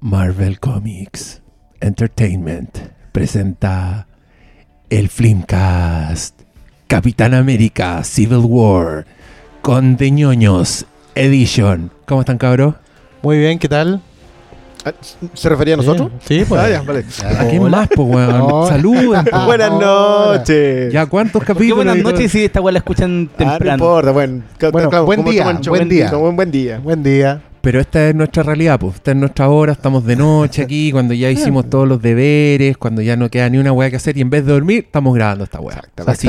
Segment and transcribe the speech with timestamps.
[0.00, 1.42] Marvel Comics
[1.80, 2.78] Entertainment
[3.12, 4.06] presenta
[4.88, 6.40] el Flimcast
[6.86, 9.06] Capitán América Civil War
[9.62, 11.90] con de ñoños Edition.
[12.06, 12.74] ¿Cómo están, cabros?
[13.22, 14.00] Muy bien, ¿qué tal?
[14.84, 14.92] Ah,
[15.34, 16.10] ¿Se refería a nosotros?
[16.24, 16.58] Sí, pues.
[16.60, 17.04] Ah, ya, vale.
[17.38, 18.40] ¿A quién más, po, weón?
[18.40, 18.68] Hola.
[18.68, 19.44] Saluden, po.
[19.44, 20.92] Buenas noches.
[20.92, 21.84] ¿Ya cuántos ¿Por qué capítulos?
[21.84, 23.84] buenas noches si esta weá la escuchan Ah, no temprano?
[23.84, 24.42] importa, bueno.
[24.72, 26.10] Bueno, claro, buen día, buen día.
[26.12, 26.78] Buen, buen día.
[26.78, 27.42] Buen día.
[27.62, 28.94] Pero esta es nuestra realidad, pues.
[28.96, 33.02] Esta es nuestra hora, estamos de noche aquí, cuando ya hicimos todos los deberes, cuando
[33.02, 35.44] ya no queda ni una weá que hacer y en vez de dormir, estamos grabando
[35.44, 35.82] esta weá.
[36.06, 36.28] Así,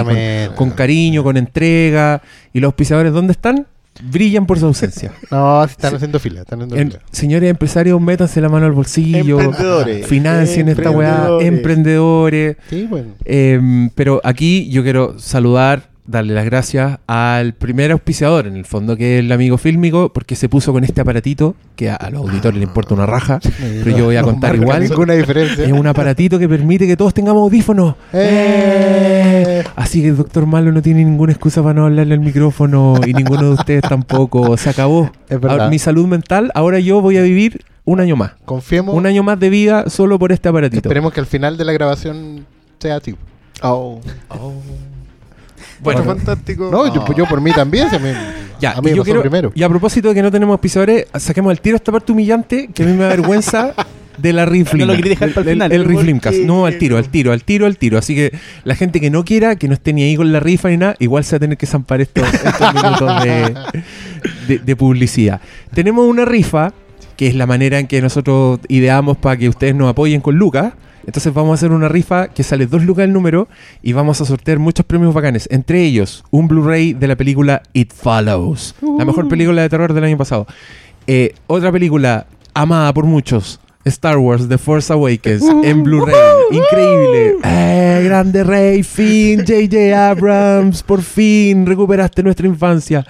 [0.56, 2.22] con, cariño, con entrega.
[2.54, 3.66] ¿Y los auspiciadores dónde están?
[4.04, 5.12] Brillan por su ausencia.
[5.32, 7.04] No, están haciendo fila, están haciendo En- fila.
[7.12, 9.40] señores empresarios, métanse la mano al bolsillo.
[9.40, 10.08] Emprendedores.
[10.08, 11.28] Financien esta weá.
[11.40, 11.48] Emprendedores.
[11.48, 12.58] Emprendedores.
[12.70, 13.10] Sí, bueno.
[13.26, 18.98] Em, pero aquí yo quiero saludar, darle las gracias al primer auspiciador, en el fondo,
[18.98, 22.22] que es el amigo fílmico, porque se puso con este aparatito, que a, a los
[22.22, 23.40] auditores le importa una raja,
[23.84, 24.84] pero yo voy a No contar igual.
[24.84, 25.64] ninguna diferencia.
[25.66, 27.96] Es un aparatito que permite que todos tengamos audífonos.
[28.14, 29.64] ¡Eh!
[29.76, 33.14] Así que el doctor Malo no tiene ninguna excusa para no hablarle al micrófono y
[33.14, 34.58] ninguno de ustedes tampoco.
[34.58, 35.12] Se acabó.
[35.30, 35.52] Es verdad.
[35.52, 38.32] Ahora, mi salud mental, ahora yo voy a vivir un año más.
[38.46, 38.96] Confiemos.
[38.96, 40.88] Un año más de vida solo por este aparatito.
[40.88, 42.46] Esperemos que al final de la grabación
[42.80, 43.16] sea así.
[43.62, 44.00] Oh.
[45.82, 46.70] Bueno, Bueno, fantástico.
[46.72, 47.90] No, yo, yo por mí también.
[47.90, 48.10] si a mí,
[48.60, 49.52] Ya, a mí me yo pasó quiero- primero.
[49.56, 52.84] Y a propósito de que no tenemos auspiciadores, saquemos al tiro esta parte humillante que
[52.84, 53.74] a mí me da vergüenza
[54.18, 54.86] de la Riflim.
[54.86, 55.72] No lo quería dejar para el el, final.
[55.72, 56.38] el ¿Por Riflimcast.
[56.40, 57.98] No, al tiro, al tiro, al tiro, al tiro.
[57.98, 58.32] Así que
[58.64, 60.96] la gente que no quiera, que no esté ni ahí con la rifa ni nada,
[61.00, 63.56] igual se va a tener que zampar estos, estos minutos de,
[64.48, 65.42] de- de publicidad.
[65.74, 66.74] Tenemos una rifa,
[67.18, 70.74] que es la manera en que nosotros ideamos para que ustedes nos apoyen con Lucas.
[71.06, 73.48] Entonces vamos a hacer una rifa que sale dos lucas el número
[73.82, 75.48] y vamos a sortear muchos premios bacanes.
[75.52, 78.76] Entre ellos, un Blu-ray de la película It Follows.
[78.98, 80.48] La mejor película de terror del año pasado.
[81.08, 83.60] Eh, otra película amada por muchos.
[83.84, 86.16] Star Wars The Force Awakens en Blu-ray.
[86.52, 87.38] Increíble.
[87.44, 90.10] Eh, grande Rey, fin, J.J.
[90.10, 93.06] Abrams, por fin recuperaste nuestra infancia.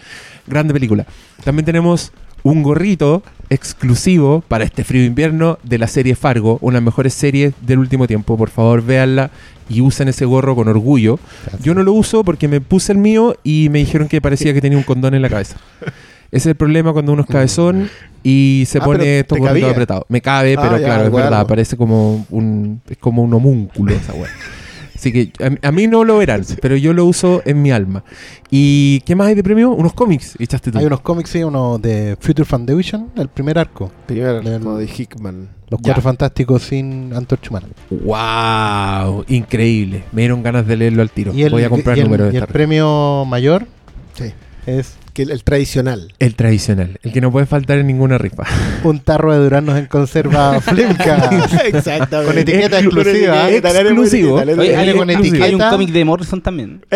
[0.48, 1.06] Grande película.
[1.44, 2.14] También tenemos
[2.44, 7.14] un gorrito exclusivo para este frío invierno de la serie Fargo, una de las mejores
[7.14, 8.38] series del último tiempo.
[8.38, 9.30] Por favor, véanla
[9.70, 11.20] y usen ese gorro con orgullo.
[11.62, 14.62] Yo no lo uso porque me puse el mío y me dijeron que parecía que
[14.62, 15.58] tenía un condón en la cabeza.
[16.32, 17.90] Ese es el problema cuando uno es cabezón
[18.24, 20.06] y se Ah, pone estos ¿te gorritos apretados.
[20.08, 23.94] Me cabe, Ah, pero ya, claro, es verdad, parece como un, es como un homúnculo
[23.94, 24.30] esa weá.
[25.02, 28.04] Así que a, a mí no lo verán, pero yo lo uso en mi alma.
[28.52, 29.72] ¿Y qué más hay de premio?
[29.72, 30.78] Unos cómics, echaste tú.
[30.78, 33.92] Hay unos cómics, sí, uno de Future Foundation, el primer arco.
[34.06, 35.50] Primer como de Hickman.
[35.72, 35.86] Los Ya.
[35.86, 37.68] cuatro fantásticos sin Antorcha Humana.
[37.90, 39.26] ¡Wow!
[39.28, 40.04] Increíble.
[40.12, 41.34] Me dieron ganas de leerlo al tiro.
[41.34, 43.66] Y el, Voy a comprar y el- número de y el premio mayor
[44.14, 44.26] Sí.
[44.68, 46.14] es Que el, el tradicional.
[46.20, 48.44] El tradicional, el que no puede faltar en ninguna rifa.
[48.84, 51.30] un tarro de duranos en conserva Flimka.
[51.66, 52.32] Exactamente.
[52.32, 53.52] Con etiqueta Exclu- exclusiva.
[53.52, 54.36] Exclusivo.
[54.36, 55.46] Oye, hay, con un- etiqueta.
[55.46, 56.82] hay un cómic de Morrison también.
[56.90, 56.96] ¿Y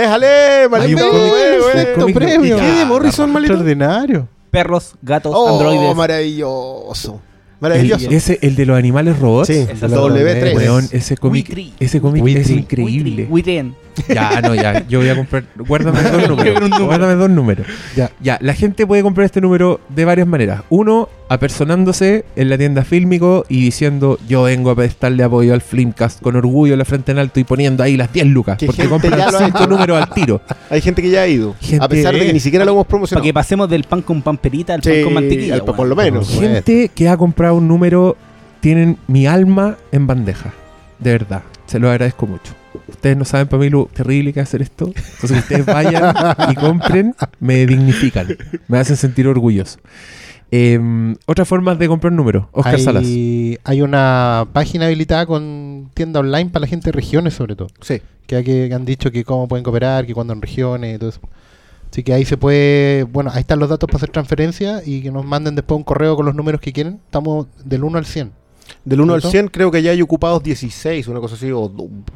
[2.50, 3.54] qué de Morrison, maldito?
[3.54, 4.28] Extraordinario.
[4.52, 5.96] Perros, gatos, Oh, androides.
[5.96, 7.22] maravilloso.
[7.56, 8.10] El, Maravilloso.
[8.12, 9.48] ese, el de los animales robots.
[9.48, 10.56] Sí, el de el los W3.
[10.56, 11.50] Weón, ese cómic,
[11.80, 13.28] ese es increíble.
[13.30, 13.76] Witren.
[14.08, 14.86] Ya, no, ya.
[14.88, 15.44] Yo voy a comprar.
[15.56, 16.60] Guárdame dos números.
[16.62, 16.86] número.
[16.86, 17.68] Guárdame dos números.
[17.96, 18.12] Ya.
[18.22, 20.62] Ya, la gente puede comprar este número de varias maneras.
[20.70, 26.22] Uno, apersonándose en la tienda Fílmico y diciendo: Yo vengo a prestarle apoyo al Flimcast
[26.22, 28.58] con orgullo, la frente en alto y poniendo ahí las 10 lucas.
[28.58, 29.68] Que Porque compran ya lo ha 5 hecho.
[29.68, 30.42] números al tiro.
[30.70, 31.56] Hay gente que ya ha ido.
[31.62, 33.24] Gente- a pesar de que ni siquiera lo hemos Para promocionado.
[33.24, 35.54] que pasemos del pan con pamperita al Sí, pan con mantequilla.
[35.56, 35.76] al- weón.
[35.76, 36.36] por lo menos.
[36.36, 36.54] Bueno.
[36.56, 38.18] Gente que ha comprado un número
[38.60, 40.54] tienen mi alma en bandeja.
[41.00, 41.44] De verdad.
[41.66, 42.54] Se lo agradezco mucho.
[42.88, 44.86] Ustedes no saben para mí lo terrible que es hacer esto.
[44.88, 46.14] Entonces que ustedes vayan
[46.52, 48.28] y compren, me dignifican.
[48.68, 49.80] Me hacen sentir orgulloso.
[50.52, 50.80] Eh,
[51.26, 52.46] Otras formas de comprar números.
[52.52, 53.04] Oscar hay, Salas.
[53.64, 57.68] hay una página habilitada con tienda online para la gente de regiones, sobre todo.
[57.82, 58.02] Sí.
[58.28, 61.20] Que, que han dicho que cómo pueden cooperar, que cuando en regiones y todo eso.
[61.92, 63.04] Así que ahí se puede.
[63.04, 66.16] Bueno, ahí están los datos para hacer transferencia y que nos manden después un correo
[66.16, 67.00] con los números que quieren.
[67.06, 68.32] Estamos del 1 al 100.
[68.84, 69.32] Del 1 al ¿Cierto?
[69.32, 71.72] 100 creo que ya hay ocupados 16, una cosa así, o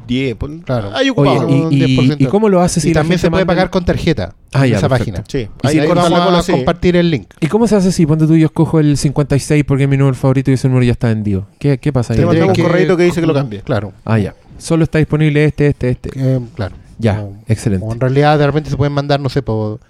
[0.06, 0.36] 10.
[0.36, 0.90] pues, Claro.
[0.94, 1.44] Hay ocupados.
[1.44, 2.16] Oye, un y, y- 10%.
[2.20, 4.72] ¿y cómo lo hace si y también se puede manda- pagar con tarjeta Ah, en
[4.72, 5.22] ya, esa perfecto.
[5.22, 5.24] página.
[5.28, 5.38] Sí.
[5.62, 6.52] Y Ahí, si ahí vamos a sí.
[6.52, 7.28] compartir el link.
[7.40, 10.16] ¿Y cómo se hace si, ponte tú, yo escojo el 56 porque es mi número
[10.16, 11.46] favorito y ese número ya está vendido?
[11.58, 12.20] ¿Qué, qué pasa ahí?
[12.20, 13.60] Te mandamos Tienes un correíto que dice que lo cambie.
[13.62, 13.92] Claro.
[14.04, 14.34] Ah, ya.
[14.58, 16.10] Solo está disponible este, este, este.
[16.16, 16.76] Eh, claro.
[16.98, 17.86] Ya, Como- excelente.
[17.86, 19.80] O en realidad de repente se pueden mandar, no sé, por,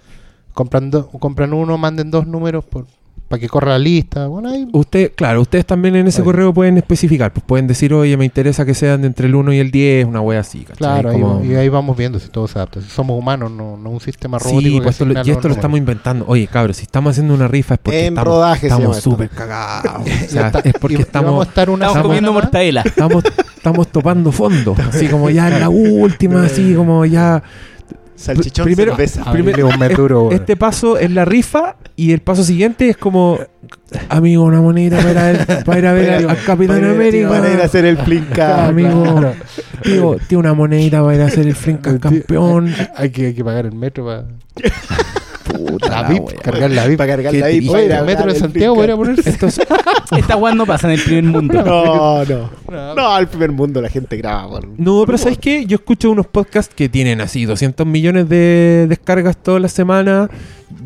[0.53, 2.85] compran, do- compran uno, manden dos números por
[3.31, 4.27] para que corra la lista.
[4.27, 6.25] Bueno, ahí Usted, claro, ustedes también en ese Ahí.
[6.25, 9.53] correo pueden especificar, pues pueden decir, oye, me interesa que sean de entre el 1
[9.53, 10.77] y el 10, una wea así, ¿cachai?
[10.77, 12.79] Claro, ahí, Como- va- y ahí vamos viendo si todo se adapta.
[12.81, 14.61] Si somos humanos, no, no un sistema robótico.
[14.61, 16.25] Sí, pues esto lo- asigna y esto lo estamos inventando.
[16.27, 18.97] Oye, cabros, si estamos haciendo una rifa es porque En estamos, rodaje se estamos llama
[18.97, 19.09] esto.
[19.11, 20.01] súper cagados.
[20.27, 22.81] O sea, es porque Y- y estamos, vamos a estar una Estamos comiendo mortadela.
[22.81, 23.23] estamos,
[23.55, 24.75] estamos topando fondo.
[24.89, 27.41] Así como ya en la última, así como ya.
[28.15, 29.23] Salchichón, Primero- cerveza.
[29.23, 30.33] A Primer- mí un meturo, weón.
[30.33, 33.39] Este paso es la rifa y el paso siguiente es como,
[34.09, 37.29] amigo, una moneda para ir a ver, para ir a, ver al- Capitán América.
[37.29, 38.65] Para ir a hacer el flinka.
[38.67, 39.33] Amigo, claro.
[39.83, 42.73] tío, tío, una monedita para ir a hacer el Flinkas campeón.
[42.95, 44.25] Hay que, hay que pagar el metro para.
[45.53, 46.35] Puta La la VIP, wea.
[46.41, 46.97] cargar la VIP.
[46.97, 47.69] Para cargar Qué la VIP.
[47.69, 49.29] Oye, el metro de Santiago podría ponerse.
[49.29, 49.59] Esto es-
[50.17, 51.53] Estas weas no pasan en el primer mundo.
[51.63, 52.95] No, no.
[52.95, 54.59] No, al primer mundo la gente graba.
[54.77, 55.65] No, pero ¿sabes qué?
[55.65, 60.29] Yo escucho unos podcasts que tienen así 200 millones de descargas todas las semanas.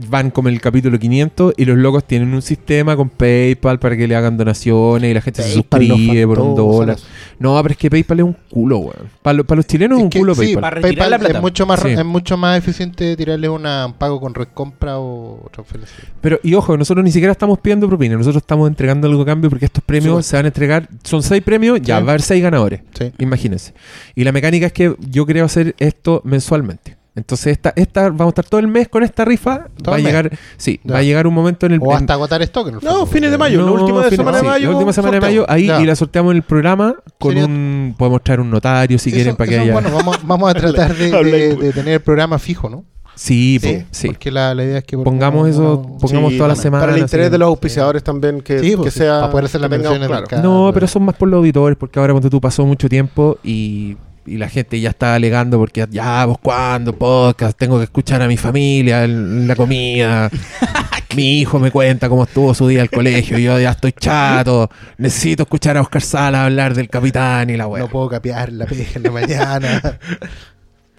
[0.10, 4.08] Van como el capítulo 500 y los locos tienen un sistema con PayPal para que
[4.08, 6.98] le hagan donaciones y la gente se PayPal suscribe por un dólar.
[7.40, 9.10] No, pero es que PayPal es un culo, weón.
[9.22, 10.82] Para, lo- para los chilenos es un que culo sí, PayPal.
[10.82, 11.36] PayPal la plata.
[11.38, 11.90] Es mucho, más, Sí.
[11.90, 15.96] es mucho más eficiente tirarle una- un pago con red compra o transferencia.
[16.22, 19.50] Pero, y ojo, nosotros ni siquiera estamos pidiendo propina, nosotros estamos entregando algo a cambio
[19.50, 20.30] porque estos premios Supuesto.
[20.30, 22.04] se van a entregar, son seis premios, ya Sí.
[22.04, 22.82] va a haber seis ganadores.
[22.98, 23.12] Sí.
[23.20, 23.74] Imagínense.
[24.16, 26.95] Y la mecánica es que yo creo hacer esto mensualmente.
[27.16, 29.68] Entonces, esta, esta, vamos a estar todo el mes con esta rifa.
[29.82, 30.06] ¿Todo va a mes?
[30.06, 30.94] llegar, sí, Ya.
[30.96, 32.68] va a llegar un momento en el O en- hasta agotar stock.
[32.68, 33.66] En el No, fondo, fines de mayo.
[33.66, 35.82] la última de semana de sí, mayo, La última semana de mayo, ahí Ya.
[35.82, 37.96] y la sorteamos en el programa con Sería- un.
[37.98, 39.72] Podemos traer un notario si quieren para que haya.
[39.74, 40.54] Bueno, vamos, vamos a
[40.90, 42.84] tratar de, tener el programa fijo, ¿no?
[43.16, 44.08] sí, po, sí.
[44.10, 46.84] Porque la, la idea es que Pongamos eso, uno- pongamos Sí, toda la para- semana.
[46.84, 47.32] Para el interés así.
[47.32, 49.20] de los auspiciadores también, que, Sí, que pues, sí, sea.
[49.22, 50.26] para poder hacer las menciones claro.
[50.44, 53.96] No, pero son más por los auditores, porque ahora cuando tú pasó mucho tiempo y,
[54.26, 58.28] y la gente ya está alegando porque ya, vos cuándo, podcast, tengo que escuchar a
[58.28, 60.30] mi familia la comida.
[61.16, 65.44] mi hijo me cuenta cómo estuvo su día al colegio, yo ya estoy chato, necesito
[65.44, 67.84] escuchar a Oscar Sala hablar del capitán y la weá.
[67.84, 70.00] No puedo capear la pega en la mañana.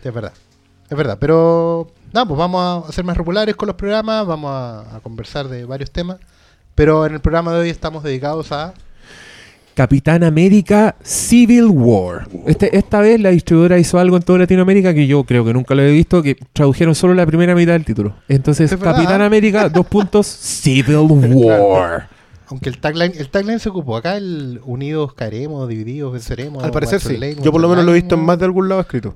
[0.02, 0.32] es verdad.
[0.88, 1.18] Es verdad.
[1.20, 4.26] Pero, no, pues vamos a ser más regulares con los programas.
[4.26, 6.18] Vamos a, a conversar de varios temas.
[6.74, 8.74] Pero en el programa de hoy estamos dedicados a.
[9.76, 12.26] Capitán América Civil War.
[12.46, 15.74] Este, esta vez la distribuidora hizo algo en toda Latinoamérica que yo creo que nunca
[15.74, 18.16] lo he visto, que tradujeron solo la primera mitad del título.
[18.26, 18.74] Entonces.
[18.74, 22.08] Capitán América, dos puntos, Civil War.
[22.46, 23.98] Aunque el tagline, el tagline se ocupó.
[23.98, 26.64] Acá el Unidos caeremos, divididos venceremos.
[26.64, 27.18] Al parecer sí.
[27.42, 29.14] Yo por lo menos lo he visto en más de algún lado escrito.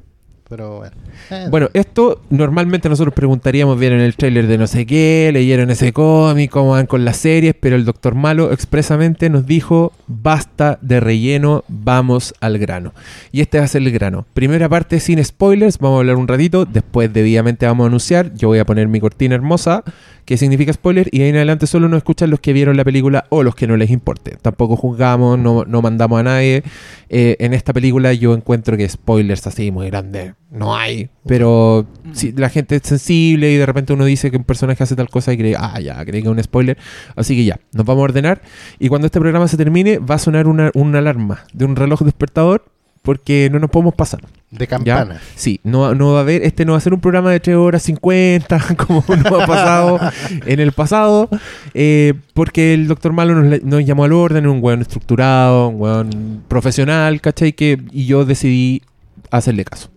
[0.51, 0.97] Pero bueno.
[1.31, 5.93] Eh, Bueno, esto normalmente nosotros preguntaríamos, vieron el tráiler de no sé qué, leyeron ese
[5.93, 10.99] cómic, cómo van con las series, pero el Doctor Malo expresamente nos dijo, basta de
[10.99, 12.93] relleno, vamos al grano.
[13.31, 14.27] Y este va a ser el grano.
[14.35, 18.49] Primera parte sin spoilers, vamos a hablar un ratito, después debidamente vamos a anunciar, yo
[18.49, 19.85] voy a poner mi cortina hermosa,
[20.25, 23.25] que significa spoiler, y ahí en adelante solo nos escuchan los que vieron la película
[23.29, 24.37] o los que no les importe.
[24.43, 26.65] Tampoco juzgamos, no, no mandamos a nadie.
[27.09, 32.33] Eh, en esta película yo encuentro que spoilers así muy grandes no hay, pero si
[32.33, 35.33] la gente es sensible y de repente uno dice que un personaje hace tal cosa
[35.33, 36.77] y cree, ah, ya, cree que es un spoiler.
[37.15, 38.43] Así que ya, nos vamos a ordenar.
[38.79, 42.03] Y cuando este programa se termine, va a sonar una, una alarma de un reloj
[42.03, 42.65] despertador
[43.03, 44.21] porque no nos podemos pasar.
[44.51, 44.67] de ¿ya?
[44.67, 45.21] campana.
[45.37, 47.57] Sí, no, no va a haber, este no va a ser un programa de 3
[47.57, 50.01] horas 50, como nos ha pasado
[50.47, 51.29] en el pasado,
[51.75, 56.43] eh, porque el doctor Malo nos, nos llamó al orden, un weón estructurado, un weón
[56.49, 57.53] profesional, ¿cachai?
[57.53, 58.83] Que, y yo decidí
[59.31, 59.91] hacerle caso.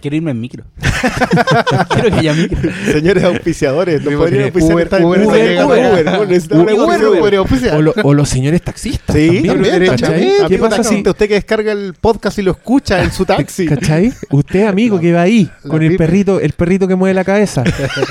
[0.00, 0.64] Quiero irme en micro.
[1.90, 2.70] Quiero que haya micro.
[2.92, 5.64] Señores auspiciadores, ¿nos Sí, podrían auspiciar Uber- esta- Uber Uber.
[5.64, 7.20] Uber, Uber, Uber, una Uber, Uber.
[7.22, 7.76] Uber, oficial.
[7.76, 9.14] O, lo- o los señores taxistas.
[9.14, 9.80] Sí, también.
[9.82, 13.24] ¿Qué Amigo pasa si, taxista, usted que descarga el podcast y lo escucha en su
[13.24, 13.66] taxi.
[13.66, 14.12] ¿cachai?
[14.30, 17.62] Usted, amigo, que va ahí, con el perrito, el perrito que mueve la cabeza,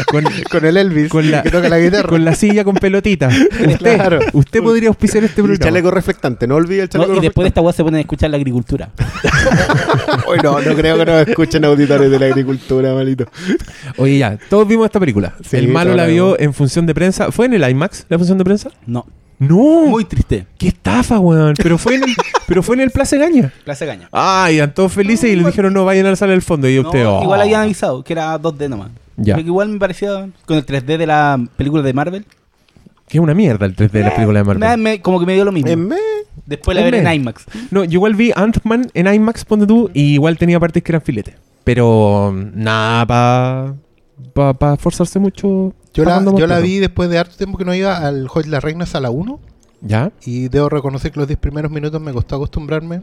[0.08, 2.10] con, Con el Elvis, con la, que toca la guitarra.
[2.10, 3.28] con la silla con pelotita.
[3.30, 4.20] Usted, Claro.
[4.34, 5.64] usted podría auspiciar este programa.
[5.64, 7.48] chaleco reflectante, no olvide el No, chaleco y después de reflectante.
[7.50, 8.90] esta weá se ponen a escuchar la agricultura.
[10.30, 13.26] Uy, no, no creo que nos escuchen auditores de la agricultura, malito.
[13.98, 15.34] Oye, ya, todos vimos esta película.
[15.48, 17.32] Sí, el malo la la vio en función de prensa.
[17.32, 18.72] ¿Fue en el IMAX la función de prensa?
[18.86, 19.06] No.
[19.40, 19.86] No.
[19.88, 20.46] Muy triste.
[20.58, 21.54] ¡Qué estafa, weón!
[21.62, 22.10] Pero fue en el,
[22.48, 23.54] pero fue en el Plaza Gaña.
[23.64, 24.10] Clase caña.
[24.12, 26.68] Ah, y eran todos felices y le dijeron no vayan a la sala del fondo.
[26.68, 27.24] Y No, usted, oh.
[27.24, 28.92] Igual habían avisado que era 2D nomás.
[29.16, 29.36] Ya.
[29.36, 32.26] Porque igual me parecía con el 3D de la película de Marvel.
[33.08, 34.82] Que es una mierda el 3D de las películas de me- Marvel.
[34.84, 35.70] me- como que me dio lo mismo.
[35.72, 35.96] En me-
[36.46, 37.14] Después la en veré en.
[37.22, 37.46] IMAX.
[37.72, 41.02] No, yo igual vi Ant-Man en IMAX, ponte tú, y igual tenía partes que eran
[41.02, 41.36] filetes.
[41.64, 43.76] Pero mm, nada para
[44.34, 45.74] pa, pa forzarse mucho.
[45.94, 48.60] Yo la, yo la vi después de harto tiempo que no iba al Hoy la
[48.60, 49.40] Reina Sala 1
[49.82, 50.12] ¿Ya?
[50.24, 53.02] y debo reconocer que los 10 primeros minutos me costó acostumbrarme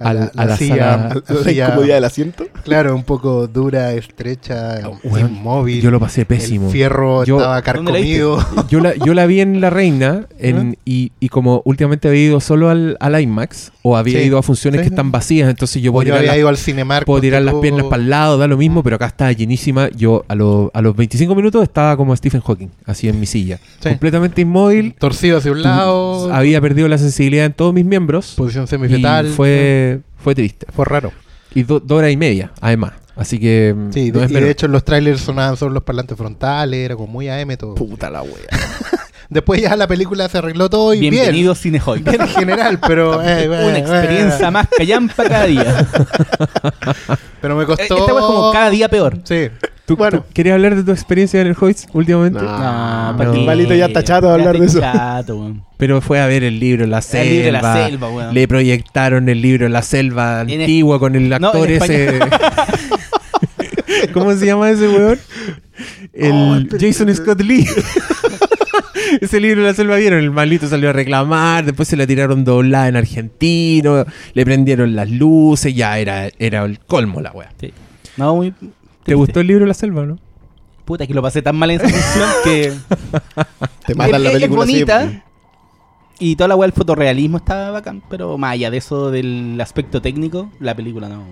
[0.00, 2.44] a a la la silla, sala- la La silla, incomodidad del asiento.
[2.64, 5.80] claro, un poco dura, estrecha, Weón, inmóvil.
[5.80, 6.66] Yo lo pasé pésimo.
[6.66, 8.38] El fierro Yo- estaba carcomido.
[8.68, 12.40] Yo la, yo la vi en La Reina en- y, y como últimamente había ido
[12.40, 14.84] solo al, al IMAX o había Sí, ido a funciones sí.
[14.86, 17.06] que están vacías, entonces yo puedo tirar, había las, ido al Cinemark.
[17.06, 17.60] puedo tirar ponte las tú.
[17.60, 19.88] piernas para el lado, da lo mismo, pero acá estaba llenísima.
[19.90, 23.58] Yo a, lo- a los 25 minutos estaba como Stephen Hawking, así en mi silla,
[23.80, 23.90] Sí.
[23.90, 24.94] completamente inmóvil.
[24.98, 26.32] Torcido hacia un lado.
[26.34, 28.34] Había perdido la sensibilidad en todos mis miembros.
[28.36, 29.28] Posición y semifetal.
[29.28, 29.85] fue,
[30.26, 30.66] fue triste.
[30.74, 31.12] Fue raro.
[31.54, 32.94] Y do- dos horas y media, además.
[33.14, 33.72] Así que.
[33.76, 36.18] mm, Sí, no de, es y de hecho en los trailers sonaban solo los parlantes
[36.18, 37.76] frontales, era como muy AM todo.
[37.76, 38.32] Puta la wea.
[39.30, 42.00] Después ya la película se arregló todo y Bienvenido a Cinehoy.
[42.02, 42.16] bien.
[42.16, 43.22] Bien en general, pero...
[43.22, 44.50] eh, Una eh, experiencia eh.
[44.50, 45.86] más callampa cada día.
[47.40, 47.94] Pero me Esta costó...
[48.06, 49.18] wea es como cada día peor.
[49.22, 49.48] Sí.
[49.86, 50.18] ¿Tú, Bueno.
[50.20, 52.40] tú querías hablar de tu experiencia en el Hoyts últimamente?
[52.40, 52.44] No.
[52.58, 53.18] No, no.
[53.18, 53.38] ¿pa' qué?
[53.46, 54.80] Malito ya está chato de hablar de eso.
[54.80, 55.62] chato, weón.
[55.76, 57.24] Pero fue a ver el libro La Selva.
[57.24, 58.34] El libro la selva, weón.
[58.34, 62.18] Le proyectaron el libro La Selva En antiguo con el No, actor ese.
[64.12, 65.18] ¿Cómo se llama ese weón?
[66.12, 66.32] El
[66.72, 67.66] Oh, Jason Scott Lee.
[69.20, 70.20] ese libro de La Selva vieron.
[70.20, 71.64] El malito salió a reclamar.
[71.64, 74.04] Después se la tiraron doblada en argentino.
[74.34, 75.74] Le prendieron las luces.
[75.74, 77.50] Ya era, era el colmo la wea.
[77.60, 77.72] Sí.
[78.16, 78.54] No, muy.
[79.06, 80.18] ¿Te gustó el libro de La Selva no?
[80.84, 82.72] Puta, que lo pasé tan mal en esa función que.
[83.86, 84.98] Te matan la es, es película bonita.
[85.00, 85.22] siempre.
[86.18, 90.00] Y toda la weá del fotorrealismo estaba bacán, pero más allá de eso del aspecto
[90.00, 91.24] técnico, la película no.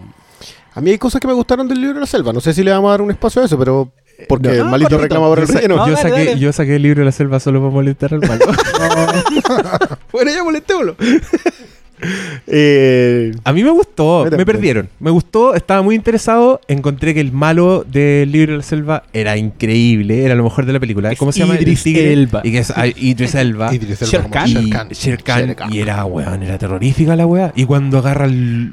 [0.75, 2.33] A mí hay cosas que me gustaron del libro de la selva.
[2.33, 3.91] No sé si le vamos a dar un espacio a eso, pero
[4.29, 4.99] porque No, el malito cortito.
[5.03, 5.77] reclama por el Yo sa- relleno.
[5.77, 6.39] No, yo, dale, saqué, dale.
[6.41, 8.45] yo saqué el libro de La Selva solo para molestar al malo.
[10.13, 10.97] bueno, ya molestémoslo.
[12.47, 14.89] eh, A mí me gustó, Me perdieron.
[14.99, 16.61] Me gustó, estaba muy interesado.
[16.69, 20.73] Encontré que el malo del libro de la selva era increíble, era lo mejor de
[20.73, 21.13] la película.
[21.13, 21.55] Es ¿Cómo se llama?
[21.55, 22.13] El Idris tigre.
[22.13, 22.41] Elba.
[22.45, 23.75] Y que es ah, Idris Elba.
[23.75, 24.47] Idris Elba Sher como Khan.
[24.47, 24.89] Sher y Khan.
[24.91, 25.73] Sher Khan, Sher Khan.
[25.73, 27.53] y era, weón, era terrorífica la weá.
[27.57, 28.29] Y cuando agarra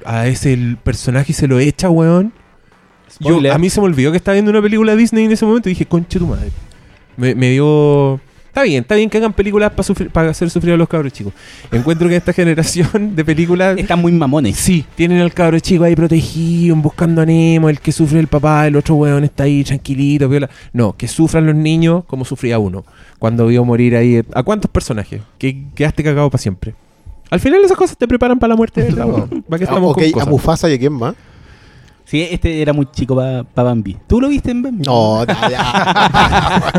[0.05, 2.33] a ese el personaje y se lo echa, weón.
[3.19, 5.45] Yo, a mí se me olvidó que estaba viendo una película de Disney en ese
[5.45, 6.49] momento y dije, conche tu madre.
[7.17, 8.19] Me, me dio.
[8.51, 9.71] Está bien, está bien que hagan películas
[10.11, 11.31] para hacer sufrir a los cabros chicos.
[11.71, 13.77] Encuentro que esta generación de películas.
[13.77, 14.57] Están muy mamones.
[14.57, 18.67] Sí, tienen al cabro chico ahí protegido, buscando a Nemo, el que sufre el papá,
[18.67, 20.49] el otro weón está ahí tranquilito, viola.
[20.73, 22.83] No, que sufran los niños como sufría uno
[23.19, 24.21] cuando vio morir ahí.
[24.33, 25.21] ¿A cuántos personajes?
[25.37, 26.75] Que quedaste cagado para siempre.
[27.29, 29.07] Al final esas cosas te preparan para la muerte, ¿verdad?
[29.07, 30.25] ¿Para qué ah, estamos ok, con a?
[30.25, 31.15] Mufasa y a quién más.
[32.05, 33.97] Sí, este era muy chico para Bambi.
[34.07, 34.83] ¿Tú lo viste en Bambi?
[34.85, 36.71] No, ya.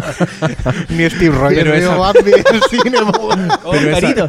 [0.90, 2.98] Ni Steve Rogers vio Bambi en el cine.
[3.64, 4.00] Oh, Pero esa-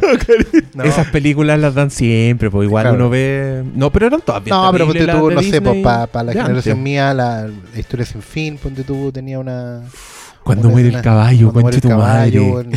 [0.74, 0.84] No.
[0.84, 2.96] Esas películas las dan siempre, pues igual Claro.
[2.96, 3.62] uno ve.
[3.74, 6.56] No, pero eran todas bien No, pero ponte tú, no sé, pues para la generación
[6.56, 6.76] antes.
[6.76, 9.82] mía, la, la historia sin fin, ponte tú, tenía una.
[10.44, 12.70] Cuando muere el muere conche tu caballo, madre.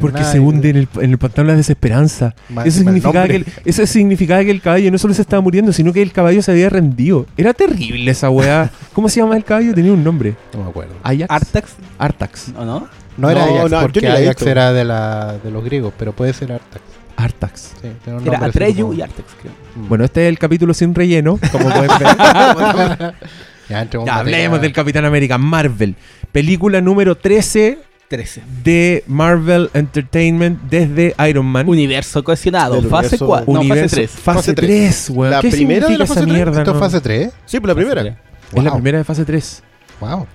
[0.00, 2.34] Porque se hunde en el, en el pantano de la desesperanza.
[2.64, 5.94] Eso significaba, que el, eso significaba que el caballo no solo se estaba muriendo, sino
[5.94, 7.24] que el caballo se había rendido.
[7.38, 8.70] Era terrible esa weá.
[8.92, 9.74] ¿Cómo se llama el caballo?
[9.74, 10.34] Tenía un nombre.
[10.52, 10.92] No me acuerdo.
[11.02, 11.26] Ajax.
[11.30, 12.52] Artax, Artax.
[12.56, 12.86] ¿o no?
[13.16, 14.48] No era No, Ajax, no, yo porque Ajax visto.
[14.50, 16.82] era de, la, de los griegos, pero puede ser Artax.
[17.16, 17.72] Artax.
[17.80, 17.88] Sí,
[18.26, 19.52] Era Atreyu como- y Artax, creo.
[19.88, 23.14] Bueno, este es el capítulo sin relleno, como pueden ver.
[23.68, 25.94] ya, entremos ya hablemos del Capitán América, Marvel.
[26.32, 28.42] Película número 13 13.
[28.62, 31.68] de Marvel Entertainment desde Iron Man.
[31.68, 33.52] Universo cohesionado, Del fase universo- 4.
[33.52, 34.10] No, fase Universo- 3.
[34.10, 35.30] Fase Fase 3, weón.
[35.32, 36.34] La ¿Qué primera de la esa fase tres?
[36.34, 36.58] mierda?
[36.58, 36.80] ¿Esto es no?
[36.80, 37.30] fase 3?
[37.46, 38.02] Sí, pues la primera.
[38.02, 38.72] Es la Wow.
[38.74, 39.62] primera de fase 3.
[40.00, 40.26] Wow.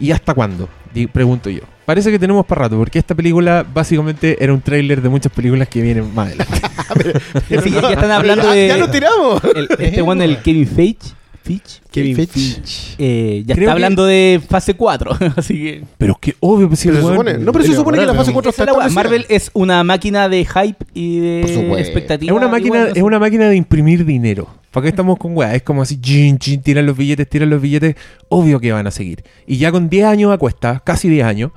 [0.00, 0.68] ¿Y hasta cuándo?
[1.12, 1.60] Pregunto yo.
[1.86, 5.68] Parece que tenemos para rato, porque esta película básicamente era un tráiler de muchas películas
[5.68, 6.60] que vienen más adelante.
[7.62, 8.68] Sí, ya, ya están hablando ya, de.
[8.68, 9.42] ya lo tiramos.
[9.54, 10.98] el- este one, el Kevin Feige.
[11.42, 11.80] Fitch.
[11.90, 12.30] Kevin Fitch.
[12.30, 12.94] Fitch.
[12.98, 15.10] eh, ya Creo está que- hablando de fase 4.
[15.36, 15.84] Así que.
[15.98, 18.06] Pero que obvio, pues si Pero el se weón- supone, no, pero se supone que
[18.06, 18.86] la fase 4 Esa está es la weá.
[18.88, 19.18] establecida.
[19.18, 21.78] Marvel es una máquina de hype y de supuesto.
[21.78, 22.32] expectativa.
[22.32, 22.98] Es una máquina, igual, no sé.
[23.00, 24.48] es una máquina de imprimir dinero.
[24.70, 25.54] ¿Para qué estamos con weá?
[25.54, 27.94] Es como así, chin, chin, tiran los billetes, tiran los billetes.
[28.28, 29.22] Obvio que van a seguir.
[29.46, 31.50] Y ya con 10 años a cuesta, casi 10 años,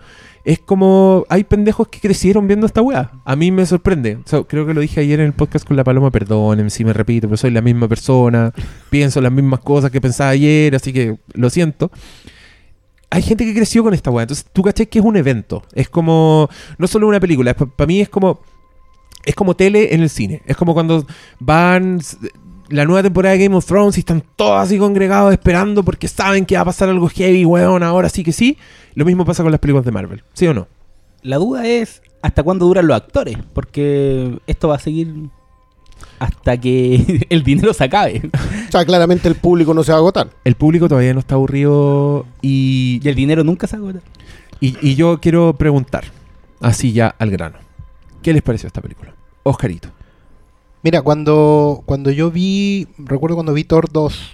[0.46, 1.26] es como.
[1.28, 3.12] Hay pendejos que crecieron viendo esta weá.
[3.26, 4.18] A mí me sorprende.
[4.18, 6.12] O sea, creo que lo dije ayer en el podcast con la Paloma.
[6.12, 8.54] Perdonen si me repito, pero soy la misma persona.
[8.92, 11.92] pienso las mismas cosas que pensaba ayer, así que lo siento.
[13.10, 14.24] Hay gente que creció con esta weá.
[14.24, 15.64] Entonces, tú caché que es un evento.
[15.74, 16.48] Es como.
[16.78, 17.56] No solo una película.
[17.56, 18.42] Para mí es como.
[19.26, 20.44] Es como tele en el cine.
[20.46, 21.08] Es como cuando
[21.40, 22.00] van
[22.70, 26.46] la nueva temporada de Game of Thrones y están todos así congregados esperando porque saben
[26.46, 28.58] que va a pasar algo heavy, weón, ahora sí que sí.
[28.96, 30.24] Lo mismo pasa con las películas de Marvel.
[30.34, 30.68] ¿Sí o no?
[31.22, 33.38] La duda es hasta cuándo duran los actores.
[33.54, 35.14] Porque esto va a seguir
[36.20, 38.22] hasta que el dinero se acabe.
[38.68, 40.30] O sea, claramente el público no se va a agotar.
[40.44, 44.00] El público todavía no está aburrido y, Y el dinero nunca se agota.
[44.60, 46.06] y, y yo quiero preguntar,
[46.62, 47.58] así ya al grano.
[48.22, 49.14] ¿Qué les pareció esta película?
[49.44, 49.90] Oscarito.
[50.86, 54.34] Mira, cuando, cuando yo vi, recuerdo cuando vi Thor 2,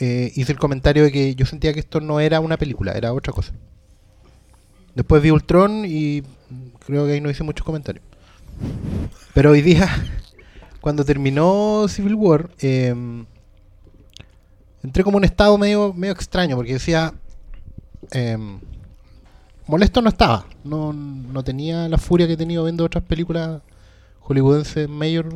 [0.00, 3.14] eh, hice el comentario de que yo sentía que esto no era una película, era
[3.14, 3.54] otra cosa.
[4.94, 6.22] Después vi Ultron y
[6.84, 8.04] creo que ahí no hice muchos comentarios.
[9.32, 9.88] Pero hoy día,
[10.82, 12.94] cuando terminó Civil War, eh,
[14.82, 17.14] entré como en un estado medio, medio extraño porque decía,
[18.12, 18.36] eh,
[19.66, 23.62] molesto no estaba, no, no tenía la furia que he tenido viendo otras películas
[24.30, 25.26] hollywoodenses mayor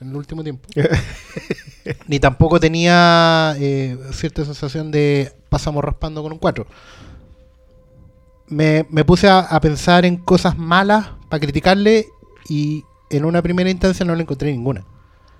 [0.00, 0.68] en el último tiempo.
[2.08, 6.66] Ni tampoco tenía eh, cierta sensación de pasamos raspando con un 4.
[8.46, 12.06] Me, me puse a, a pensar en cosas malas para criticarle
[12.48, 14.84] y en una primera instancia no le encontré ninguna.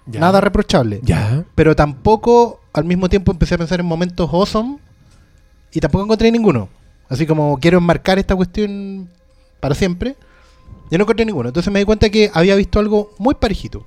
[0.06, 0.20] Ya.
[0.20, 1.00] Nada reprochable.
[1.02, 1.44] Ya.
[1.54, 4.78] Pero tampoco al mismo tiempo empecé a pensar en momentos awesome
[5.72, 6.68] y tampoco encontré ninguno.
[7.08, 9.08] Así como quiero enmarcar esta cuestión
[9.60, 10.16] para siempre.
[10.94, 11.48] Yo no encontré ninguno.
[11.48, 13.84] Entonces me di cuenta que había visto algo muy parejito.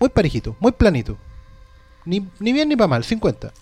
[0.00, 1.16] Muy parejito, muy planito.
[2.04, 3.52] Ni, ni bien ni para mal, 50.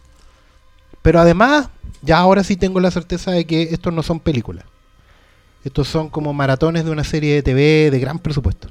[1.02, 1.68] Pero además,
[2.00, 4.64] ya ahora sí tengo la certeza de que estos no son películas.
[5.64, 8.68] Estos son como maratones de una serie de TV de gran presupuesto.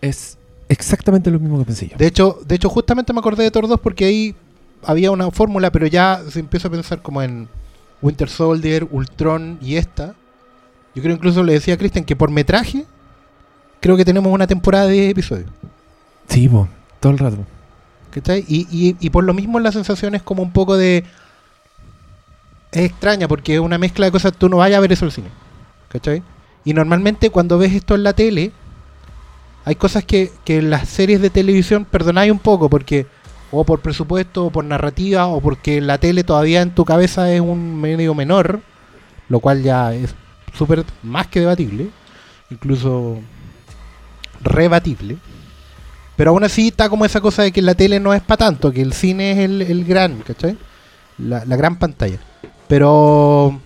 [0.00, 0.38] Es
[0.68, 1.96] exactamente lo mismo que pensé yo.
[1.96, 4.36] De hecho, de hecho, justamente me acordé de Thor 2 porque ahí
[4.84, 7.48] había una fórmula, pero ya se empieza a pensar como en
[8.00, 10.14] Winter Soldier, Ultron y esta.
[10.94, 12.84] Yo creo incluso le decía a Christian que por metraje
[13.80, 15.48] creo que tenemos una temporada de episodios.
[16.28, 16.68] Sí, po,
[17.00, 17.38] todo el rato.
[18.10, 18.44] ¿Cachai?
[18.46, 21.04] Y, y, y por lo mismo la sensación es como un poco de...
[22.70, 25.12] Es extraña porque es una mezcla de cosas, tú no vayas a ver eso al
[25.12, 25.28] cine.
[25.88, 26.22] ¿Cachai?
[26.64, 28.52] Y normalmente cuando ves esto en la tele,
[29.64, 33.06] hay cosas que, que en las series de televisión perdonáis un poco porque
[33.50, 37.40] o por presupuesto o por narrativa o porque la tele todavía en tu cabeza es
[37.40, 38.60] un medio menor,
[39.28, 40.14] lo cual ya es
[40.54, 41.90] súper más que debatible,
[42.50, 43.18] incluso
[44.42, 45.16] rebatible.
[46.16, 48.72] Pero aún así está como esa cosa de que la tele no es para tanto,
[48.72, 50.56] que el cine es el, el gran, ¿cachai?
[51.18, 52.18] La, la gran pantalla.
[52.68, 53.60] Pero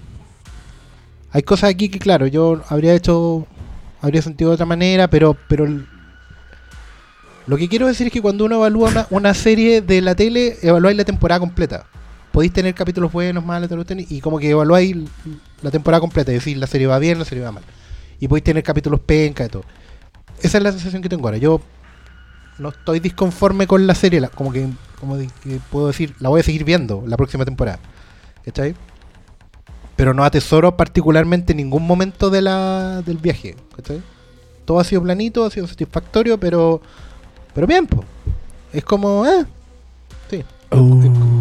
[1.33, 3.47] hay cosas aquí que, claro, yo habría hecho,
[4.01, 5.67] habría sentido de otra manera, pero, pero
[7.47, 10.97] lo que quiero decir es que cuando uno evalúa una, serie de la tele, evaluáis
[10.97, 11.87] la temporada completa.
[12.37, 13.71] Podéis tener capítulos buenos, malos,
[14.11, 14.95] y como que evaluáis
[15.63, 17.63] la temporada completa, es decir, la serie va bien, la serie va mal.
[18.21, 19.65] Y podéis tener capítulos penca y todo.
[20.43, 21.39] Esa es la sensación que tengo ahora.
[21.39, 21.63] Yo
[22.59, 24.69] no estoy disconforme con la serie, como que,
[25.01, 27.79] como que puedo decir, la voy a seguir viendo la próxima temporada.
[28.45, 28.75] ¿Cachai?
[29.97, 33.57] Pero no atesoro particularmente ningún momento de la, del viaje.
[33.75, 34.03] ¿cachai?
[34.67, 36.83] Todo ha sido planito, ha sido satisfactorio, pero
[37.55, 38.05] pero bien, po.
[38.75, 39.47] Es como, eh,
[40.29, 40.45] sí.
[40.71, 41.36] Uh,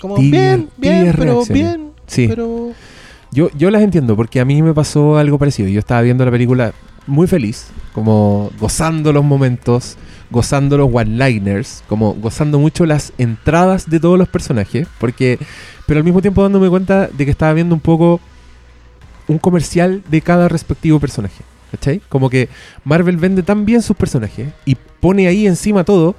[0.00, 1.48] Como tibia- bien, bien, pero reacciones.
[1.52, 1.90] bien.
[2.06, 2.26] Sí.
[2.28, 2.72] Pero
[3.32, 5.68] Yo, yo las entiendo porque a mí me pasó algo parecido.
[5.68, 6.72] Yo estaba viendo la película
[7.06, 9.96] muy feliz, como gozando los momentos,
[10.30, 15.38] gozando los one-liners, como gozando mucho las entradas de todos los personajes, porque,
[15.86, 18.20] pero al mismo tiempo dándome cuenta de que estaba viendo un poco
[19.28, 21.42] un comercial de cada respectivo personaje.
[21.70, 22.00] ¿Cachai?
[22.08, 22.48] Como que
[22.82, 26.16] Marvel vende tan bien sus personajes y pone ahí encima todo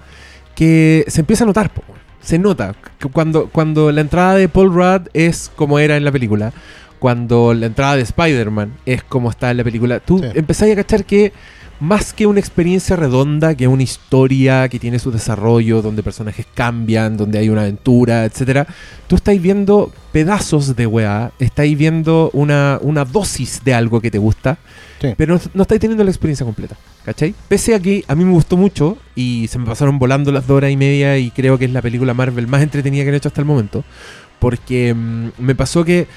[0.56, 1.84] que se empieza a notar, po.
[2.22, 6.12] Se nota que cuando, cuando la entrada de Paul Rudd es como era en la
[6.12, 6.54] película,
[7.00, 10.26] cuando la entrada de Spider-Man es como está en la película, tú Sí.
[10.36, 11.34] empezás a cachar que
[11.80, 17.18] más que una experiencia redonda, que una historia que tiene su desarrollo, donde personajes cambian,
[17.18, 18.68] donde hay una aventura, etcétera,
[19.08, 24.20] tú estáis viendo pedazos de weá, estáis viendo una, una dosis de algo que te
[24.20, 24.60] gusta,
[25.02, 25.16] Sí.
[25.18, 27.34] pero no, no estáis teniendo la experiencia completa, ¿cachai?
[27.48, 30.58] Pese a que a mí me gustó mucho y se me pasaron volando las dos
[30.58, 33.30] horas y media y creo que es la película Marvel más entretenida que han hecho
[33.30, 33.84] hasta el momento,
[34.40, 36.08] porque mm, me pasó que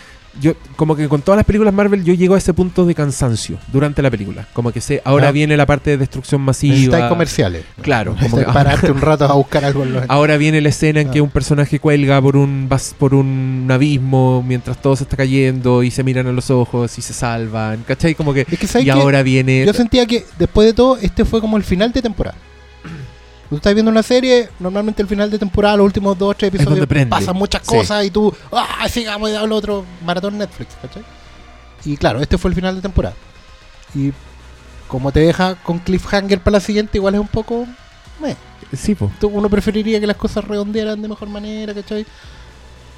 [0.40, 3.58] yo, como que con todas las películas Marvel, yo llego a ese punto de cansancio
[3.72, 4.46] durante la película.
[4.52, 5.32] Como que sé, ahora Ah.
[5.32, 6.74] viene la parte de destrucción masiva.
[6.74, 7.64] necesitáis comerciales.
[7.82, 11.00] Claro, como que- pararte un rato a buscar algo en los Ahora viene la escena
[11.00, 15.16] en que un personaje cuelga por un vas- por un abismo mientras todo se está
[15.16, 18.14] cayendo y se miran a los ojos y se salvan, ¿cachai?
[18.14, 21.24] Como que Es que ¿sabes y ahora viene Yo sentía que después de todo, este
[21.24, 22.36] fue como el final de temporada.
[23.54, 26.52] Tú estás viendo una serie, normalmente el final de temporada, los últimos dos o tres
[26.52, 27.68] episodios, pasan muchas Sí.
[27.68, 31.04] cosas y tú, ah, sigamos y hablo otro maratón Netflix, ¿cachai?
[31.84, 33.14] Y claro, este fue el final de temporada.
[33.94, 34.12] Y
[34.88, 37.64] como te deja con cliffhanger para la siguiente, igual es un poco.
[38.20, 38.34] meh.
[38.76, 39.08] sí, po.
[39.22, 42.04] Uno preferiría que las cosas redondearan de mejor manera, ¿cachai?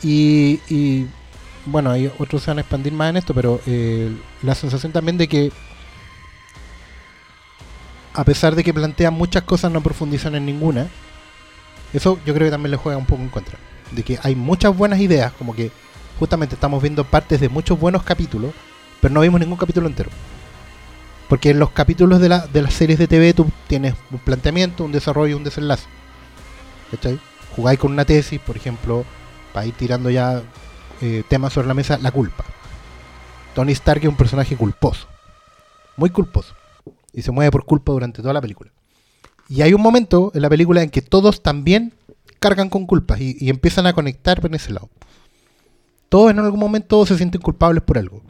[0.03, 1.07] Y, y,
[1.66, 4.11] bueno, hay otros se van a expandir más en esto, pero eh,
[4.42, 5.53] la sensación también de que
[8.16, 10.88] a pesar de que plantean muchas cosas, no profundizan en ninguna.
[11.92, 13.59] Eso yo creo que también le juega un poco en contra.
[13.92, 15.70] De que hay muchas buenas ideas, como que
[16.18, 18.52] justamente estamos viendo partes de muchos buenos capítulos,
[19.00, 20.11] pero no vimos ningún capítulo entero.
[21.29, 24.85] Porque en los capítulos de, la, de las series de TV tú tienes un planteamiento,
[24.85, 25.87] un desarrollo un desenlace.
[26.90, 27.20] ¿Cachai?
[27.55, 29.05] Jugáis con una tesis, por ejemplo,
[29.52, 30.42] para ir tirando ya
[31.02, 32.44] eh, temas sobre la mesa, la culpa.
[33.55, 35.07] Tony Stark es un personaje culposo.
[35.96, 36.55] Muy culposo.
[37.16, 38.70] Y se mueve por culpa durante toda la película.
[39.48, 41.94] Y hay un momento en la película en que todos también
[42.38, 44.90] cargan con culpas y, empiezan a conectar en ese lado.
[46.09, 48.22] Todos en algún momento se sienten culpables por algo.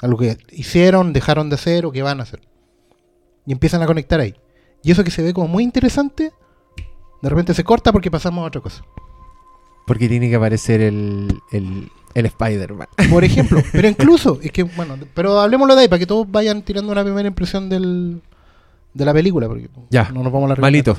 [0.00, 2.40] Algo que hicieron, dejaron de hacer o que van a hacer.
[3.46, 4.36] Y empiezan a conectar ahí.
[4.82, 6.32] Y eso que se ve como muy interesante,
[7.22, 8.84] de repente se corta porque pasamos a otra cosa.
[9.86, 11.40] Porque tiene que aparecer el,
[12.14, 12.88] el Spider-Man.
[13.10, 16.62] Por ejemplo, pero incluso, es que, bueno, pero hablemoslo de ahí para que todos vayan
[16.62, 18.20] tirando una primera impresión del,
[18.94, 19.48] de la película.
[19.48, 20.96] Porque Ya, no nos vamos a la Malito.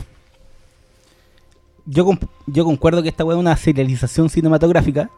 [1.86, 5.10] Yo, comp- yo concuerdo que esta weá es una serialización cinematográfica,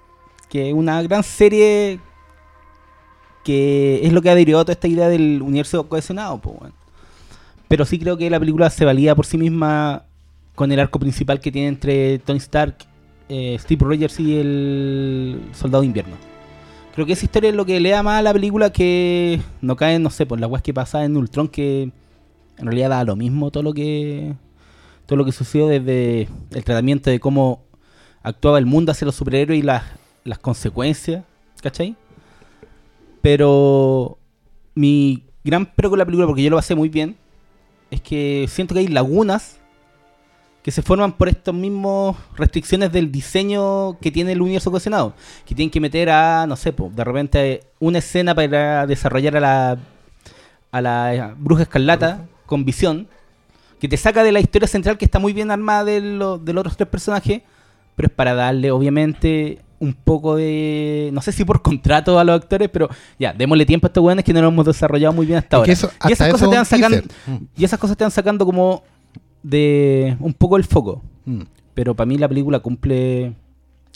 [0.50, 2.00] que es una gran serie
[3.44, 6.40] que es lo que ha derivado toda esta idea del universo cohesionado.
[6.40, 6.74] po, weón.
[7.68, 10.04] Pero sí creo que la película se valía por sí misma
[10.56, 12.78] con el arco principal que tiene entre Tony Stark,
[13.30, 16.16] eh, Steve Rogers y el Soldado de Invierno.
[16.94, 19.76] Creo que esa historia es lo que le da más a la película que no
[19.76, 21.92] cae, no sé, por las weas que pasa en Ultron, que
[22.58, 24.34] en realidad da lo mismo todo lo que
[25.06, 27.64] todo lo que sucedió desde el tratamiento de cómo
[28.24, 29.84] actuaba el mundo hacia los superhéroes y las,
[30.24, 31.24] las consecuencias,
[31.62, 31.96] ¿cachai?
[33.22, 34.18] Pero
[34.74, 37.18] mi gran pero con la película, porque yo lo pasé muy bien,
[37.92, 39.60] es que siento que hay lagunas
[40.66, 45.14] que se forman por estas mismas restricciones del diseño que tiene el universo cohesionado.
[45.46, 49.40] Que tienen que meter a, no sé, po, de repente una escena para desarrollar a
[49.40, 49.78] la,
[50.72, 53.08] a la bruja escarlata con visión,
[53.80, 56.52] que te saca de la historia central que está muy bien armada de, lo- de
[56.54, 57.44] los otros tres personajes,
[57.96, 61.12] pero es para darle, obviamente, un poco de.
[61.14, 64.26] No sé si por contrato a los actores, pero ya, démosle tiempo a estos weones
[64.26, 65.72] que no lo hemos desarrollado muy bien hasta Es ahora.
[65.74, 67.02] eso- y esas eso cosas te van sacando.
[67.56, 68.84] Y esas cosas te van sacando como
[69.46, 71.04] de un poco el foco.
[71.26, 71.42] Mm.
[71.74, 73.34] Pero para mí la película cumple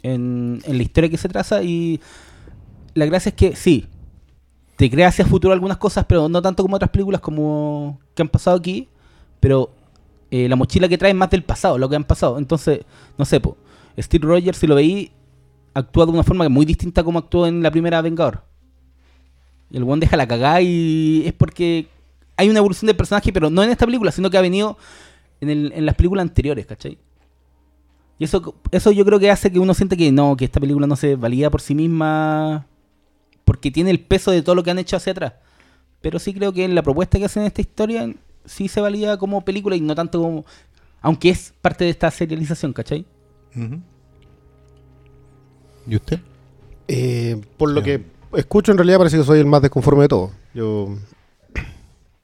[0.03, 1.99] en, en la historia que se traza y
[2.93, 3.87] la gracia es que sí,
[4.75, 8.29] te crea hacia futuro algunas cosas, pero no tanto como otras películas como que han
[8.29, 8.87] pasado aquí,
[9.39, 9.71] pero
[10.29, 12.37] eh, la mochila que trae es más del pasado, lo que han pasado.
[12.37, 12.81] Entonces,
[13.17, 13.57] no sé, po,
[13.97, 15.11] Steve Rogers, si lo veí,
[15.73, 18.43] actúa de una forma muy distinta como actuó en la primera Vengador.
[19.71, 21.87] Y el one deja la cagada y es porque
[22.37, 24.77] hay una evolución del personaje, pero no en esta película, sino que ha venido
[25.41, 26.97] en, el- en las películas anteriores, ¿cachai?
[28.17, 30.85] Y eso, eso yo creo que hace que uno siente que no, que esta película
[30.87, 32.65] no se valida por sí misma
[33.45, 35.33] porque tiene el peso de todo lo que han hecho hacia atrás.
[36.01, 38.13] Pero sí creo que la propuesta que hacen en esta historia
[38.45, 40.45] sí se valida como película y no tanto como...
[41.01, 43.05] Aunque es parte de esta serialización, ¿cachai?
[45.87, 46.19] ¿Y usted?
[46.87, 50.31] Eh, por lo que escucho, en realidad parece que soy el más desconforme de todos.
[50.53, 50.89] Yo,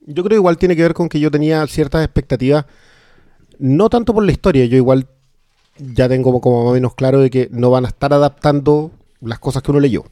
[0.02, 2.66] yo creo que igual tiene que ver con que yo tenía ciertas expectativas,
[3.60, 5.08] no tanto por la historia, yo igual
[5.78, 8.92] ya tengo como, como más o menos claro de que no van a estar adaptando
[9.22, 10.06] las cosas que uno leyó.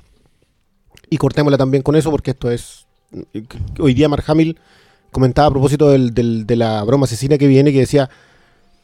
[1.09, 2.85] Y cortémosla también con eso porque esto es...
[3.79, 4.57] Hoy día Mark Hamill
[5.11, 8.09] comentaba a propósito del- del- de la broma asesina que viene que decía,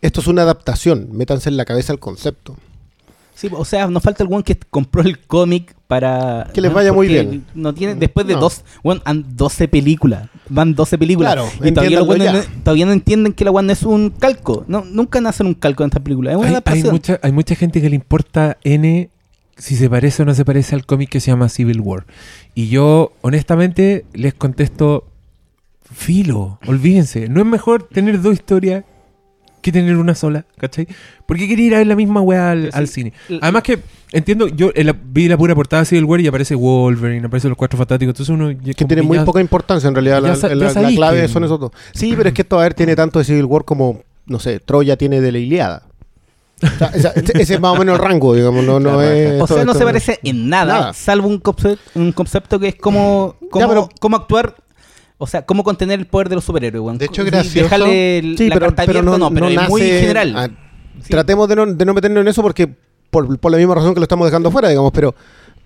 [0.02, 2.56] esto es una adaptación, métanse en la cabeza el concepto.
[3.34, 6.50] Sí, o sea, nos falta el one que compró el cómic para...
[6.54, 7.46] Que les vaya muy bien.
[7.56, 8.42] No tiene, después de No.
[8.42, 8.64] dos...
[8.84, 10.30] Bueno, han 12 películas.
[10.50, 11.34] Van 12 películas.
[11.34, 12.00] Claro, y todavía,
[12.34, 14.66] no, todavía no entienden que la one es un calco.
[14.68, 16.32] No, nunca nacen un calco en esta película.
[16.32, 19.10] Es una Hay, mucha, hay mucha gente que le importa N
[19.58, 22.06] si se parece o no se parece al cómic que se llama Civil War.
[22.56, 25.06] Y yo, honestamente, les contesto,
[25.94, 27.28] filo, olvídense.
[27.28, 28.86] No es mejor tener dos historias
[29.62, 30.88] que tener una sola, ¿cachai?
[31.26, 32.70] Porque quería ir a ver la misma weá al, Sí.
[32.74, 33.14] al cine.
[33.42, 33.80] Además que,
[34.12, 37.50] entiendo, yo en la- vi la pura portada de Civil War y aparece Wolverine, aparecen
[37.50, 38.52] los cuatro fantásticos, entonces uno...
[38.52, 40.22] ya que como tiene muy ya- poca importancia en realidad.
[40.22, 41.72] La, sa- la- ya la sabéis clave que- son esos dos.
[41.94, 44.60] Sí, pero es que esto, a ver, tiene tanto de Civil War como, no sé,
[44.60, 45.84] Troya tiene de la Iliada.
[46.62, 48.66] O sea, esa- ese, ese es más o menos el rango, digamos.
[48.66, 50.94] No, no La es, O sea, no se parece en nada, Nada.
[50.94, 54.56] salvo un concepto, un concepto que es como, pero- cómo actuar,
[55.20, 56.82] o sea, cómo contener el poder de los superhéroes.
[56.84, 56.98] weón.
[56.98, 57.66] De hecho, gracioso.
[57.66, 60.58] Dejarle el- Sí, la pero, carta pero abierta, no, no, pero no es muy general.
[61.04, 61.10] Sí.
[61.12, 62.68] Tratemos de no, de no meternos en eso porque
[63.12, 65.14] por, por la misma razón que lo estamos dejando fuera, digamos, pero,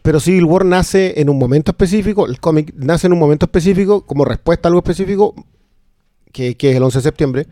[0.01, 4.05] pero Civil War nace en un momento específico, el cómic nace en un momento específico
[4.05, 5.33] como respuesta a algo específico,
[6.31, 7.47] que, que es el 11 de septiembre,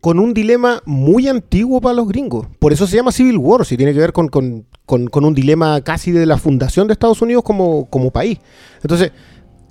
[0.00, 2.46] con un dilema muy antiguo para los gringos.
[2.58, 5.32] Por eso se llama Civil War, si tiene que ver con, con- con- con un
[5.34, 8.38] dilema casi de la fundación de Estados Unidos como, como país.
[8.82, 9.12] Entonces,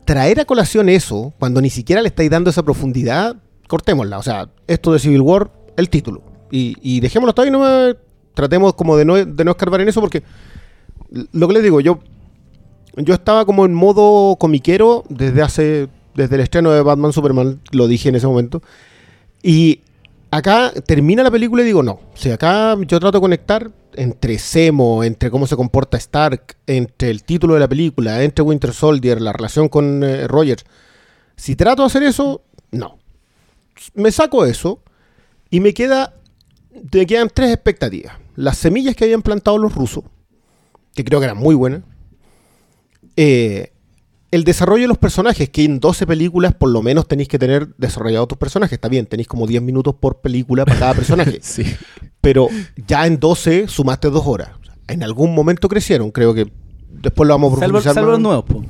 [0.06, 3.36] traer a colación eso, cuando ni siquiera le estáis dando esa profundidad,
[3.68, 4.18] cortémosla.
[4.18, 6.22] O sea, esto de Civil War, el título.
[6.52, 7.96] Y, y dejémoslo hasta ahí, no me-
[8.34, 10.24] tratemos como de no, de no escarbar en eso, porque
[11.32, 12.00] lo que les digo, yo,
[12.96, 17.88] yo estaba como en modo comiquero desde hace desde el estreno de Batman Superman, lo
[17.88, 18.62] dije en ese momento.
[19.42, 19.82] Y
[20.32, 21.92] acá termina la película y digo, no.
[21.92, 27.12] O sea, acá yo trato de conectar entre Semo, entre cómo se comporta Stark, entre
[27.12, 30.66] el título de la película, entre Winter Soldier, la relación con eh, Rogers.
[31.36, 32.42] Si trato de hacer eso,
[32.72, 32.98] no.
[33.94, 34.82] Me saco eso
[35.50, 36.14] y me queda
[36.94, 38.16] me quedan tres expectativas.
[38.36, 40.04] Las semillas que habían plantado los rusos,
[40.94, 41.82] que creo que eran muy buenas.
[43.18, 43.71] Eh,
[44.32, 47.76] el desarrollo de los personajes, que en 12 películas por lo menos tenéis que tener
[47.78, 48.74] desarrollados tus personajes.
[48.74, 51.40] Está bien, tenéis como 10 minutos por película para cada personaje.
[51.52, 51.66] Sí.
[52.22, 52.48] Pero
[52.88, 54.52] ya en 12 sumaste dos horas.
[54.88, 56.52] En algún momento crecieron, creo que
[56.90, 57.94] después lo vamos a profundizar.
[57.94, 58.64] salvo los nuevos, po.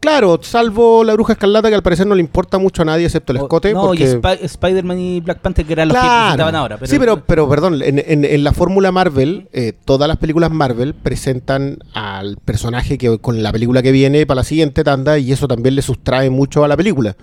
[0.00, 3.32] Claro, salvo la bruja escarlata que al parecer no le importa mucho a nadie excepto
[3.32, 3.72] el escote.
[3.74, 4.04] no, porque...
[4.04, 6.76] y Spi- Spider-Man y Black Panther, que eran los que presentaban ahora.
[6.76, 10.50] Pero sí, pero, pero perdón, en, en- en la fórmula Marvel, eh, todas las películas
[10.52, 15.32] Marvel presentan al personaje que con la película que viene para la siguiente tanda y
[15.32, 17.16] eso también le sustrae mucho a la película.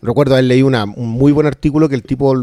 [0.00, 2.34] Recuerdo haber leído una, un muy buen artículo que el tipo,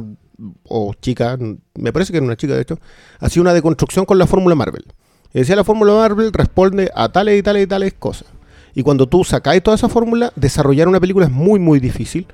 [0.66, 1.38] o chica,
[1.76, 2.80] me parece que era una chica de hecho,
[3.20, 4.86] hacía una deconstrucción con la fórmula Marvel.
[5.34, 8.28] Y decía la fórmula Marvel responde a tales y tales y tales cosas.
[8.76, 12.26] Y cuando tú sacáis toda esa fórmula, desarrollar una película es muy, muy difícil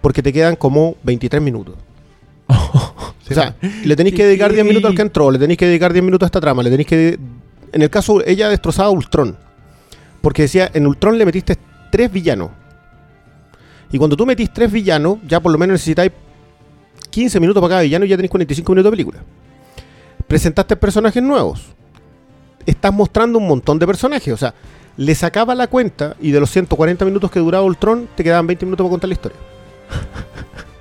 [0.00, 1.76] porque te quedan como 23 minutos.
[3.30, 5.94] O sea, le tenéis que dedicar 10 minutos al que entró, le tenéis que dedicar
[5.94, 7.18] 10 minutos a esta trama, le tenéis que...
[7.72, 9.38] En el caso, ella destrozaba a Ultron.
[10.20, 11.56] Porque decía, en Ultron le metiste
[11.90, 12.50] tres villanos.
[13.90, 16.12] Y cuando tú metís tres villanos, ya por lo menos necesitáis
[17.10, 19.24] 15 minutos para cada villano y ya tenéis 45 minutos de película.
[20.26, 21.62] Presentaste personajes nuevos.
[22.66, 24.34] Estás mostrando un montón de personajes.
[24.34, 24.54] O sea,
[24.96, 28.66] le sacaba la cuenta y de los 140 minutos que duraba Ultron, te quedaban 20
[28.66, 29.38] minutos para contar la historia.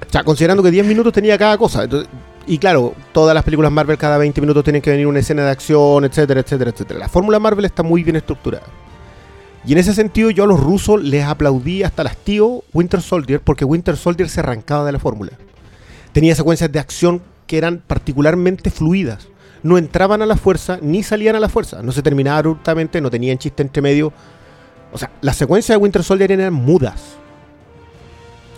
[0.08, 1.88] O sea, considerando que 10 minutos tenía cada cosa.
[2.46, 5.52] Y claro, todas las películas Marvel cada 20 minutos tienen que venir una escena de
[5.52, 7.00] acción, etcétera, etcétera, etcétera.
[7.00, 8.66] La fórmula Marvel está muy bien estructurada.
[9.66, 13.40] Y en ese sentido yo a los rusos les aplaudí hasta el hastío Winter Soldier
[13.40, 15.32] porque Winter Soldier se arrancaba de la fórmula.
[16.12, 19.28] Tenía secuencias de acción que eran particularmente fluidas.
[19.64, 21.82] No entraban a la fuerza ni salían a la fuerza.
[21.82, 24.14] No se terminaban abruptamente, no tenían chiste entre medio.
[24.92, 27.16] O sea, las secuencias de Winter Soldier eran mudas.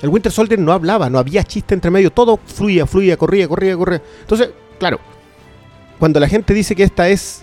[0.02, 3.78] El Winter Soldier no hablaba, no había chiste entre medio, todo fluía, fluía, corría, corría,
[3.78, 4.02] corría.
[4.22, 5.00] Entonces, claro,
[6.00, 7.42] cuando la gente dice que esta es,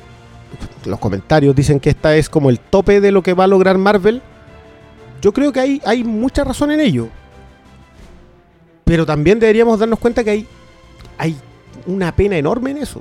[0.84, 3.78] los comentarios dicen que esta es como el tope de lo que va a lograr
[3.78, 4.22] Marvel,
[5.22, 7.08] yo creo que hay, hay mucha razón en ello.
[8.84, 10.46] Pero también deberíamos darnos cuenta que hay,
[11.16, 11.36] hay
[11.86, 13.00] una pena enorme en eso.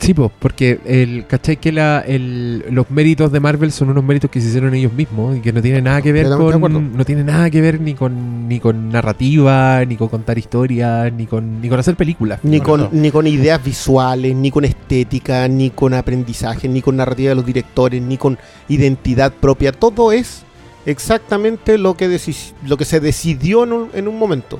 [0.00, 1.58] Sí, po, porque el, ¿cachai?
[1.58, 5.36] Que la, el- los méritos de Marvel son unos méritos que se hicieron ellos mismos
[5.36, 6.96] y que no tienen nada que ver con.
[6.96, 11.26] No tienen nada que ver ni con ni con narrativa, ni con contar historias, ni
[11.26, 12.40] con, ni con hacer películas.
[12.42, 17.28] Ni con, ni con ideas visuales, ni con estética, ni con aprendizaje, ni con narrativa
[17.28, 18.38] de los directores, ni con
[18.70, 19.70] identidad propia.
[19.70, 20.44] Todo es
[20.86, 24.58] exactamente lo que, deci- lo que se decidió en un, en un momento.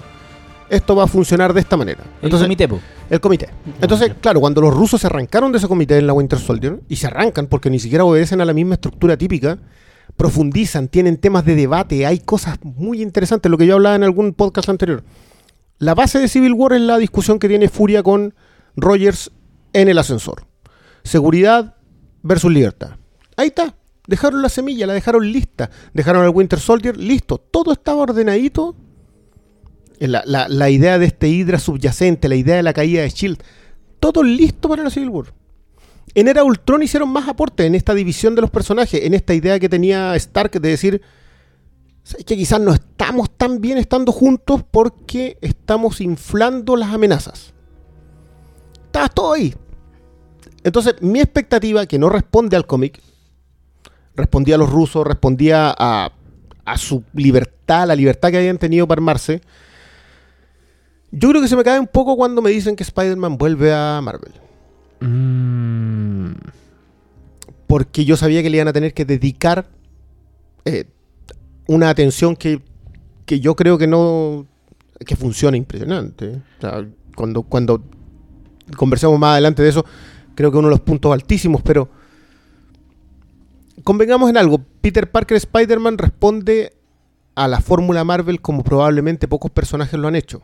[0.71, 2.03] Esto va a funcionar de esta manera.
[2.05, 2.81] el Entonces, comité, po.
[3.11, 3.49] el comité.
[3.81, 6.97] Entonces, claro, cuando los rusos se arrancaron de ese comité en la Winter Soldier, y
[6.97, 9.59] se arrancan porque ni siquiera obedecen a la misma estructura típica,
[10.17, 14.33] profundizan, tienen temas de debate, hay cosas muy interesantes, lo que yo hablaba en algún
[14.33, 15.03] podcast anterior.
[15.79, 18.35] La base de Civil War es la discusión que tiene Furia con
[18.77, 19.33] Rogers
[19.73, 20.45] en el ascensor.
[21.03, 21.75] Seguridad
[22.23, 22.93] versus libertad.
[23.37, 23.75] Ahí está.
[24.07, 25.71] Dejaron la semilla, la dejaron lista.
[25.95, 27.39] Dejaron al Winter Soldier listo.
[27.39, 28.77] Todo estaba ordenadito.
[30.01, 33.43] La, idea de este Hydra subyacente, la idea de la caída de Shield.
[34.01, 35.27] Todo listo para la Civil War.
[36.15, 39.61] En Era Ultron hicieron más aporte en esta división de los personajes, en esta idea
[39.61, 41.03] que tenía Stark de decir
[42.03, 47.53] "¿Sabes que quizás no estamos tan bien estando juntos porque estamos inflando las amenazas.
[48.87, 49.55] Estaba todo ahí.
[50.65, 53.01] Entonces, mi expectativa, que no responde al cómic,
[54.17, 56.11] respondía a los rusos, respondía a,
[56.65, 59.43] a su libertad, la libertad que habían tenido para armarse.
[61.13, 64.01] Yo creo que se me cae un poco cuando me dicen que Spider-Man vuelve a
[64.03, 64.33] Marvel.
[65.01, 66.33] Mm,
[67.67, 69.67] Porque yo sabía que le iban a tener que dedicar
[70.65, 70.85] eh,
[71.67, 72.61] una atención que,
[73.27, 74.47] que yo creo que no.
[75.05, 76.43] que funciona impresionante.
[76.59, 77.83] O sea, cuando, cuando
[78.77, 79.85] conversemos más adelante de eso,
[80.35, 81.89] creo que uno de los puntos altísimos, pero.
[83.83, 84.61] Convengamos en algo.
[84.81, 86.73] Peter Parker Spider-Man responde
[87.35, 90.43] a la fórmula Marvel como probablemente pocos personajes lo han hecho.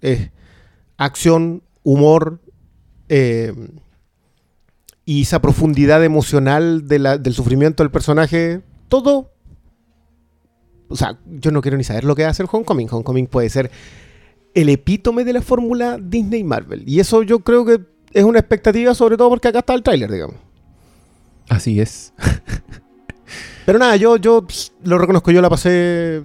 [0.00, 0.30] Es
[0.96, 2.40] acción, humor,
[3.08, 3.52] eh,
[5.04, 9.32] y esa profundidad emocional de la- del sufrimiento del personaje, todo.
[10.88, 12.88] O sea, yo no quiero ni saber lo que va a hacer Homecoming.
[12.90, 13.70] Homecoming puede ser
[14.54, 16.82] el epítome de la fórmula Disney Marvel.
[16.88, 17.80] Y eso yo creo que
[18.12, 20.36] es una expectativa, sobre todo porque acá está el tráiler, digamos.
[21.48, 22.12] así es.
[23.66, 24.46] Pero nada, yo, yo
[24.84, 26.22] lo reconozco, yo la pasé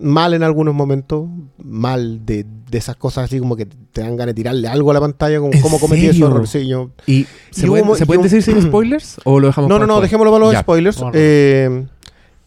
[0.00, 4.34] mal en algunos momentos, mal de, de esas cosas así como que te dan ganas
[4.34, 6.26] de tirarle algo a la pantalla, como, ¿En como cometí serio?
[6.26, 6.50] errores.
[6.50, 9.16] Sí, yo- ¿Y se, Y pueden, hubo- ¿se y pueden hubo- decir sin spoilers?
[9.24, 10.60] ¿O lo dejamos No, para no, no, dejémoslo para los Ya.
[10.62, 10.98] spoilers.
[11.00, 11.12] No, no.
[11.14, 11.86] Eh,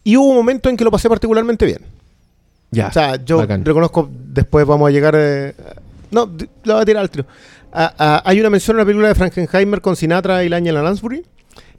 [0.04, 1.80] y hubo un momento en que lo pasé particularmente bien.
[2.72, 2.88] Ya.
[2.88, 3.63] O sea, yo bacán.
[3.63, 5.16] reconozco, después vamos a llegar.
[5.18, 5.56] eh,
[6.12, 6.26] no,
[6.66, 7.26] lo voy a tirar al tiro.
[7.72, 10.82] Ah, ah, hay una mención en la película de Frankenheimer con Sinatra y la Angela
[10.82, 11.24] Lansbury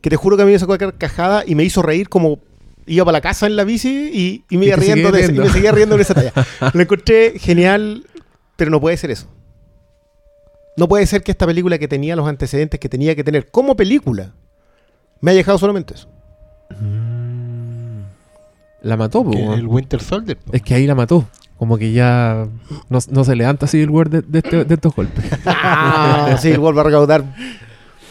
[0.00, 2.38] que te juro que a mí me sacó de carcajada y me hizo reír como
[2.86, 5.48] iba para la casa en la bici y, y me iba riendo de, y me
[5.50, 6.32] seguía riendo de esa talla.
[6.72, 8.04] Lo encontré genial,
[8.58, 9.26] pero no puede ser eso.
[10.76, 13.74] No puede ser que esta película que tenía los antecedentes que tenía que tener como
[13.76, 14.32] película
[15.20, 16.08] me haya dejado solamente eso.
[18.82, 20.36] La mató, po, el Winter Soldier.
[20.38, 20.52] po.
[20.52, 21.26] Es que ahí la mató.
[21.56, 22.46] Como que ya
[22.88, 25.24] no, no se levanta Civil War de, de este- de estos golpes.
[25.46, 27.24] Ah, sí, vuelvo a recaudar,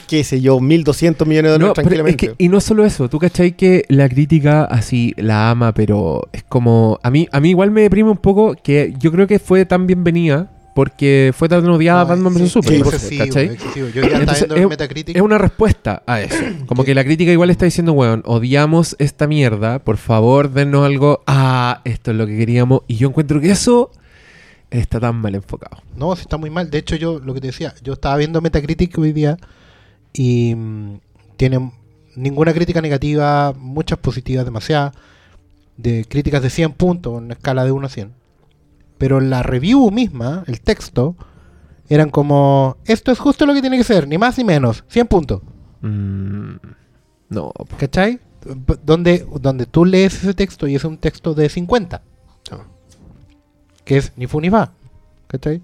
[0.08, 2.28] qué sé yo, 1.200 millones de No, dólares es tranquilamente.
[2.30, 6.44] que, y no solo eso, tú cachai que la crítica así la ama, pero es
[6.44, 7.00] como.
[7.04, 9.86] A mí, a mí igual me deprime un poco que yo creo que fue tan
[9.88, 12.84] bienvenida porque fue tan odiada No, Batman sí, vs Superman.
[12.84, 13.46] por excesivo, ¿cachai?
[13.48, 13.88] excesivo.
[13.88, 15.16] Yo ya estaba Entonces, viendo el es- Metacritic.
[15.16, 16.36] Es una respuesta a eso.
[16.68, 21.24] Como que la crítica igual está diciendo, weón, odiamos esta mierda, por favor, dennos algo.
[21.26, 22.82] Ah, esto es lo que queríamos.
[22.88, 23.90] Y yo encuentro que eso
[24.70, 25.82] está tan mal enfocado.
[25.96, 26.70] No, sí está muy mal.
[26.70, 29.38] De hecho, yo lo que te decía, yo estaba viendo Metacritic hoy día
[30.18, 31.00] y mm,
[31.38, 31.72] tiene
[32.16, 34.94] ninguna crítica negativa, muchas positivas, demasiadas,
[35.78, 38.14] de críticas de 100 puntos, en una escala de 1 a 100.
[38.98, 41.16] Pero la review misma, el texto,
[41.88, 45.08] eran como, esto es justo lo que tiene que ser, ni más ni menos, 100
[45.08, 45.42] puntos.
[45.82, 46.56] Mm,
[47.30, 47.54] no.
[47.78, 48.20] ¿Cachai?
[48.84, 52.02] Donde, donde tú lees ese texto y es un texto de 50.
[52.52, 52.64] Ah.
[53.86, 54.72] Que es ni fu ni fa.
[55.28, 55.62] ¿Cachai?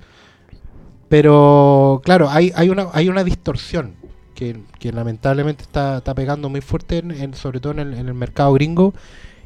[1.09, 4.02] Pero, claro, hay, hay, una, hay una distorsión
[4.79, 7.03] que, lamentablemente está, pegando muy fuerte,
[7.33, 8.93] sobre todo en el, mercado gringo.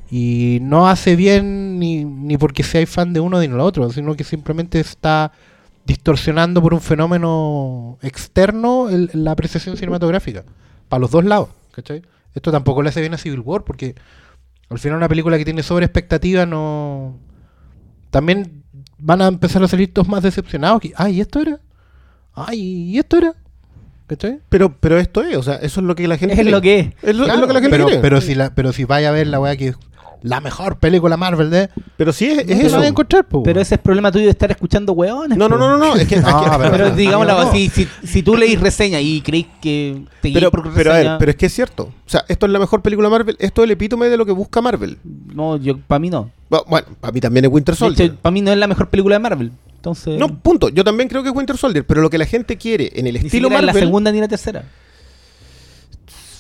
[0.10, 4.16] Y no hace bien ni, ni porque sea fan de uno ni del otro, sino
[4.16, 5.34] que simplemente está
[5.88, 10.44] distorsionando por un fenómeno externo la apreciación cinematográfica.
[10.90, 12.02] Para los dos lados, ¿cachai?
[12.36, 13.96] Esto tampoco le hace bien a Civil War porque
[14.70, 17.18] al final una película que tiene sobre expectativa no...
[18.12, 18.64] También
[18.98, 20.82] van a empezar a salir todos más decepcionados.
[20.82, 21.60] Que, Ay, ¿y esto era?
[22.34, 23.34] Ay, ¿y esto era?
[24.08, 24.40] ¿Cachai?
[24.50, 26.52] Pero, pero esto es, o sea, eso es lo que la gente Es cree.
[26.52, 26.88] lo que es.
[27.04, 28.00] Es lo, es Claro, lo que la gente pero, cree.
[28.00, 29.76] pero si la, pero si vaya a ver la weá que es
[30.24, 31.70] la mejor película Marvel de...
[31.96, 32.76] Pero sí es, es la eso.
[32.78, 35.38] vas a encontrar, po, Pero ese es problema tuyo de estar escuchando hueones.
[35.38, 37.40] No, no, no, no, no, es que, No, es que- pero- Pero digámoslo no.
[37.50, 41.32] así, si, si tú leís reseña y creéis que te pero, pero a ver, pero
[41.32, 41.84] es que es cierto.
[41.84, 44.32] O sea, esto es la mejor película Marvel, esto es el epítome de lo que
[44.32, 44.98] busca Marvel.
[45.04, 46.32] No, yo, para mí no.
[46.50, 48.10] Bu- Bueno, para mí también es Winter Soldier.
[48.12, 49.52] hecho, para mí no es la mejor película de Marvel.
[49.78, 50.70] Entonces, No, punto.
[50.70, 53.14] Yo también creo que es Winter Soldier, pero lo que la gente quiere en el
[53.14, 53.84] ni estilo siquiera es la Marvel.
[53.84, 54.64] segunda ni la tercera.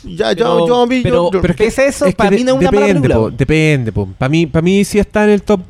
[0.03, 2.53] Ya, Pero- yo, yo, a mí- pero- yo- pero es eso Es para mí no
[2.53, 5.61] es una depende, po, depende, Para mí, para mí sí está en el top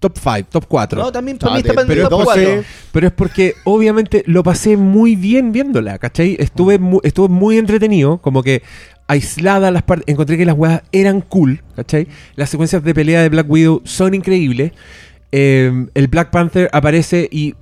[0.00, 1.00] top 5, top 4.
[1.00, 2.64] No, también para mí está para pero el top entonces- cuatro.
[2.92, 6.36] Pero es porque obviamente lo pasé muy bien viéndola, ¿cachai?
[6.40, 8.62] Estuve, mu- estuve muy entretenido, como que
[9.06, 12.08] aislada las partes, encontré que las weas eran cool, ¿cachai?
[12.34, 14.72] Las secuencias de pelea de Black Widow son increíbles.
[15.32, 17.54] Eh, el Black Panther aparece y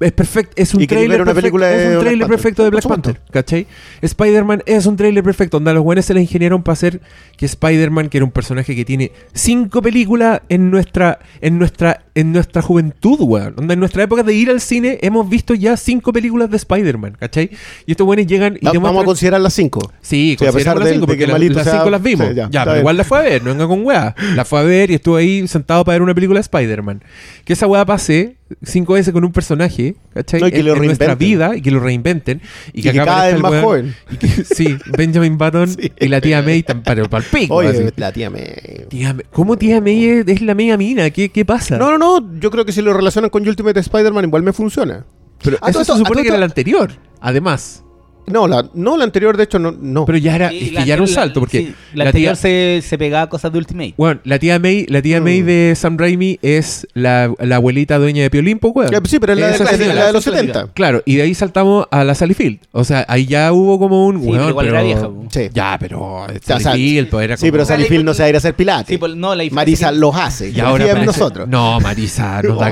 [0.00, 2.36] es perfecto, es un trailer una perfecto, película es un Black trailer Panther.
[2.36, 2.86] perfecto de Black.
[2.88, 3.66] Panther, ¿cachai?
[4.02, 7.00] Spider-Man es un trailer perfecto, donde a los buenos se les ingenieron para hacer
[7.36, 12.32] que Spider-Man, que era un personaje que tiene cinco películas en nuestra, en nuestra, en
[12.32, 13.54] nuestra juventud, weón.
[13.58, 17.16] Onda, en nuestra época de ir al cine hemos visto ya cinco películas de Spider-Man,
[17.18, 17.50] ¿cachai?
[17.86, 19.80] Y estos buenos llegan y Va- vamos a considerar las cinco.
[20.00, 22.02] Sí, Sí, a pesar consideramos las cinco, de porque que la- las sea- cinco las
[22.02, 22.28] vimos.
[22.28, 24.14] Sí, ya, pero igual la fue a ver, no venga con weá.
[24.34, 27.02] La fue a ver y estuve ahí sentado para ver una película de Spider-Man.
[27.44, 30.40] Que esa weá pase cinco veces con un personaje, ¿cachai?
[30.40, 32.40] No, y que en, lo en nuestra vida y que lo reinventen.
[32.72, 33.94] Y Y que, cada vez el más weón- joven.
[34.10, 35.92] y que- sí, Benjamin Button Sí.
[36.00, 37.54] y la tía May tan- para, el pico.
[37.56, 37.84] Oye, así.
[37.96, 38.44] la tía me...
[38.88, 41.10] Tía May- ¿Cómo tía May es, es la media mina?
[41.10, 41.76] ¿Qué, qué pasa?
[41.78, 42.40] No, no, no.
[42.40, 45.04] Yo creo que si lo relacionan con Ultimate Spider-Man igual me funciona.
[45.42, 47.84] pero eso todo se supone todo que era esto- la anterior, además.
[48.30, 49.72] No, la, no, la anterior de hecho no.
[49.72, 50.04] no.
[50.04, 52.04] Pero ya era, Sí, es que la ya era un anterior- salto, porque sí, la,
[52.04, 53.94] la tía, anterior se, se pegaba a cosas de Ultimate.
[53.96, 55.24] Bueno, la tía May, la tía Mm.
[55.24, 58.90] May de Sam Raimi es la, la abuelita dueña de Piolín, pues, weón.
[58.90, 60.52] Ya, sí, pero es la, de- la los Esa señora.
[60.60, 60.72] 70.
[60.74, 62.58] Claro, y de ahí saltamos a la Sally Field.
[62.72, 64.20] O sea, ahí ya hubo como un.
[64.20, 65.08] Sí, weón, pero igual era vieja.
[65.30, 65.48] Sí.
[65.52, 66.26] Ya, pero.
[66.44, 68.38] Sally Sal- Field, pues era Sí, pero Sally Field no se va a ir a
[68.38, 68.88] hacer pilates.
[68.88, 70.50] Sí, pues, no, la Marisa los hace.
[70.50, 71.48] Y ahora parece- nosotros.
[71.48, 72.70] No, Marisa, nos da, O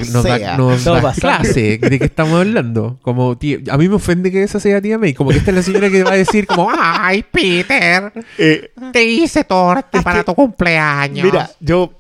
[0.58, 1.78] nos da- nos clase.
[1.78, 2.98] ¿De qué estamos hablando?
[3.02, 3.32] Como,
[3.70, 5.14] a mí me ofende que esa sea tía May.
[5.14, 9.04] Como que esta es la señora que va a decir, como, ay, Peter, Eh, te
[9.04, 11.24] hice torta para que- tu cumpleaños.
[11.24, 11.92] Mira, yo.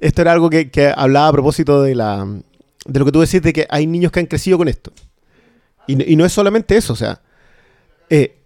[0.00, 2.26] Esto era algo que, que hablaba a propósito de la
[2.86, 4.92] de lo que tú decís de que hay niños que han crecido con esto.
[5.86, 7.20] Y, no- y no es solamente eso, o sea.
[8.10, 8.36] eh,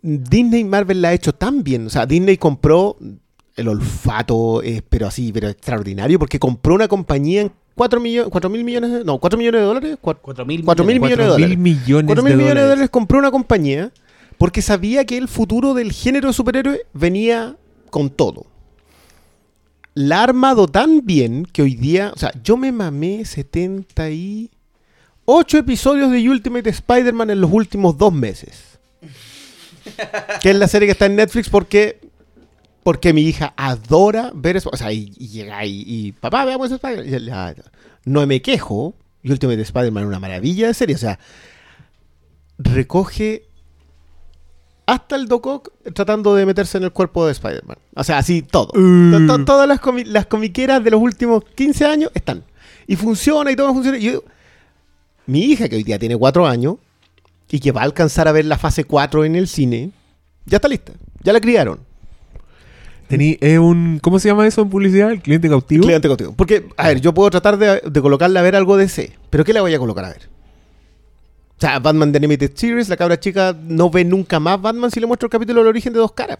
[0.00, 1.86] Disney y Marvel la ha hecho tan bien.
[1.86, 2.96] O sea, Disney compró
[3.56, 8.50] el olfato es, pero así, pero extraordinario, porque compró una compañía en 4 millones, 4
[8.50, 11.32] mil millones, de- no, 4 millones de dólares, 4, 4.000 4 mil millones de Cuatro
[11.32, 11.58] dólares.
[11.58, 12.70] mil millones 4 de mil millones de dólares.
[12.70, 13.90] dólares compró una compañía
[14.36, 17.56] porque sabía que el futuro del género de superhéroe venía
[17.90, 18.46] con todo.
[19.94, 26.12] La ha armado tan bien que hoy día, o sea, yo me mamé 78 episodios
[26.12, 28.78] de Ultimate Spider-Man en los últimos dos meses.
[30.42, 31.98] que es la serie que está en Netflix porque
[32.88, 34.70] porque mi hija adora ver eso.
[34.72, 37.28] O sea, y, y llega y, y papá, veamos Spider-Man.
[37.30, 37.52] "Ah,
[38.06, 38.94] No me quejo.
[39.22, 40.94] Y Ultimate Spider-Man es una maravilla de serie.
[40.96, 41.18] O sea,
[42.56, 43.44] recoge
[44.86, 47.76] hasta el Doc Ock tratando de meterse en el cuerpo de Spider-Man.
[47.94, 48.68] O sea, así todo.
[48.68, 52.42] To- to- Todas las, comi- las comiqueras de los últimos 15 años están.
[52.86, 53.98] Y funciona y todo funciona.
[53.98, 54.24] Yo-
[55.26, 56.76] mi hija, que hoy día tiene 4 años
[57.50, 59.90] y que va a alcanzar a ver la fase 4 en el cine,
[60.46, 60.94] ya está lista.
[61.22, 61.80] Ya la criaron.
[63.08, 65.10] Tení, es un, ¿Cómo se llama eso en publicidad?
[65.10, 65.84] ¿El cliente cautivo?
[65.84, 66.34] Cliente contigo.
[66.36, 69.44] Porque, a ver, yo puedo tratar de, de colocarle a ver algo de C, pero
[69.44, 70.28] ¿qué le voy a colocar a ver?
[71.58, 75.00] O sea, Batman The Animated Series, la cabra chica no ve nunca más Batman si
[75.00, 76.38] le muestro el capítulo del origen de dos caras.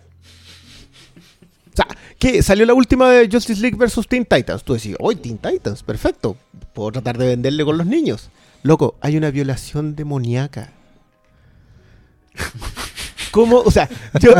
[1.72, 1.88] O sea,
[2.20, 2.40] ¿qué?
[2.40, 4.62] Salió la última de Justice League versus Teen Titans.
[4.62, 6.36] Tú decís, hoy Teen Titans, perfecto.
[6.72, 8.30] Puedo tratar de venderle con los niños.
[8.62, 10.72] Loco, hay una violación demoníaca.
[13.30, 13.58] ¿Cómo?
[13.60, 13.88] O sea,
[14.20, 14.32] yo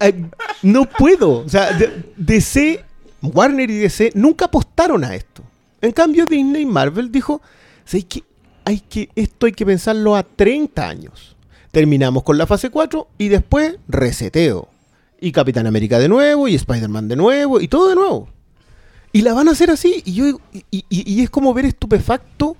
[0.00, 0.24] eh,
[0.62, 1.38] no puedo.
[1.38, 1.76] O sea,
[2.16, 2.84] DC,
[3.22, 5.42] Warner y DC nunca apostaron a esto.
[5.80, 7.40] En cambio, Disney y Marvel dijo,
[7.84, 8.22] "¿Sabes qué?
[8.64, 11.36] hay que, esto hay que pensarlo a 30 años.
[11.72, 14.68] Terminamos con la fase 4 y después reseteo.
[15.20, 18.28] Y Capitán América de nuevo, y Spider-Man de nuevo, y todo de nuevo.
[19.12, 20.02] Y la van a hacer así.
[20.04, 22.56] Y, yo, y es como ver estupefacto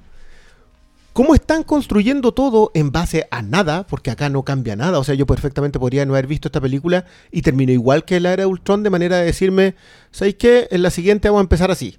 [1.13, 4.99] cómo están construyendo todo en base a nada, porque acá no cambia nada.
[4.99, 8.33] O sea, yo perfectamente podría no haber visto esta película y termino igual que la
[8.33, 9.75] era de Ultron de manera de decirme,
[10.11, 10.69] ¿sabéis qué?
[10.71, 11.99] En la siguiente vamos a empezar así.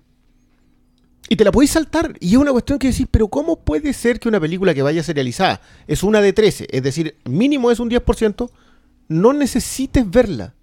[1.29, 2.15] Y te la podéis saltar.
[2.19, 5.03] Y es una cuestión que decís, pero ¿cómo puede ser que una película que vaya
[5.03, 8.49] serializada es una de 13, es decir, mínimo es un 10%,
[9.07, 10.55] no necesites verla?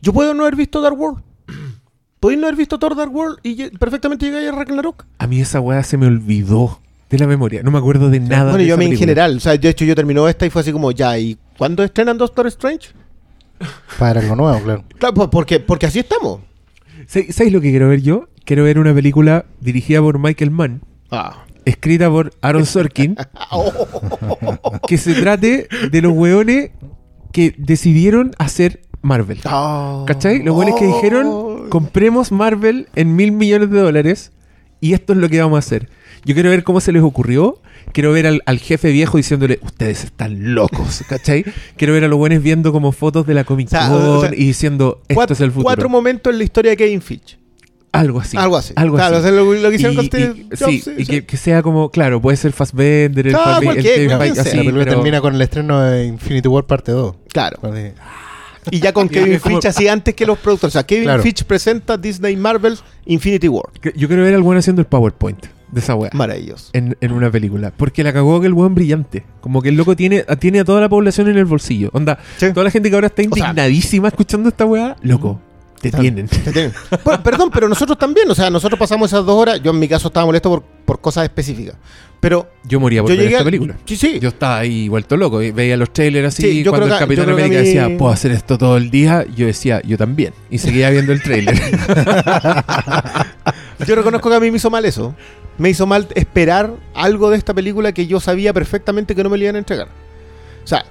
[0.00, 1.22] Yo puedo no haber visto Dark World.
[2.20, 5.06] Podéis no haber visto Thor Dark World y perfectamente llegáis a Ragnarok.
[5.18, 6.80] A mí esa weá se me olvidó
[7.10, 7.62] de la memoria.
[7.62, 8.44] No me acuerdo de nada.
[8.50, 8.98] bueno, de yo a esa mí en película.
[8.98, 11.82] general, o sea, de hecho yo terminó esta y fue así como, ya, ¿y cuándo
[11.82, 12.88] estrenan Doctor Strange?
[13.98, 14.84] Para algo nuevo, claro.
[14.98, 16.40] Claro, pues, porque, porque así estamos.
[17.06, 18.28] ¿Sabes sabes lo que quiero ver yo?
[18.44, 21.44] Quiero ver una película dirigida por Michael Mann, Ah.
[21.64, 23.16] escrita por Aaron Sorkin,
[24.86, 26.70] que se trate de los weones
[27.32, 29.40] que decidieron hacer Marvel.
[29.42, 30.42] ¿Cachai?
[30.42, 34.32] Los buenos que dijeron, compremos Marvel en mil millones de dólares
[34.80, 35.88] y esto es lo que vamos a hacer.
[36.24, 37.58] Yo quiero ver cómo se les ocurrió.
[37.92, 41.44] Quiero ver al, al jefe viejo diciéndole, ustedes están locos, ¿cachai?
[41.76, 44.44] Quiero ver a los buenos viendo como fotos de la Comic Con o sea, y
[44.44, 45.64] diciendo, esto cuatro, es el futuro.
[45.64, 47.38] cuatro momentos en la historia de Kevin Feige.
[47.90, 48.36] Algo así.
[48.36, 48.74] Algo así.
[48.76, 49.26] Algo Claro, así.
[49.26, 51.24] o sea, lo, lo que hicieron Y- con Steve y- Jobs, sí, sí, y que,
[51.24, 54.42] que sea como, claro, puede ser Fassbender, el, Claro, el Feige, sea.
[54.42, 57.16] así, la película pero- termina con el estreno de Infinity War parte 2.
[57.32, 57.58] Claro.
[58.70, 60.72] Y ya con Kevin Feige así antes que los productores.
[60.74, 61.22] O sea, Kevin Claro.
[61.22, 63.64] Feige presenta Disney Marvel Infinity War.
[63.96, 66.10] Yo quiero ver al buen haciendo el PowerPoint de esa weá.
[66.14, 66.70] Maravilloso.
[66.72, 67.72] En, en una película.
[67.76, 69.24] Porque la cagó que el buen brillante.
[69.40, 71.90] Como que el loco tiene, tiene a toda la población en el bolsillo.
[71.92, 72.52] Onda, Sí.
[72.52, 75.40] toda la gente que ahora está O sea- indignadísima escuchando esta weá, loco,
[75.80, 76.26] te tienen.
[76.28, 76.72] Te tienen.
[77.04, 78.30] Bueno, perdón, pero nosotros también.
[78.30, 79.60] O sea, nosotros pasamos esas dos horas.
[79.62, 81.74] Yo en mi caso estaba molesto por, por cosas específicas.
[82.20, 83.76] Pero Yo moría por yo ver llegué esta a- película.
[83.84, 84.18] Sí, sí.
[84.18, 85.40] Yo estaba ahí vuelto loco.
[85.40, 86.42] y Veía los trailers así.
[86.42, 88.32] Sí, yo cuando creo el que- Capitán yo creo que América mí- decía, puedo hacer
[88.32, 89.24] esto todo el día.
[89.36, 90.32] Yo decía, yo también.
[90.50, 91.54] Y seguía viendo el trailer.
[93.86, 95.14] Yo reconozco que a mí me hizo mal eso.
[95.58, 99.36] Me hizo mal esperar algo de esta película que yo sabía perfectamente que no me
[99.38, 99.88] le iban a entregar.
[100.62, 100.84] O sea,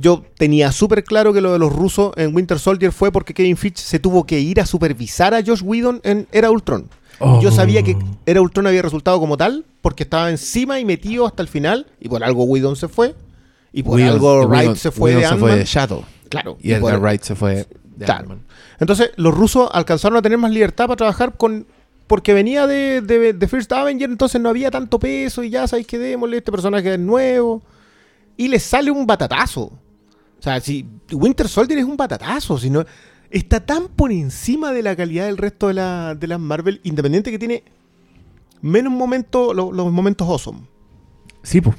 [0.00, 3.56] yo tenía súper claro que lo de los rusos en Winter Soldier fue porque Kevin
[3.56, 6.88] Feige se tuvo que ir a supervisar a Josh Whedon en Era Ultron.
[7.18, 7.40] Oh.
[7.42, 7.96] Yo sabía que
[8.26, 12.08] Era Ultron había resultado como tal porque estaba encima y metido hasta el final y
[12.08, 13.14] por algo Whedon se fue
[13.72, 16.04] y por Whedon- algo Whedon- Wright se fue Whedon de se fue de Shadow.
[16.28, 16.58] Claro.
[16.60, 18.38] Y Edgar Wright se fue de Claro.
[18.78, 21.66] Entonces, los rusos alcanzaron a tener más libertad para trabajar con.
[22.06, 25.86] Porque venía de, de, de First Avenger, entonces no había tanto peso y ya sabéis
[25.88, 27.62] que démosle, este personaje es nuevo.
[28.36, 29.62] Y les sale un batatazo.
[29.64, 32.84] O sea, si Winter Soldier es un batatazo, si no,
[33.30, 37.30] está tan por encima de la calidad del resto de, la, de las Marvel, independiente
[37.32, 37.64] que tiene
[38.60, 40.60] menos momentos, lo- los momentos awesome.
[41.42, 41.76] Sí, pues.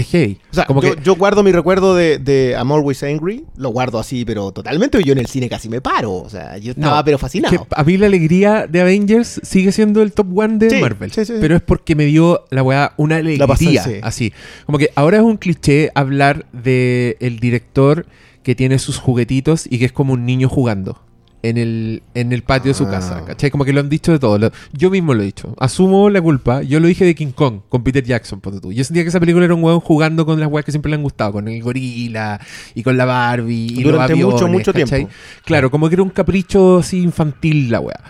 [0.00, 0.38] Es gay.
[0.50, 3.70] O sea, como yo, que yo guardo mi recuerdo de, de I'm Always Angry, lo
[3.70, 5.02] guardo así, pero totalmente.
[5.04, 6.12] Yo en el cine casi me paro.
[6.14, 7.66] O sea, yo estaba No, pero que fascinado.
[7.70, 11.10] a mí la alegría de Avengers sigue siendo el top one de Sí, Marvel.
[11.12, 11.38] sí, sí, sí.
[11.40, 13.46] Pero es porque me dio la weá una alegría.
[13.46, 14.00] pasé.
[14.02, 14.32] Así.
[14.66, 18.06] Como que ahora es un cliché hablar de el director
[18.42, 21.02] que tiene sus juguetitos y que es como un niño jugando.
[21.42, 22.90] En el, en el patio de su Ah.
[22.90, 23.24] casa.
[23.24, 23.50] ¿Cachai?
[23.50, 24.38] Como que lo han dicho de todo.
[24.38, 25.54] Lo- yo mismo lo he dicho.
[25.58, 26.62] Asumo la culpa.
[26.62, 28.72] Yo lo dije de King Kong con Peter Jackson, ponte tú.
[28.72, 30.96] Yo sentía que esa película era un hueón jugando con las weas que siempre le
[30.96, 32.40] han gustado, con el gorila
[32.74, 34.98] y con la Barbie y Durante los mucho, aviones, mucho ¿cachai?
[35.00, 35.14] tiempo.
[35.44, 38.00] Claro, como que era un capricho así infantil la wea.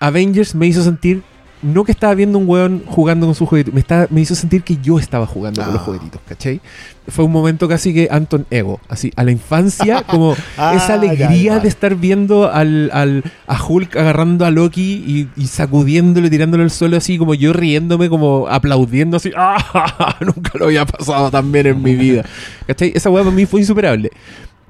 [0.00, 1.22] Avengers me hizo sentir,
[1.62, 4.62] no que estaba viendo un weón jugando con sus juguetitos, me, estaba- me hizo sentir
[4.62, 5.84] que yo estaba jugando con los Ah.
[5.84, 6.60] juguetitos, ¿cachai?
[7.08, 10.94] Fue un momento casi que Anton Ego, así, a la infancia, como Ah, esa ya,
[10.94, 11.58] alegría ya.
[11.60, 16.70] de estar viendo al, al- a Hulk agarrando a Loki y, y sacudiéndole, tirándole al
[16.70, 20.16] suelo así, como yo riéndome, como aplaudiendo así, ¡ah!
[20.20, 22.24] Nunca lo había pasado tan bien en mi vida.
[22.66, 22.92] ¿Cachai?
[22.94, 24.10] Esa weá para mí fue insuperable.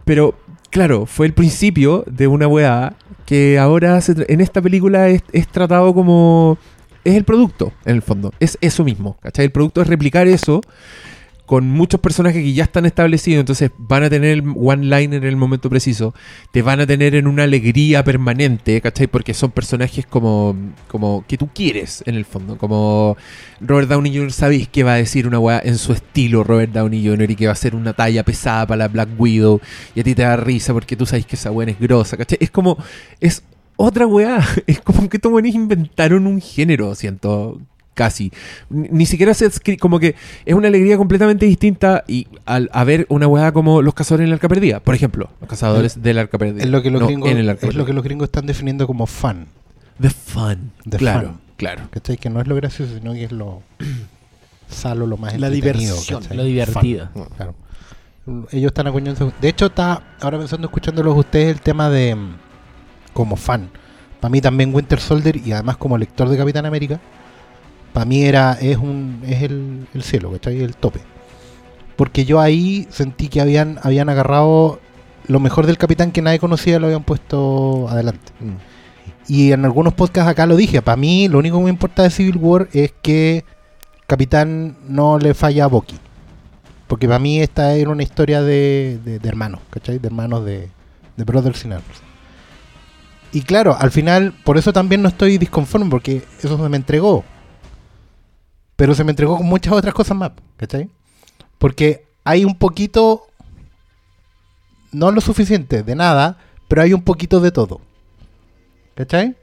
[0.04, 0.34] Pero,
[0.70, 2.94] claro, fue el principio de una weá
[3.26, 6.58] que ahora se en esta película es, es tratado como...
[7.04, 8.32] Es el producto, en el fondo.
[8.40, 9.16] Es eso mismo.
[9.20, 9.46] ¿Cachai?
[9.46, 10.60] El producto es replicar eso
[11.52, 15.36] con muchos personajes que ya están establecidos, entonces van a tener el one-liner en el
[15.36, 16.14] momento preciso,
[16.50, 19.06] te van a tener en una alegría permanente, ¿cachai?
[19.06, 20.56] Porque son personajes como,
[20.88, 22.56] como que tú quieres, en el fondo.
[22.56, 23.18] Como
[23.60, 24.32] Robert Downey Jr.
[24.32, 27.30] sabéis que va a decir una weá en su estilo Robert Downey Jr.
[27.30, 29.60] y que va a ser una talla pesada para la Black Widow
[29.94, 32.38] y a ti te da risa porque tú sabes que esa weá es grosa, ¿cachai?
[32.40, 32.78] Es como,
[33.20, 33.42] es
[33.82, 37.60] otra weá, es como que estos weones inventaron un género, siento,
[37.94, 38.32] casi.
[38.70, 40.14] Ni ni siquiera se como que
[40.44, 44.28] es una alegría completamente distinta y al a ver una weá como los cazadores en
[44.28, 46.62] el arca perdida, por ejemplo, los cazadores del arca perdida.
[46.62, 47.94] Es lo que los no, gringos, en el arca es lo que perdida.
[47.94, 49.46] los gringos están definiendo como fun.
[50.00, 50.72] The fun.
[50.88, 51.40] The claro, fun.
[51.56, 51.82] claro.
[51.90, 52.16] ¿Cachai?
[52.16, 53.62] Que no es lo gracioso, sino que es lo
[54.68, 56.36] salo, lo más La entretenido, diversión, ¿cachai?
[56.36, 57.08] lo divertido.
[57.12, 57.54] Fun, claro.
[58.52, 59.32] Ellos están acuñando.
[59.40, 62.16] De hecho, está ahora pensando, escuchándolos ustedes, el tema de
[63.12, 63.70] como fan.
[64.20, 67.00] Para mí también Winter Soldier y además como lector de Capitán América,
[67.92, 70.60] para mí era es un es el, el cielo, ¿cachai?
[70.62, 71.00] El tope.
[71.96, 74.80] Porque yo ahí sentí que habían habían agarrado
[75.28, 78.32] lo mejor del Capitán que nadie conocía, lo habían puesto adelante.
[78.40, 78.56] Mm.
[79.28, 80.82] Y en algunos podcasts acá lo dije.
[80.82, 83.44] Para mí, lo único que me importa de Civil War es que
[84.06, 85.96] Capitán no le falla a Bucky.
[86.88, 89.98] Porque para mí esta era una historia de, de- de hermanos, ¿cachai?
[89.98, 90.68] De hermanos de,
[91.16, 92.02] de Brothers in Arms.
[93.32, 97.24] Y claro, al final, por eso también no estoy disconforme, porque eso se me entregó.
[98.76, 100.90] Pero se me entregó con muchas otras cosas más, ¿cachai?
[101.58, 103.22] Porque hay un poquito,
[104.92, 107.80] no lo suficiente de nada, pero hay un poquito de todo.
[108.94, 109.34] ¿Cachai?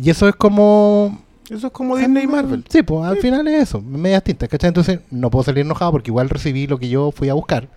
[0.00, 1.22] Y eso es como.
[1.50, 2.64] Eso es como Disney y Marvel.
[2.68, 4.68] Sí, pues al final es eso, medias tintas, ¿cachai?
[4.68, 7.68] Entonces no puedo salir enojado porque igual recibí lo que yo fui a buscar.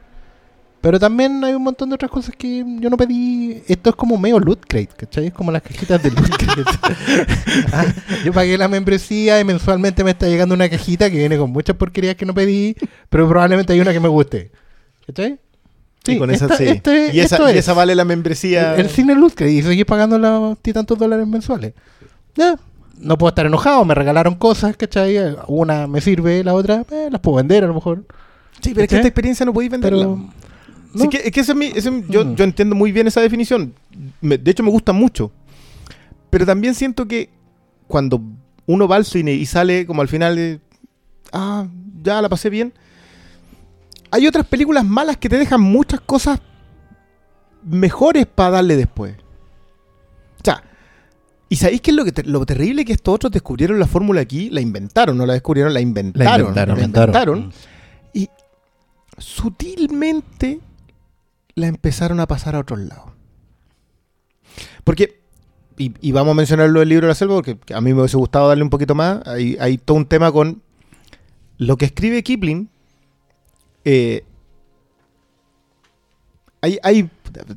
[0.81, 3.61] Pero también hay un montón de otras cosas que yo no pedí.
[3.67, 5.27] Esto es como medio loot crate, ¿cachai?
[5.27, 6.63] Es como las cajitas de loot crate.
[7.73, 7.85] Ah,
[8.23, 11.75] yo pagué la membresía y mensualmente me está llegando una cajita que viene con muchas
[11.75, 12.75] porquerías que no pedí,
[13.09, 14.51] pero probablemente hay una que me guste.
[15.05, 15.37] ¿Cachai?
[16.05, 16.63] Sí, con esa esta- sí.
[16.65, 18.75] este- y, esa, y vale la membresía.
[18.75, 21.73] El, el cine Loot Crate y seguís pagando los tantos dólares mensuales.
[22.35, 22.55] Ya,
[22.97, 25.17] no puedo estar enojado, me regalaron cosas, ¿cachai?
[25.47, 28.05] Una me sirve, la otra eh, las puedo vender a lo mejor.
[28.61, 30.03] Sí, pero es que esta experiencia no podéis venderla.
[30.03, 30.29] Pero.
[30.95, 32.35] Sí, que, es que ese ese es- yo, Mm.
[32.35, 33.73] yo entiendo muy bien esa definición.
[34.21, 35.31] Me- de hecho, me gusta mucho.
[36.29, 37.29] Pero también siento que
[37.87, 38.21] cuando
[38.65, 40.59] uno va al cine y sale como al final de.
[41.31, 41.67] Ah,
[42.03, 42.73] ya la pasé bien.
[44.11, 46.39] Hay otras películas malas que te dejan muchas cosas
[47.63, 49.15] mejores para darle después.
[50.39, 50.63] O sea,
[51.49, 54.21] ¿y sabéis qué es lo, que te- lo terrible que estos otros descubrieron la fórmula
[54.21, 54.49] aquí?
[54.49, 56.39] La inventaron, no la descubrieron, la inventaron.
[56.39, 56.77] inventaron.
[56.77, 57.51] La inventaron Mm.
[58.13, 58.29] y
[59.17, 60.59] sutilmente
[61.55, 63.11] la empezaron a pasar a otros lados.
[64.83, 65.21] Porque,
[65.77, 68.47] y, vamos a mencionarlo del libro de la selva, porque a mí me hubiese gustado
[68.47, 69.25] darle un poquito más.
[69.27, 70.61] Hay, hay todo un tema con
[71.57, 72.69] lo que escribe Kipling.
[73.85, 74.23] eh,
[76.61, 77.09] hay, hay,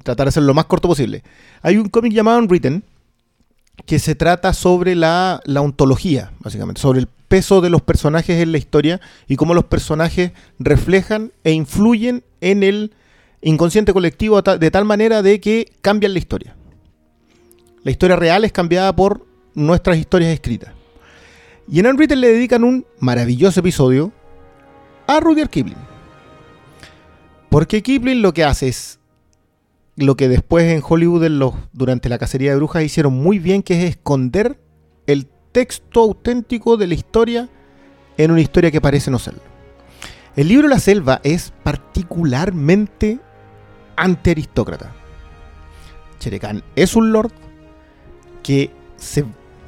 [0.04, 1.22] tratar de hacerlo lo más corto posible.
[1.62, 2.84] Hay un cómic llamado Unwritten
[3.86, 8.52] que se trata sobre la, la ontología, básicamente, sobre el peso de los personajes en
[8.52, 12.92] la historia y cómo los personajes reflejan e influyen en el
[13.42, 16.56] inconsciente colectivo de tal manera de que cambian la historia.
[17.82, 20.72] La historia real es cambiada por nuestras historias escritas.
[21.68, 24.12] Y en Unwritten le dedican un maravilloso episodio
[25.06, 25.76] a Rudyard Kipling.
[27.50, 28.98] Porque Kipling lo que hace es
[29.96, 33.90] lo que después en Hollywood durante la cacería de brujas hicieron muy bien, que es
[33.90, 34.58] esconder
[35.06, 37.48] el texto auténtico de la historia
[38.16, 39.42] en una historia que parece no serlo.
[40.34, 43.20] El libro La Selva es particularmente
[43.96, 44.92] antiaristócrata.
[46.18, 47.32] Cherecán es un lord
[48.42, 49.24] que se...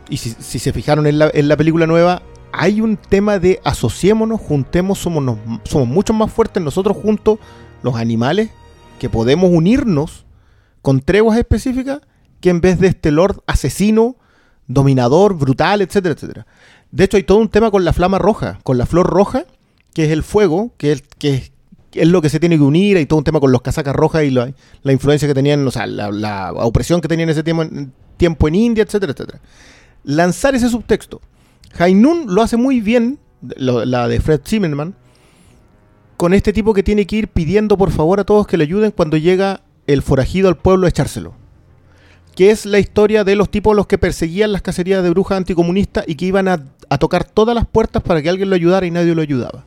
[0.09, 2.23] Y si, se fijaron en la, en la película nueva,
[2.53, 7.39] hay un tema de asociémonos, juntemos, somos, somos mucho más fuertes nosotros juntos,
[7.83, 8.51] los animales,
[8.99, 10.25] que podemos unirnos
[10.83, 12.01] con treguas específicas
[12.41, 14.17] que en vez de este Lord asesino,
[14.67, 16.47] dominador, brutal, etcétera, etcétera.
[16.91, 19.47] De hecho, hay todo un tema con la flama roja, con la flor roja,
[19.95, 21.53] que es el fuego, que es, que es,
[21.95, 24.25] es lo que se tiene que unir, hay todo un tema con los casacas rojas
[24.25, 24.53] y la,
[24.85, 28.55] influencia que tenían, o sea, la, opresión que tenían en ese tiempo en, tiempo en
[28.55, 29.41] India, etcétera, etcétera.
[30.05, 31.21] Lanzar ese subtexto.
[31.79, 33.19] Hainun lo hace muy bien,
[33.57, 34.95] la de Fred Zimmerman,
[36.17, 38.93] con este tipo que tiene que ir pidiendo por favor a todos que le ayuden
[38.93, 41.35] cuando llega el forajido al pueblo a echárselo.
[42.37, 46.05] Que es la historia de los tipos los que perseguían las cacerías de brujas anticomunistas
[46.07, 49.15] y que iban a tocar todas las puertas para que alguien lo ayudara y nadie
[49.15, 49.65] lo ayudaba.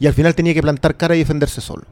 [0.00, 1.84] Y al final tenía que plantar cara y defenderse solo.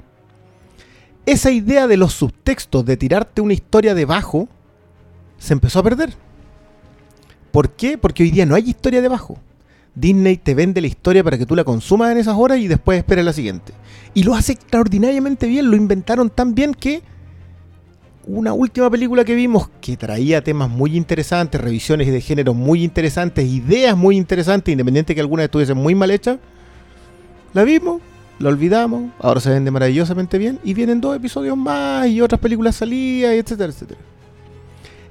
[1.26, 4.48] Esa idea de los subtextos, de tirarte una historia debajo,
[5.38, 6.14] se empezó a perder.
[7.52, 7.98] ¿Por qué?
[7.98, 9.38] Porque hoy día no hay historia debajo.
[9.94, 12.98] Disney te vende la historia para que tú la consumas en esas horas y después
[12.98, 13.72] esperes la siguiente.
[14.14, 17.02] Y lo hace extraordinariamente bien, lo inventaron tan bien que
[18.26, 23.46] una última película que vimos que traía temas muy interesantes, revisiones de género muy interesantes,
[23.46, 26.38] ideas muy interesantes, independiente que algunas estuviesen muy mal hechas,
[27.59, 28.00] la vimos,
[28.38, 32.76] la olvidamos, ahora se vende maravillosamente bien y vienen dos episodios más y otras películas
[32.76, 34.00] salidas, y etcétera, etcétera.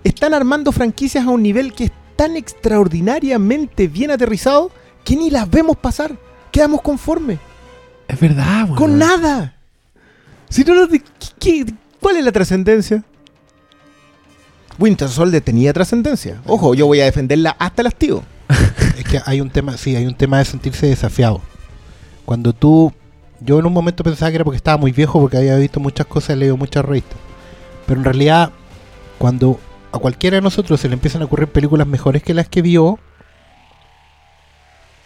[0.04, 4.72] Están armando franquicias a un nivel que es tan extraordinariamente bien aterrizado
[5.04, 6.16] que ni las vemos pasar.
[6.52, 7.40] Quedamos conformes.
[8.08, 8.76] Es verdad, weón.
[8.76, 9.56] Con nada.
[10.50, 11.02] Si no, no, ¿qué-
[11.40, 13.04] qué- ¿cuál es la trascendencia?
[14.80, 16.42] Winter Soldier tenía trascendencia.
[16.46, 18.24] Ojo, yo voy a defenderla hasta el hastío.
[18.98, 21.42] Es que hay un tema, sí, hay un tema de sentirse desafiado.
[22.28, 22.92] Cuando tú,
[23.40, 26.06] yo en un momento pensaba que era porque estaba muy viejo, porque había visto muchas
[26.08, 27.18] cosas, he leído muchas revistas.
[27.86, 28.52] Pero en realidad,
[29.18, 29.58] cuando
[29.94, 33.00] a cualquiera de nosotros se le empiezan a ocurrir películas mejores que las que vio,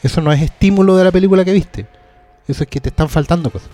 [0.03, 1.85] eso no es estímulo de la película que viste.
[2.47, 3.69] Eso es que te están faltando cosas.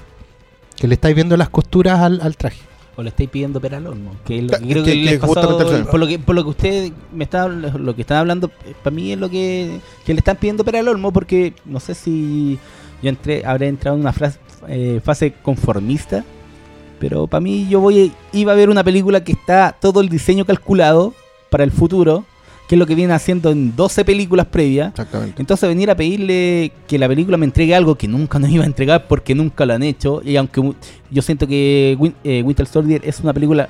[0.76, 2.60] Que le estáis viendo las costuras al, al traje.
[2.98, 4.12] O le estáis pidiendo pera al horno.
[4.26, 5.90] Que es lo Ca- que creo que- que, le que pasó- justamente eso.
[5.90, 8.50] por lo que por lo que usted me está lo que están hablando
[8.84, 11.96] para mí es lo que, que le están pidiendo pera al olmo porque no sé
[11.96, 12.60] si
[13.02, 16.24] yo entré habré entrado en una frase, eh, fase conformista
[17.00, 20.46] pero para mí yo voy iba a ver una película que está todo el diseño
[20.46, 21.14] calculado
[21.50, 22.26] para el futuro
[22.68, 25.42] que es lo que viene haciendo en 12 películas previas Exactamente.
[25.42, 28.68] entonces venir a pedirle que la película me entregue algo que nunca nos iba a
[28.68, 30.22] entregar porque nunca lo han hecho.
[30.26, 30.74] Y aunque
[31.10, 33.70] yo siento que Win- eh, Winter Soldier es una película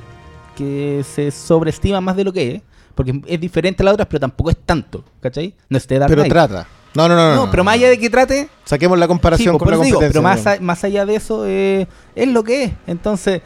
[0.55, 2.61] que se sobreestima más de lo que es.
[2.95, 5.03] Porque es diferente a las otras, pero tampoco es tanto.
[5.21, 5.53] ¿Cachai?
[5.69, 6.67] No es Dark Pero trata.
[6.97, 7.35] No, no, no.
[7.45, 9.83] No, pero más allá de que trate, Saquemos la comparación sí, pues, con la eso
[9.83, 10.21] digo, competencia.
[10.21, 12.71] pero más, a- más allá de eso, eh, es lo que es.
[12.87, 13.41] Entonces,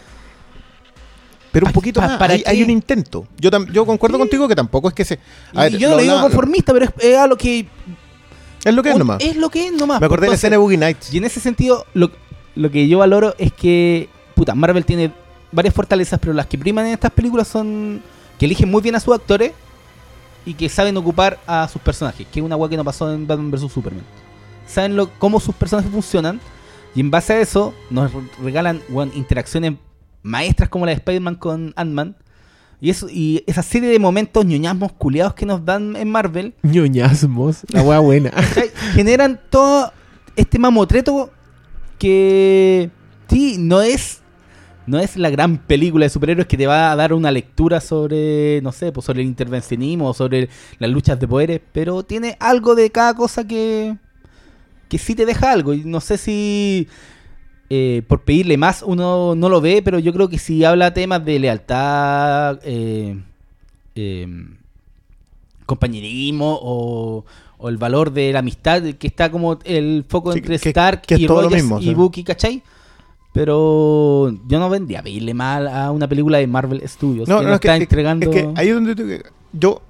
[1.51, 2.17] Pero un poquito pa- más.
[2.17, 3.27] ¿para hay, hay un intento.
[3.37, 5.19] Yo, tam- yo concuerdo contigo que tampoco es que se.
[5.53, 7.67] a ver, yo no lo digo hablaba- conformista, pero es, es a lo que.
[8.63, 9.21] Es lo que es nomás.
[9.21, 9.99] es lo que es nomás.
[9.99, 11.13] Me acordé de la escena de Boogie Nights.
[11.13, 12.11] Y en ese sentido, lo,
[12.55, 15.11] lo que yo valoro es que, puta, Marvel tiene
[15.51, 18.01] varias fortalezas, pero las que priman en estas películas son
[18.39, 19.51] que eligen muy bien a sus actores
[20.45, 23.27] y que saben ocupar a sus personajes, que es una weá que no pasó en
[23.27, 23.71] Batman vs.
[23.71, 24.03] Superman.
[24.67, 26.39] Saben lo, cómo sus personajes funcionan
[26.95, 29.73] y en base a eso nos re- regalan weón, interacciones
[30.23, 32.15] maestras como la de Spider-Man con Ant-Man.
[32.79, 37.59] Y, eso, y esa serie de momentos ñoñasmos culiados que nos dan en Marvel Ñoñasmos.
[37.69, 38.31] La wea buena.
[38.95, 39.93] generan todo
[40.35, 41.29] este mamotreto
[41.99, 42.89] que
[43.29, 44.20] sí, no es
[44.91, 48.59] no es la gran película de superhéroes que te va a dar una lectura sobre,
[48.61, 52.89] no sé, pues sobre el intervencionismo sobre las luchas de poderes, pero tiene algo de
[52.91, 53.95] cada cosa que
[54.89, 55.73] que sí te deja algo.
[55.73, 56.87] Y no sé si
[57.69, 61.23] eh, por pedirle más uno no lo ve, pero yo creo que si habla temas
[61.23, 63.15] de lealtad, eh,
[63.95, 64.27] eh,
[65.65, 67.23] compañerismo o,
[67.57, 71.01] o el valor de la amistad, que está como el foco Sí, entre que- Stark
[71.03, 71.93] que y Rogers mismo, y sí.
[71.93, 72.61] Bucky, ¿cachai?
[73.33, 77.43] Pero yo no vendría a pedirle mal a una película de Marvel Studios No, que
[77.43, 78.29] no, nos es que, está es- entregando...
[78.29, 79.23] es que ahí es donde
[79.53, 79.81] yo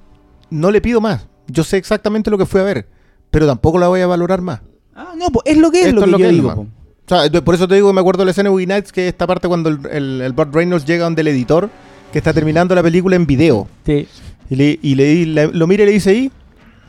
[0.52, 1.28] no le pido más.
[1.48, 2.88] Yo sé exactamente lo que fui a ver,
[3.32, 4.62] pero tampoco la voy a valorar más.
[4.96, 6.36] Ah, no, pues es lo que es Esto lo es que lo yo que es
[6.36, 6.50] digo.
[6.52, 6.66] nomás.
[6.66, 7.16] po.
[7.16, 9.08] O sea, por eso te digo, me acuerdo de la escena de Boogie Nights, que
[9.08, 11.70] es esta parte cuando el, el, el Burt Reynolds llega donde el editor,
[12.12, 13.68] que está terminando la película en video.
[13.86, 14.08] Sí.
[14.50, 16.32] Y, le, y le- le- lo mira y le dice ahí,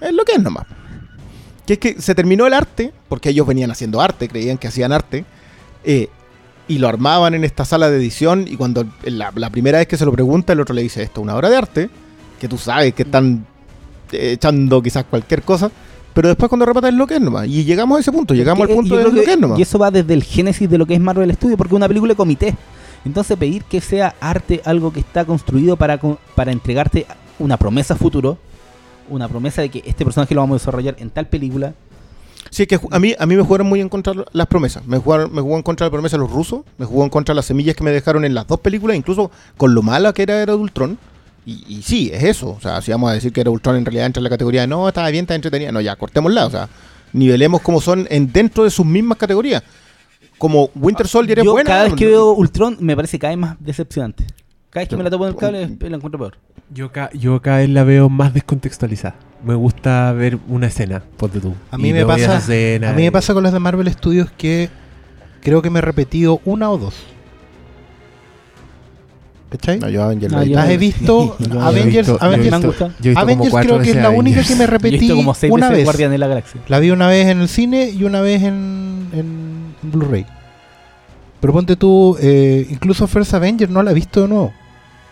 [0.01, 0.67] es lo que es nomás.
[1.67, 4.93] Que es que se terminó el arte, porque ellos venían haciendo arte, creían que hacían
[4.93, 5.25] arte,
[5.85, 6.09] eh,
[6.69, 9.97] y lo armaban en esta sala de edición, y cuando la, la primera vez que
[9.97, 11.91] se lo pregunta, el otro le dice, esto es una obra de arte,
[12.41, 13.45] que tú sabes que están
[14.13, 15.71] eh, echando quizás cualquier cosa,
[16.15, 17.47] pero después cuando repata es lo que es nomás.
[17.49, 19.59] Y llegamos a ese punto, llegamos Que- al punto yo de lo que es nomás.
[19.59, 21.89] Y eso va desde el génesis de lo que es Marvel Studios, porque es una
[21.89, 22.55] película de comité.
[23.05, 25.99] Entonces pedir que sea arte algo que está construido para,
[26.35, 27.07] para entregarte
[27.39, 28.39] una promesa futuro,
[29.11, 31.75] una promesa de que este personaje lo vamos a desarrollar en tal película.
[32.51, 34.87] Sí, es que a mí, a mí me jugaron muy en contra las promesas.
[34.87, 37.47] Me jugaron, me jugó en contra la promesa los rusos, me jugó en contra las
[37.47, 40.55] semillas que me dejaron en las dos películas, incluso con lo mala que era Era
[40.55, 40.99] Ultron.
[41.47, 42.51] Y, y sí, es eso.
[42.51, 44.63] O sea, si vamos a decir que era Ultron en realidad entra en la categoría
[44.63, 45.73] de no, estaba bien, está entretenida.
[45.73, 46.47] No, ya, cortémosla.
[46.47, 46.69] O sea,
[47.13, 49.63] nivelemos como son en dentro de sus mismas categorías.
[50.39, 51.69] Como Winter Soldier es buena.
[51.69, 54.25] cada vez que veo Ultron me parece cada vez más decepcionante.
[54.73, 56.37] Cada vez que me la topo en el cable la encuentro peor.
[56.73, 59.15] Yo, ca- yo cada vez la veo más descontextualizada.
[59.45, 61.55] Me gusta ver una escena, ponte tú.
[61.71, 63.93] A mí Y me pasa, escena a mí y- me pasa con las de Marvel
[63.93, 64.71] Studios que
[65.43, 66.95] creo que me he repetido una o dos.
[69.51, 69.79] ¿Cachai?
[69.81, 72.91] No, yo Avenger No, yo- Las he visto Yo he Avengers, visto- yo Avengers, visto-
[73.03, 74.49] yo Avengers creo que es la única Avengers.
[74.49, 76.11] que me Yo he repetí visto como seis una veces vez.
[76.11, 76.61] De la Galaxia.
[76.69, 80.25] La vi una vez en el cine y una vez en, en, en Blu-ray.
[81.41, 84.55] Pero ponte tú, eh, incluso First Avenger no la he visto de nuevo.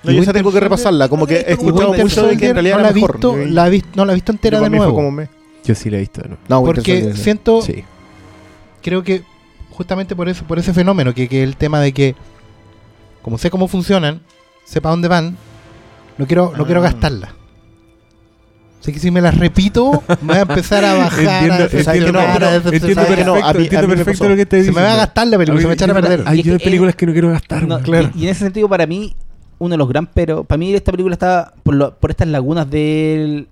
[0.02, 1.08] No, yo esa tengo que repasarla.
[1.08, 3.12] Como que he escuchado mucho de que en realidad no la, he mejor.
[3.14, 4.94] visto, la he vis- no la he visto entera yo de nuevo.
[4.94, 5.28] como me-
[5.64, 6.42] Yo sí la he visto de nuevo.
[6.48, 7.84] No, porque siento, Sí.
[8.82, 9.22] creo que
[9.70, 12.14] justamente por eso, por ese fenómeno, que, que el tema de que,
[13.22, 14.20] como sé cómo funcionan,
[14.64, 15.36] sé para dónde van,
[16.16, 16.84] no quiero, no quiero Ah.
[16.84, 17.34] gastarla.
[18.80, 22.20] Sé que si me las repito, me voy a empezar a bajar, Entiendo, a entiendo,
[22.20, 24.28] a mí- a entiendo mí me perfecto pasó.
[24.30, 25.90] lo que te Se me va a gastar la película, se me va a echar
[25.90, 26.22] a perder.
[26.24, 27.64] Hay películas que no quiero gastar.
[27.68, 28.10] No, claro.
[28.14, 29.14] y, y en ese sentido, para mí,
[29.60, 32.68] uno de los gran pero, para mí esta película está por, lo- por estas lagunas
[32.68, 33.46] del-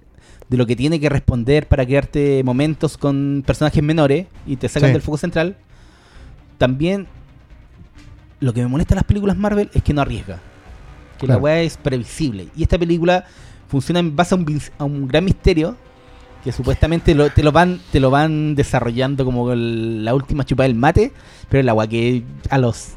[0.49, 4.89] de lo que tiene que responder para crearte momentos con personajes menores y te sacan
[4.89, 4.93] Sí.
[4.95, 5.57] del foco central.
[6.57, 7.07] También
[8.41, 10.39] lo que me molesta en las películas Marvel es que no arriesga.
[11.19, 11.41] Que Claro.
[11.41, 12.49] la weá es previsible.
[12.57, 13.25] Y esta película
[13.69, 15.77] funciona en base a un, vis- a un gran misterio
[16.45, 20.69] que supuestamente lo- te, lo van, te lo van desarrollando como el- la última chupada
[20.69, 21.13] del mate,
[21.51, 22.91] pero la weá que a los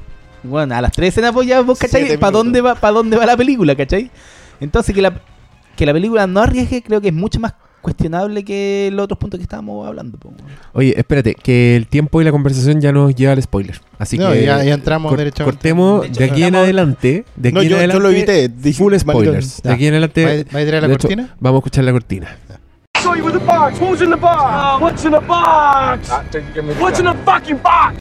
[0.44, 3.26] bueno, a las tres escenas pues ya vos cachai para dónde va para dónde va
[3.26, 4.10] la película, ¿cachai?
[4.60, 5.14] Entonces que la
[5.76, 9.40] que la película no arriesgue creo que es mucho más cuestionable que los otros puntos
[9.40, 10.16] que estábamos hablando.
[10.20, 10.32] po.
[10.74, 13.82] Oye, espérate, que el tiempo y la conversación ya nos lleva al spoiler.
[13.98, 15.56] Así No, que ya- ya entramos cor- derechamente.
[15.56, 17.26] cortemos De hecho, de aquí en adelante.
[17.36, 19.64] De aquí No, en yo- yo adelante, lo evité, dije, Full spoilers.
[19.64, 20.46] De aquí en adelante.
[20.54, 21.36] ¿Va a- tirar la hecho, cortina?
[21.40, 22.38] vamos a escuchar la cortina.
[23.02, 23.80] show you with the box.
[23.82, 24.80] Who's in the box?
[24.80, 26.08] What's in the box?
[26.80, 27.98] What's in the fucking box?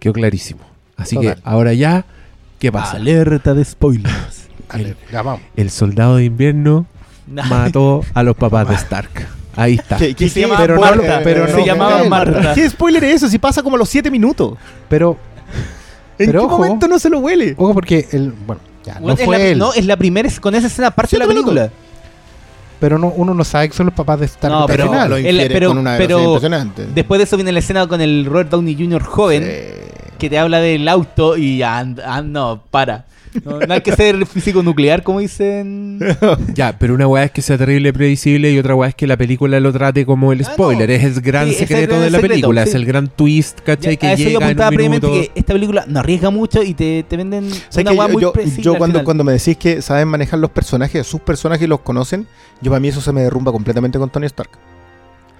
[0.00, 0.60] Quedó clarísimo.
[0.96, 1.36] Así Total.
[1.36, 2.04] que ahora ya,
[2.58, 2.96] ¿qué pasa?
[2.96, 4.48] Alerta de spoilers.
[4.72, 5.42] Dale, ya vamos.
[5.56, 6.86] El soldado de invierno
[7.26, 9.10] mató a los papás de Stark.
[9.56, 9.96] Ahí está.
[9.96, 11.20] ¿Qué- qué- se llamaba pero no- Marta.
[11.24, 12.08] pero se no- llamaba él.
[12.08, 12.54] Marta.
[12.54, 13.28] ¿Qué spoiler es eso?
[13.28, 14.56] Si pasa como a los 7 minutos.
[14.88, 15.16] Pero,
[16.18, 16.58] ¿En Pero qué ojo.
[16.58, 17.54] momento no se lo huele?
[17.56, 19.58] ojo, porque el, bueno, ya, no Bueno, fue la, él.
[19.58, 21.70] no, es la primera, con esa escena parte de la minutos.
[22.80, 25.10] Pero no, uno no sabe que son los papás de Stark No, pero- final.
[25.10, 26.86] lo el- pero- con una pero- velocidad impresionante.
[26.94, 29.02] Después de eso viene la escena con el Robert Downey Jr.
[29.02, 29.42] joven.
[30.18, 33.06] que te habla del auto y and- no, para.
[33.44, 35.98] No, no hay que ser físico nuclear, como dicen.
[36.54, 39.16] Ya, pero una weá es que sea terrible previsible y otra weá es que la
[39.16, 40.88] película lo trate como el Ah, spoiler.
[40.88, 40.94] no.
[40.94, 42.62] Es el gran Sí, el secreto gran de la secreto, película.
[42.64, 42.68] sí.
[42.70, 43.92] Es el gran twist, ¿cachai?
[43.94, 45.32] Ya, que a eso yo llega en apuntaba un previamente minuto.
[45.32, 48.32] que esta película no arriesga mucho y te, te venden ¿Sabes una yo, muy yo-
[48.58, 52.26] yo cuando, cuando me decís que saben manejar los personajes, sus personajes los conocen,
[52.60, 54.50] yo para mí eso se me derrumba completamente con Tony Stark.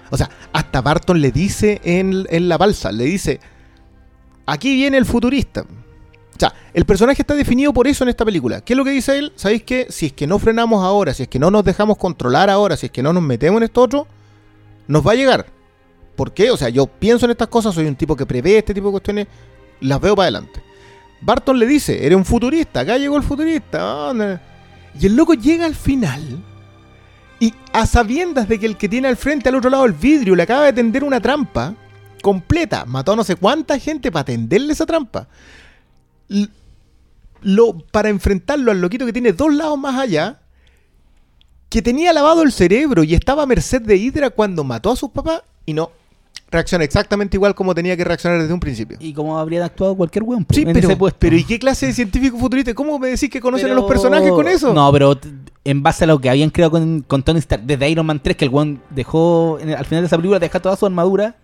[0.09, 3.39] O sea, hasta Barton le dice en, en la balsa, le dice,
[4.45, 5.65] aquí viene el futurista.
[6.41, 8.61] O sea, el personaje está definido por eso en esta película.
[8.61, 9.31] ¿Qué es lo que dice él?
[9.35, 12.49] ¿Sabéis que si es que no frenamos ahora, si es que no nos dejamos controlar
[12.49, 14.07] ahora, si es que no nos metemos en esto otro,
[14.87, 15.45] nos va a llegar?
[16.15, 16.49] ¿Por qué?
[16.49, 18.91] O sea, yo pienso en estas cosas, soy un tipo que prevé este tipo de
[18.93, 19.27] cuestiones,
[19.81, 20.63] las veo para adelante.
[21.21, 24.11] Barton le dice, eres un futurista, acá llegó el futurista.
[24.99, 26.43] Y el loco llega al final
[27.39, 30.35] y a sabiendas de que el que tiene al frente al otro lado del vidrio
[30.35, 31.75] le acaba de tender una trampa
[32.23, 35.27] completa, mató a no sé cuánta gente para tenderle esa trampa.
[37.43, 40.39] Lo, para enfrentarlo al loquito que tiene dos lados más allá,
[41.69, 45.09] que tenía lavado el cerebro y estaba a merced de Hydra cuando mató a sus
[45.09, 45.91] papás y no
[46.51, 48.97] reacciona exactamente igual como tenía que reaccionar desde un principio.
[48.99, 51.17] Y como habrían actuado cualquier weón po, Sí, en pero, ese puesto.
[51.19, 52.73] pero ¿y qué clase de científico futurista?
[52.73, 54.73] ¿Cómo me decís que conocen a los personajes con eso?
[54.73, 55.17] No, pero
[55.63, 58.35] en base a lo que habían creado con, con Tony Stark desde Iron Man 3,
[58.35, 61.35] que el weón dejó, en el- al final de esa película, deja toda su armadura,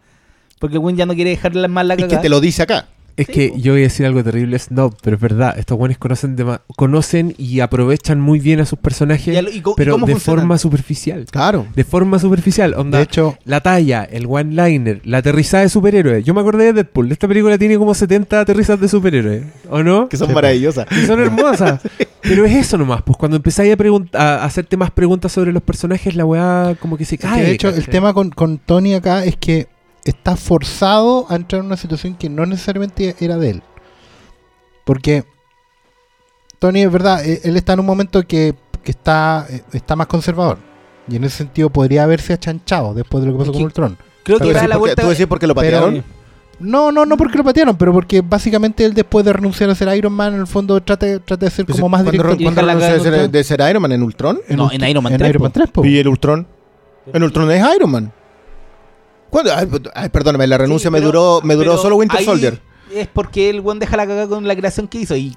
[0.59, 2.21] porque el weón ya no quiere dejarle más la y que cagada.
[2.21, 2.89] te lo dice acá.
[3.18, 3.57] Es Sí, que po.
[3.57, 5.57] yo voy a decir algo terrible, Snob, pero es verdad.
[5.57, 6.36] Estos buenos conocen,
[6.76, 9.93] conocen y aprovechan muy bien a sus personajes, Y a lo- y co- y pero
[9.97, 10.41] de funcionan.
[10.41, 11.26] forma superficial.
[11.32, 11.65] Claro.
[11.76, 12.76] De forma superficial.
[12.76, 16.24] Onda, De hecho, la talla, el one-liner, la aterrizada de superhéroes.
[16.24, 17.11] Yo me acordé de Deadpool.
[17.11, 19.43] Esta película tiene como 70 aterrizadas de superhéroes.
[19.70, 20.07] ¿O no?
[20.09, 20.86] Que son Sí, maravillosas.
[20.91, 21.82] Y son hermosas.
[22.22, 23.01] Pero es eso nomás.
[23.01, 23.76] Pues cuando empezáis
[24.13, 27.43] a, hacerte más preguntas sobre los personajes, la weá como que se es que cae.
[27.45, 29.68] de hecho, el tema con, con Tony acá es que
[30.09, 33.63] está forzado a entrar en una situación que no necesariamente era de él.
[34.85, 35.23] Porque
[36.59, 40.07] Tony es verdad, eh, él está en un momento que, que está, eh, está más
[40.07, 40.57] conservador.
[41.09, 43.97] Y en ese sentido podría haberse achanchado después de lo que pasó Es con Ultron.
[44.23, 45.01] Creo que ¿Tú era la vuelta.
[45.01, 46.03] ¿Tú decís porque lo Pero- patearon?
[46.59, 49.95] No, no, no porque lo patearon, pero porque básicamente él después de renunciar a ser
[49.95, 52.35] Iron Man, en el fondo trata, trata de ser Pues, como más ¿cuándo directo.
[52.35, 54.39] re- ¿Cuándo renunció de ser, de ser Iron Man en Ultron?
[54.49, 55.59] No, en Iron Man en 3, Iron Man po.
[55.59, 55.85] 3, po.
[55.85, 56.47] ¿Y el Ultron?
[57.13, 58.11] En Ultron es Iron Man.
[59.30, 59.53] ¿Cuándo?
[59.55, 62.61] Ay, p- ay, perdóname, la renuncia Sí, me duró, me duró solo Winter Soldier.
[62.93, 65.36] Es porque el buen deja la cagada con la creación que hizo y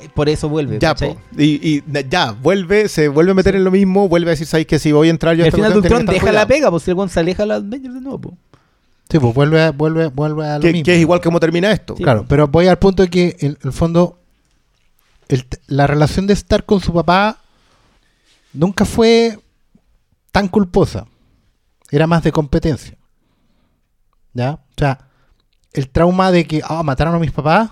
[0.00, 0.78] eh, por eso vuelve.
[0.78, 1.16] Ya, po.
[1.36, 4.78] Y, ya, vuelve, se vuelve a meter en lo mismo, vuelve a decir, ¿sabes que
[4.78, 7.08] si voy a entrar yo al final Ultron deja la pega, pues si el buen
[7.08, 8.18] se aleja a los Avengers de nuevo.
[8.18, 8.36] po.
[9.10, 10.84] Sí, pues vuelve, a- vuelve, vuelve a lo que, mismo.
[10.84, 11.94] que es igual como termina esto.
[11.96, 12.02] Sí.
[12.02, 14.18] Claro, pero voy al punto de que, en el fondo,
[15.28, 17.38] el la relación de estar con su papá
[18.52, 19.38] nunca fue
[20.30, 21.06] tan culposa.
[21.90, 22.97] Era más de competencia.
[24.34, 24.52] ¿Ya?
[24.52, 24.98] O sea,
[25.72, 27.70] el trauma de que, ah, mataron a mis papás,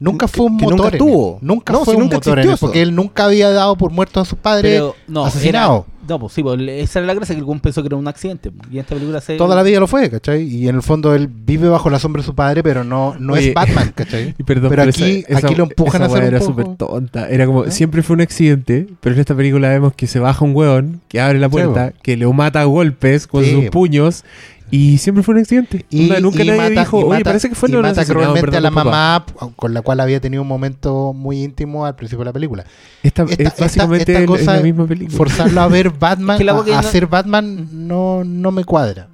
[0.00, 0.94] nunca fue un que nunca motor.
[0.94, 1.32] estuvo.
[1.40, 1.46] él.
[1.46, 3.90] Nunca No, fue si un nunca motor en él, porque él nunca había dado por
[3.90, 5.84] muertos a sus padres Pero no, asesinados.
[5.86, 8.08] era- no, pues sí, pues, esa era la gracia que el pensó que era un
[8.08, 8.50] accidente.
[8.70, 9.36] Y en esta película se.
[9.36, 10.42] Toda la vida lo fue, ¿cachai?
[10.42, 13.34] Y en el fondo él vive bajo la sombra de su padre, pero no, no
[13.34, 14.34] Oye, es Batman, ¿cachai?
[14.38, 16.76] Y perdón, Pero pero aquí- esa- aquí lo empujan esa a hacer un era súper
[16.76, 17.28] tonta.
[17.28, 17.70] Era como, ¿No?
[17.70, 21.20] siempre fue un accidente, pero en esta película vemos que se baja un hueón, que
[21.20, 23.50] abre la puerta, que le mata a golpes con Sí.
[23.52, 24.24] sus puños,
[24.70, 25.86] y siempre fue un accidente.
[25.90, 27.82] Y, Onda, nunca y nadie mata, dijo, y oye, mata- parece que fue y no
[27.82, 29.24] mata cruelmente a la perdón, papá".
[29.36, 32.64] mamá con la cual había tenido un momento muy íntimo al principio de la película.
[33.02, 35.16] Esta, Esta- es esta- básicamente esta el- es cosa la misma película.
[35.16, 39.08] Forzarlo a ver Batman, Es que a, no- ser Batman, no, no me cuadra.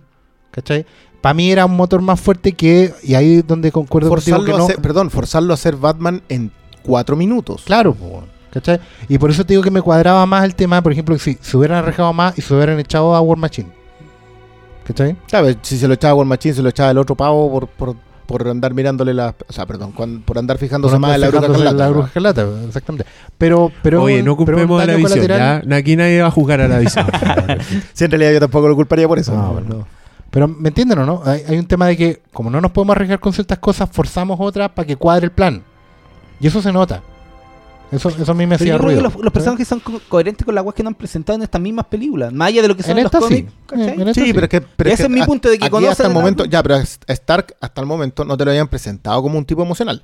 [0.51, 0.87] ¿Cachai?
[1.21, 4.45] Para mí era un motor más fuerte que, y ahí es donde concuerdo contigo Forzarlo
[4.47, 4.67] que a no.
[4.67, 6.51] ser, perdón, forzarlo a ser Batman en
[6.83, 7.63] cuatro minutos.
[7.65, 8.79] Claro, po, ¿cachai?
[9.09, 11.57] Y por eso te digo que me cuadraba más el tema, por ejemplo, si se
[11.57, 13.69] hubieran arrejado más y se hubieran echado a War Machine.
[14.85, 15.17] ¿Cachai?
[15.29, 17.97] Claro, si se lo echaba War Machine, se lo echaba el otro pavo por, por,
[18.27, 19.35] por andar mirándole la...
[19.49, 19.93] O sea, perdón,
[20.25, 21.93] por andar fijándose Por más en la bruja escarlata, la ¿no?
[21.93, 23.07] bruja escarlata, exactamente.
[23.39, 25.63] Pero, pero, Oye, no culpemos a la visión, ¿ya?
[25.73, 27.07] Aquí nadie va a jugar a la visión.
[27.93, 29.35] Sí, en realidad yo tampoco lo culparía por eso.
[29.35, 29.87] No, bueno.
[30.31, 31.23] Pero me entienden o no?
[31.25, 34.39] Hay, hay un tema de que, como no nos podemos arriesgar con ciertas cosas, forzamos
[34.41, 35.63] otras para que cuadre el plan.
[36.41, 37.03] Y eso se nota.
[37.95, 39.01] Eso, eso a mí me hacía ruido.
[39.01, 41.61] los, los personajes son co- coherentes con las weas que nos han presentado en estas
[41.61, 42.33] mismas películas.
[42.33, 43.47] Más allá de lo que son En los esta sí.
[43.69, 43.99] cómics.
[43.99, 44.61] esta Sí, pero es que...
[44.61, 46.45] pero Ese que es mi a- punto de que conocen hasta el la- momento...
[46.45, 49.63] Ya, pero a Stark hasta el momento no te lo habían presentado como un tipo
[49.63, 50.03] emocional.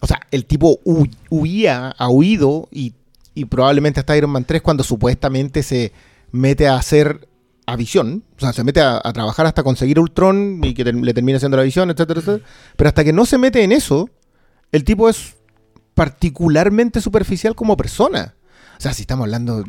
[0.00, 2.94] O sea, el tipo hu- huía, ha huido y,
[3.34, 5.92] y probablemente hasta Iron Man 3 cuando supuestamente se
[6.32, 7.28] mete a hacer
[7.66, 11.14] a visión, o sea, se mete a, a trabajar hasta conseguir Ultron y que le
[11.14, 12.44] termina haciendo la visión, etcétera, etcétera.
[12.76, 14.10] Pero hasta que no se mete en eso,
[14.72, 15.36] el tipo es
[15.94, 18.34] particularmente superficial como persona.
[18.78, 19.64] O sea, si estamos hablando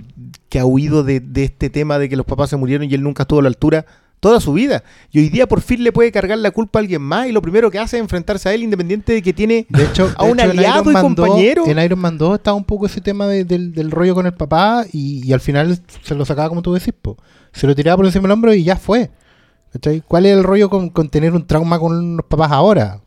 [0.49, 3.03] que ha huido de, de este tema de que los papás se murieron y él
[3.03, 3.85] nunca estuvo a la altura
[4.19, 4.83] toda su vida.
[5.11, 7.41] Y hoy día por fin le puede cargar la culpa a alguien más y lo
[7.41, 10.31] primero que hace es enfrentarse a él independiente de que tiene De hecho, a de
[10.31, 11.63] un hecho, aliado y Man 2 compañero.
[11.67, 14.33] en Iron Man 2 estaba un poco ese tema de- del, del rollo con el
[14.33, 17.17] papá y, y al final se lo sacaba como tú decís, po.
[17.51, 19.11] se lo tiraba por encima del hombro y ya fue.
[20.07, 23.01] ¿Cuál es el rollo con, con tener un trauma con los papás ahora?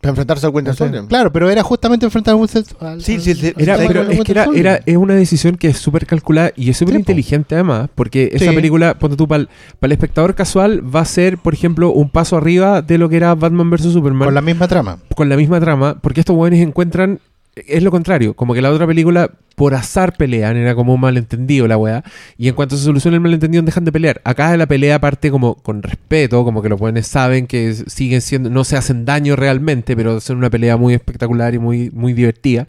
[0.00, 0.74] Para enfrentarse al Winter.
[0.74, 1.04] Soldier.
[1.06, 3.48] Claro, pero era justamente enfrentar a Winter al- Sí, sí, sí.
[3.48, 4.66] al- Era, al- pero al es que era, Soldier.
[4.66, 8.52] era- es una decisión que es súper calculada y es súper inteligente además, porque esa
[8.52, 9.46] película, ponte tú, para
[9.80, 13.34] el espectador casual, va a ser, por ejemplo, un paso arriba de lo que era
[13.34, 13.92] Batman vs.
[13.92, 14.98] Superman con la misma trama.
[15.16, 17.18] con la misma trama, porque estos jóvenes encuentran,
[17.66, 21.66] es lo contrario, como que la otra película por azar pelean, era como un malentendido
[21.66, 22.04] la weá,
[22.36, 24.20] y en cuanto se soluciona el malentendido dejan de pelear.
[24.24, 28.50] Acá la pelea parte como con respeto, como que los jóvenes saben que siguen siendo,
[28.50, 32.68] no se hacen daño realmente, pero hacen una pelea muy espectacular y muy, muy divertida.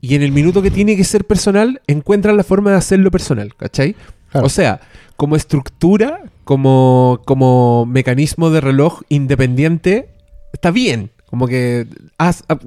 [0.00, 3.54] Y en el minuto que tiene que ser personal, encuentran la forma de hacerlo personal,
[3.56, 3.96] ¿cachai?
[4.30, 4.46] Claro.
[4.46, 4.80] O sea,
[5.16, 10.08] como estructura, como, como mecanismo de reloj independiente,
[10.52, 11.10] está bien.
[11.36, 11.86] Como que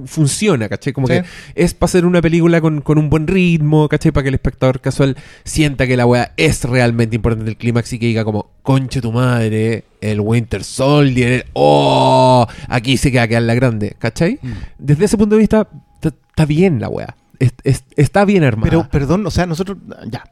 [0.06, 0.92] funciona, ¿cachai?
[0.92, 1.14] Como Sí.
[1.14, 1.24] que
[1.56, 4.12] es para hacer una película con, con un buen ritmo, ¿cachai?
[4.12, 7.98] Para que el espectador casual sienta que la weá es realmente importante el clímax y
[7.98, 13.42] que diga como, conche tu madre, el Winter Soldier, el- oh, aquí se queda quedar
[13.42, 14.38] la grande, ¿cachai?
[14.40, 14.52] Mm.
[14.78, 15.68] Desde ese punto de vista,
[16.00, 17.16] ta- está bien la weá.
[17.40, 18.70] Es- es- está bien armada.
[18.70, 19.78] Pero, perdón, o sea, nosotros.
[20.08, 20.22] Ya.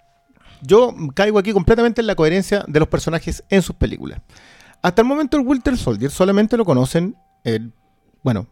[0.62, 4.20] Yo caigo aquí completamente en la coherencia de los personajes en sus películas.
[4.80, 7.16] Hasta el momento, el Winter Soldier solamente lo conocen.
[7.44, 7.72] el-
[8.22, 8.46] bueno,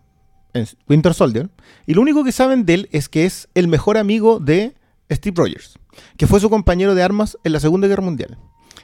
[0.52, 1.50] en Winter Soldier.
[1.86, 4.74] Y lo único que saben de él es que es el mejor amigo de
[5.10, 5.78] Steve Rogers,
[6.16, 8.38] que fue su compañero de armas en la Segunda Guerra Mundial.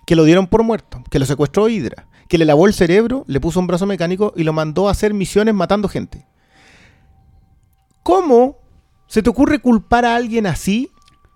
[0.07, 3.41] Que lo dieron por muerto, que lo secuestró Hydra, que le lavó el cerebro, le
[3.41, 6.27] puso un brazo mecánico y lo mandó a hacer misiones matando gente.
[8.03, 8.59] ¿Cómo
[9.07, 10.91] se te ocurre culpar a alguien así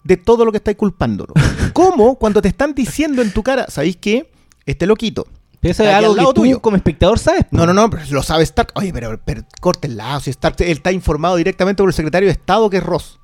[0.04, 1.34] de todo lo que estáis culpándolo?
[1.72, 4.30] ¿Cómo cuando te están diciendo en tu cara, ¿sabéis qué?
[4.64, 5.28] Este loquito.
[5.66, 6.60] Pero eso es algo que tú tuyo.
[6.60, 7.44] como espectador sabes.
[7.44, 7.56] po.
[7.56, 8.70] No, no, no, pero lo sabe Stark.
[8.74, 10.20] Oye, pero, pero corte el lado.
[10.20, 13.18] Si Stark él está informado directamente por el secretario de Estado que es Ross.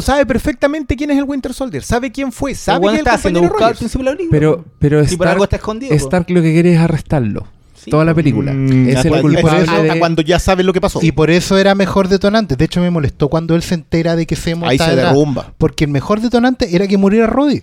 [0.00, 3.48] Sabe perfectamente quién es el Winter Soldier, sabe quién fue, sabe que es el compañero
[3.48, 4.38] buscado al principio de la película.
[4.38, 5.90] Pero, pero Y por algo Stark, está escondido.
[5.90, 5.96] po.
[5.96, 7.48] Stark lo que quiere es arrestarlo.
[7.74, 7.90] Sí.
[7.90, 8.52] Toda la película.
[8.52, 11.00] Mm, es el cuando- culpable hasta de- cuando ya sabe lo que pasó.
[11.02, 12.54] Y por eso era mejor detonante.
[12.56, 15.52] De hecho, me molestó cuando él se entera de que Semo Ahí está se derrumba.
[15.58, 17.62] Porque el mejor detonante era que muriera Roddy.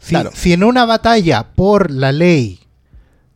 [0.00, 0.30] Si, Claro.
[0.34, 2.58] si en una batalla por la ley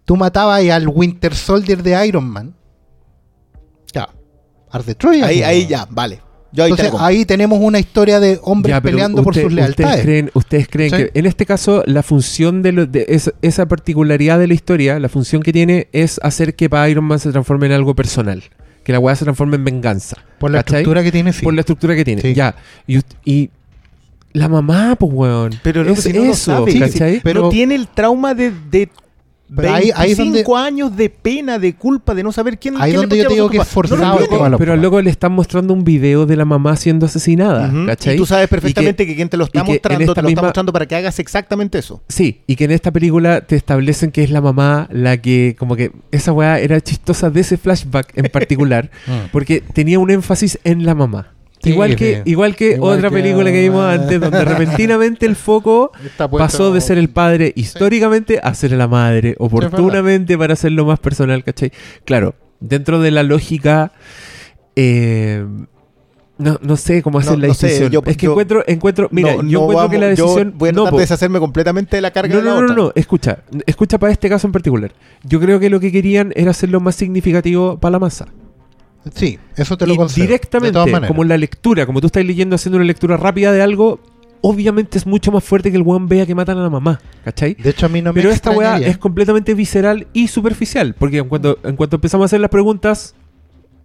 [0.05, 2.55] tú matabas al Winter Soldier de Iron Man,
[3.93, 4.09] Ya.
[4.71, 5.27] Arde Troya.
[5.27, 6.21] Ahí, ahí ya, vale.
[6.53, 9.87] Yo ahí te Entonces ahí tenemos una historia de hombres Ya, peleando por sus lealtades.
[9.91, 10.97] Ustedes creen, ustedes creen ¿Sí?
[10.97, 14.99] que en este caso la función de, lo- de esa, esa particularidad de la historia,
[15.01, 18.43] la función que tiene es hacer que para Iron Man se transforme en algo personal.
[18.85, 20.17] Que la weá se transforme en venganza.
[20.39, 20.81] por la ¿cachai?
[20.83, 21.43] estructura que tiene, sí.
[21.43, 22.23] Por la estructura que tiene.
[22.23, 22.35] Sí.
[22.35, 22.55] Ya.
[22.87, 23.51] Y
[24.35, 25.53] la mamá, pues weón.
[25.63, 27.15] Pero loco, es si no lo eso, sabe, ¿cachai?
[27.15, 28.91] sí, pero- no tiene el trauma de, de
[29.69, 32.91] ahí- ahí es 25 donde- años de pena, de culpa, de no saber quién Ahí
[32.91, 33.77] quién donde le yo te digo que es.
[34.01, 34.59] No.
[34.59, 37.71] Pero luego le están mostrando un video de la mamá siendo asesinada.
[37.87, 38.15] ¿cachai?
[38.15, 40.43] Y tú sabes perfectamente Y que, quien te lo está que mostrando, te lo está
[40.43, 42.03] mostrando para que hagas exactamente eso.
[42.09, 45.77] Sí, y que en esta película te establecen que es la mamá la que, como
[45.77, 49.11] que esa weá era chistosa de ese flashback en particular, Mm.
[49.33, 51.34] porque tenía un énfasis en la mamá.
[51.65, 55.35] Sí, igual que, igual que Igual otra que- película que vimos antes, donde repentinamente el
[55.37, 55.91] foco
[56.39, 61.43] pasó de ser el padre históricamente a ser la madre, oportunamente para hacerlo más personal,
[61.43, 61.73] ¿cachai?
[62.05, 63.93] Claro, dentro de la lógica,
[64.77, 65.45] eh,
[66.37, 69.09] no, no sé cómo hacer No, la no sé, yo- es que yo- encuentro, encuentro,
[69.13, 70.55] mira, No, yo no encuentro que la vamos- yo decisión...
[70.57, 72.65] voy a no, tratar de deshacerme completamente de la carga No, de la no, no,
[72.65, 72.77] otra.
[72.77, 74.93] no, escucha, escucha para este caso en particular.
[75.23, 78.27] Yo creo que lo que querían era hacerlo más significativo para la masa.
[79.15, 80.25] Sí, eso te lo Y concedo.
[80.27, 80.79] directamente,
[81.09, 84.01] como en la lectura, como tú estás leyendo haciendo una lectura rápida de algo,
[84.41, 87.55] obviamente es mucho más fuerte que el weón vea que matan a la mamá, ¿cachai?
[87.55, 91.19] De hecho, a mí no me Pero esta weá es completamente visceral y superficial, porque
[91.19, 93.15] en cuanto, en cuanto empezamos a hacer las preguntas,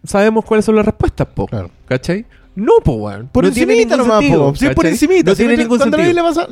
[0.03, 1.69] sabemos cuáles son las respuestas, po, Claro.
[1.87, 2.25] ¿cachai?
[2.55, 3.27] No, po, weón.
[3.31, 4.53] Por no encimita nomás, po.
[4.55, 5.31] Sí, por encimita.
[5.31, 6.11] No Si tiene ningún sentido.
[6.13, 6.47] le pasa-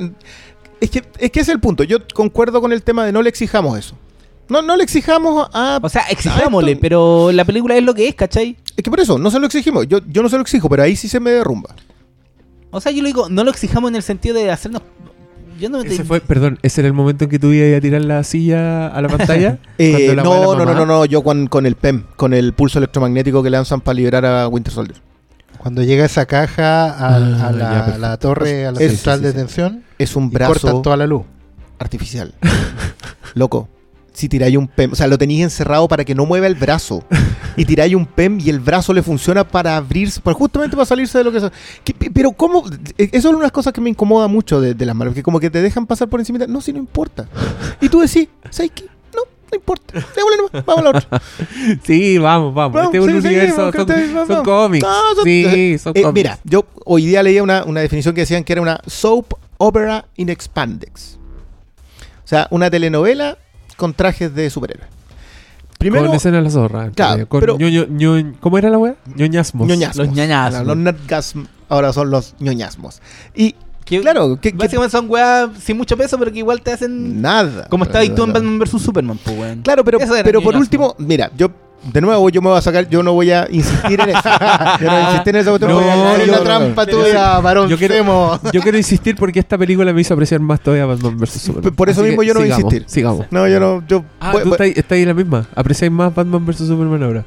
[0.80, 1.84] Es que, es que ese es el punto.
[1.84, 3.98] Yo concuerdo con el tema de no le exijamos eso.
[4.50, 5.80] No, no le exijamos a...
[5.82, 8.58] O sea, a exijámosle, pero la película es lo que es, ¿cachai?
[8.76, 9.88] Es que por eso, no se lo exigimos.
[9.88, 11.76] Yo, yo no se lo exijo, pero ahí sí se me derrumba.
[12.72, 14.82] O sea, yo lo digo, no lo exijamos en el sentido de hacernos.
[15.60, 17.82] Yo no me Ese fue, perdón, ese era el momento en que tú ibas a
[17.82, 19.58] tirar la silla a la pantalla.
[19.80, 22.78] Eh, la no, no, no, no, no, yo con, con el PEM, con el pulso
[22.78, 25.02] electromagnético que lanzan para liberar a Winter Soldier.
[25.58, 27.94] Cuando llega esa caja Ah, a, la, ya, perfecto.
[27.96, 30.50] a la torre, a la Es- central sí, de sí, tensión, Es un y cortan
[30.52, 31.24] brazo toda la luz.
[31.80, 32.34] artificial.
[33.34, 33.68] Loco,
[34.18, 37.04] si tiráis un PEM, o sea, lo tenéis encerrado para que no mueva el brazo.
[37.56, 41.18] Y tiráis un PEM y el brazo le funciona para abrirse, para justamente para salirse
[41.20, 41.44] de lo que es.
[41.84, 42.64] ¿Qué- Pero ¿cómo?
[42.98, 45.14] Eh, Eso es una de las cosas que me incomoda mucho de, de las malas,
[45.14, 46.40] que como que te dejan pasar por encima.
[46.48, 47.28] No, si no importa.
[47.80, 48.86] Y tú decís, ¿sabes qué?
[49.16, 49.94] No, no importa.
[50.16, 51.22] Démosle vamos a la otra.
[51.84, 52.74] Sí, vamos, vamos.
[52.74, 54.84] Vamos, este es un sí, sí, universo, vamos, son, cómics.
[54.84, 56.14] No, son- sí, son Eh, cómics.
[56.16, 60.06] mira, yo hoy día leía una, una definición que decían que era una soap opera
[60.16, 61.18] in expandex.
[62.24, 63.38] O sea, una telenovela
[63.78, 64.90] con trajes de superhéroes.
[65.78, 66.90] Primero, con escena de la zorra.
[66.94, 68.96] Claro, eh, con pero- ñoño- ño- ¿Cómo era la wea?
[69.16, 69.68] Ñoñasmos.
[69.68, 70.66] ñoñasmos.
[70.66, 73.00] Los nerdgasm ahora son los ñoñasmos.
[73.36, 73.56] Y
[73.86, 77.22] Que- claro, que, que- Básicamente son weas sin mucho peso, pero que igual te hacen.
[77.22, 77.68] nada.
[77.70, 78.34] Como estaba ahí tú en.
[78.34, 79.62] Batman vs Superman, pues, weón.
[79.62, 81.50] Claro, pero, pero por último, mira, yo
[81.94, 84.20] de nuevo yo me voy a sacar, yo no voy a insistir en eso.
[84.80, 85.60] Yo no voy a insistir en eso.
[85.60, 88.40] No, trampa tuya, varón yo quiero- Femo.
[88.54, 91.74] Yo quiero insistir porque esta película me hizo apreciar más todavía Batman vs Superman.
[91.76, 92.84] Por eso Así mismo yo no voy a insistir.
[92.88, 93.26] Sigamos.
[93.32, 95.46] No, yo no, yo Ah, voy- tú voy- estás ahí, estás ahí en la misma.
[95.56, 97.26] ¿Apreciáis más Batman vs Superman ahora?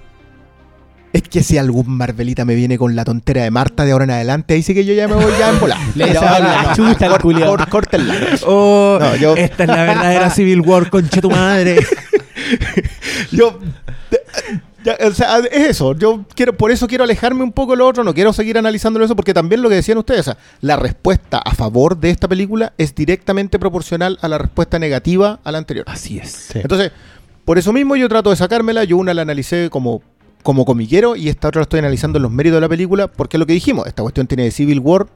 [1.13, 4.13] Es que si algún Marvelita me viene con la tontera de Marta de ahora en
[4.13, 5.79] adelante, ahí sí que yo ya me voy ya en volar.
[5.97, 7.57] Le sacan no, la no, al culiao.
[7.69, 8.15] Córtenla.
[8.47, 11.79] Oh, yo- esta es la verdadera Civil War, conche tu madre.
[13.33, 13.59] Yo.
[14.85, 15.95] ya, o sea, es eso.
[15.95, 18.05] Yo quiero, por eso quiero alejarme un poco de lo otro.
[18.05, 21.39] No quiero seguir analizándolo eso, porque también lo que decían ustedes, o sea, la respuesta
[21.39, 25.85] a favor de esta película es directamente proporcional a la respuesta negativa a la anterior.
[25.89, 26.55] Así es.
[26.57, 26.93] Entonces,
[27.45, 28.85] por eso mismo yo trato de sacármela.
[28.85, 30.03] Yo una la analicé como,
[30.43, 33.37] como comiquero y esta otra la estoy analizando en los méritos de la película, porque
[33.37, 33.87] es lo que dijimos.
[33.87, 35.07] Esta cuestión tiene de Civil War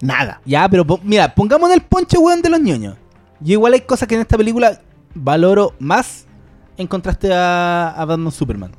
[0.00, 0.40] nada.
[0.44, 2.96] Ya, pero po- mira, pongamos en el poncho, weón, de los ñoños.
[3.40, 4.80] Yo igual hay cosas que en esta película
[5.14, 6.26] valoro más
[6.78, 8.70] en contraste a, a Batman Superman.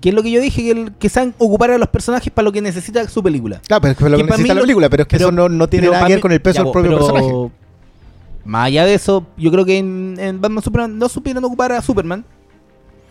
[0.00, 2.44] Que es lo que yo dije, que, el- que saben ocupar a los personajes para
[2.44, 3.60] lo que necesita su película.
[3.66, 5.32] Claro, pero es que lo que necesita mí la película, pero es que pero- eso
[5.36, 7.50] no, no tiene nada que ver con el peso ya, del propio pero personaje.
[8.44, 11.82] Más allá de eso, yo creo que en, en Batman Superman no supieron ocupar a
[11.82, 12.24] Superman.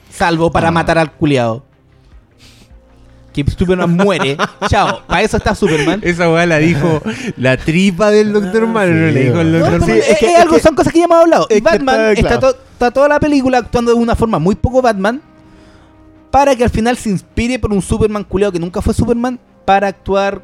[0.10, 0.72] Salvo para Ah.
[0.72, 1.64] matar al culiado.
[3.34, 4.36] Que Superman muere.
[4.68, 5.02] Chao.
[5.08, 6.02] Para eso está Superman.
[6.04, 7.02] Esa weá la dijo
[7.38, 10.40] la tripa del Doctor Manor, no la dijo el Doctor es, es que- es es
[10.42, 11.48] algo, que- son cosas que ya hemos hablado.
[11.50, 12.54] Y Batman está- está, claro.
[12.54, 15.22] to- está toda la película actuando de una forma muy poco Batman
[16.30, 19.88] para que al final se inspire por un Superman culeado que nunca fue Superman para
[19.88, 20.42] actuar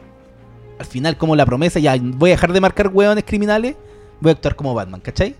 [0.79, 3.75] al final como la promesa, ya voy a dejar de marcar hueones criminales,
[4.21, 5.35] voy a actuar como Batman, ¿cachai?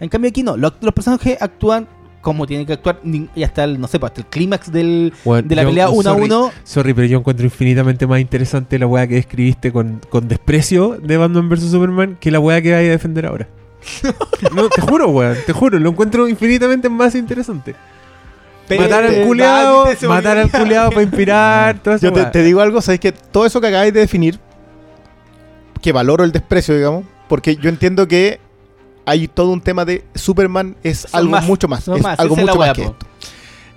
[0.00, 1.86] En cambio aquí no, los, los personajes actúan
[2.28, 3.00] como tienen que actuar
[3.34, 5.14] y hasta el, no sé, pues, hasta el clímax del,
[5.44, 6.50] de la yo- pelea uno a sorry, uno.
[6.62, 11.16] Sorry, pero yo encuentro infinitamente más interesante la weá que describiste con, con desprecio de
[11.16, 13.48] Batman vs Superman que la weá que vaya a defender ahora.
[14.54, 17.74] no, te juro, weón, te juro, lo encuentro infinitamente más interesante.
[18.78, 23.00] matar al culeado, matar al culeado para inspirar, toda esa Yo te digo algo, sabes
[23.00, 24.38] que todo eso que acabáis de definir,
[25.80, 28.40] que valoro el desprecio, digamos, porque yo entiendo que
[29.08, 32.36] hay todo un tema de Superman es Son algo más, mucho más, es más, algo
[32.36, 32.96] mucho más que esto.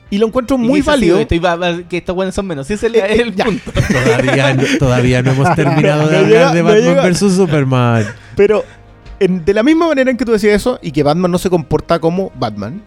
[0.09, 1.15] Y lo encuentro muy válido.
[1.15, 2.67] sí, estoy va- va- que estos buenos son menos.
[2.67, 3.45] Sí, ese es el, Eh, el ya.
[3.45, 3.71] punto.
[3.87, 7.09] Todavía, no, todavía no hemos terminado de No hablar llega- de no Batman llega.
[7.09, 8.05] vs Superman.
[8.35, 8.65] Pero
[9.21, 11.49] en- de la misma manera en que tú decías eso y que Batman no se
[11.49, 12.81] comporta como Batman,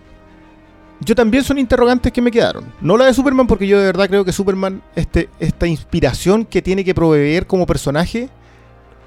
[1.00, 2.66] yo también son interrogantes que me quedaron.
[2.82, 6.60] No la de Superman porque yo de verdad creo que Superman, este, esta inspiración que
[6.60, 8.28] tiene que proveer como personaje,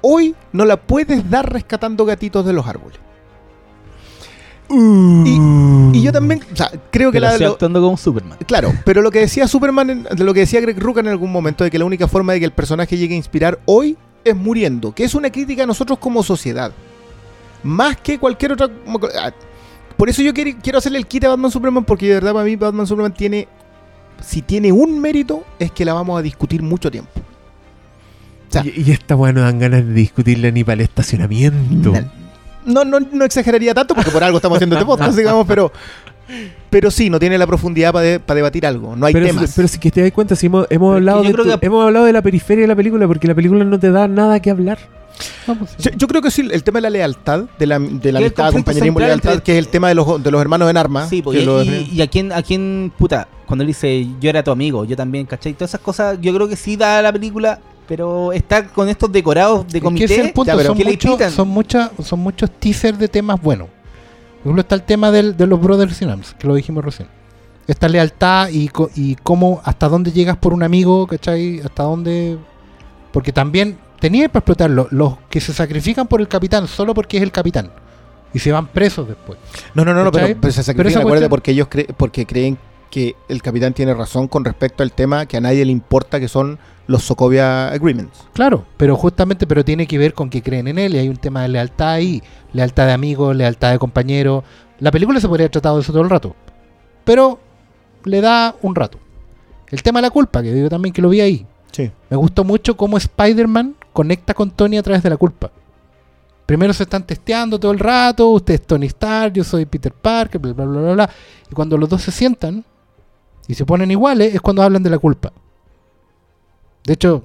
[0.00, 2.98] hoy no la puedes dar rescatando gatitos de los árboles.
[4.70, 8.38] Y, y yo también, o sea, creo que la estoy lo- actuando como Superman.
[8.46, 11.32] Claro, pero lo que decía Superman, en- de lo que decía Greg Rucka en algún
[11.32, 14.36] momento, de que la única forma de que el personaje llegue a inspirar hoy es
[14.36, 16.72] muriendo, que es una crítica a nosotros como sociedad.
[17.62, 18.68] Más que cualquier otra...
[19.20, 19.32] ah,
[19.96, 22.44] Por eso yo quiero, quiero hacerle el kit a Batman Superman, porque de verdad para
[22.44, 23.48] mí Batman Superman tiene...
[24.20, 27.10] Si tiene un mérito, es que la vamos a discutir mucho tiempo.
[28.48, 31.92] O sea, Y, y esta weá no dan ganas de discutirla ni para el estacionamiento.
[32.68, 35.72] No, no, no exageraría tanto, porque por algo estamos haciendo este podcast, digamos, pero...
[36.68, 38.94] Pero sí, no tiene la profundidad para debatir algo.
[38.94, 39.48] No hay pero, temas.
[39.48, 41.66] si- pero si que te das cuenta, si hemos, hemos hablado de creo tu- que-
[41.66, 44.38] hemos hablado de la periferia de la película, porque la película no te da nada
[44.40, 44.78] que hablar.
[45.78, 48.52] Yo, yo creo que sí, el tema de la lealtad, de la, de la amistad,
[48.52, 51.08] compañerismo lealtad, entre- que es el tema de los, de los hermanos en armas.
[51.08, 54.28] Sí, pues, y, lo y- y a quién, a quién, puta, cuando él dice yo
[54.28, 55.54] era tu amigo, yo también, ¿cachai?
[55.54, 57.58] Todas esas cosas, yo creo que sí da la película,
[57.88, 60.04] pero está con estos decorados de comité.
[60.04, 61.30] es el punto, ya, pero son, que le muchos- quitan.
[61.32, 63.68] son, muchas- son muchos teasers de temas buenos.
[63.68, 67.08] Por ejemplo, está el tema del- de los Brothers in Arms, que lo dijimos recién.
[67.66, 71.60] Esta lealtad y, co- y cómo, hasta dónde llegas por un amigo, ¿cachai?
[71.60, 72.38] Hasta dónde...
[73.12, 74.86] Porque también tenía para explotarlo.
[74.90, 77.70] Los que se sacrifican por el capitán solo porque es el capitán.
[78.32, 79.38] Y se van presos después.
[79.74, 82.58] No, no, no, no, pero, pero se sacrifican, acuérdate, cuestión- porque ellos cre- porque creen
[82.90, 86.28] que el capitán tiene razón con respecto al tema que a nadie le importa, que
[86.28, 86.58] son
[86.88, 88.26] los Sokovia Agreements.
[88.32, 91.18] Claro, pero justamente pero tiene que ver con que creen en él y hay un
[91.18, 92.22] tema de lealtad ahí,
[92.52, 94.42] lealtad de amigos, lealtad de compañeros.
[94.80, 96.34] La película se podría haber tratado de eso todo el rato,
[97.04, 97.38] pero
[98.04, 98.98] le da un rato.
[99.68, 101.46] El tema de la culpa, que digo también que lo vi ahí.
[101.72, 101.90] Sí.
[102.08, 105.50] Me gustó mucho cómo Spider-Man conecta con Tony a través de la culpa.
[106.46, 110.40] Primero se están testeando todo el rato, usted es Tony Stark, yo soy Peter Parker,
[110.40, 111.10] bla, bla, bla, bla, bla.
[111.50, 112.64] Y cuando los dos se sientan
[113.46, 115.30] y se ponen iguales es cuando hablan de la culpa.
[116.88, 117.22] De hecho,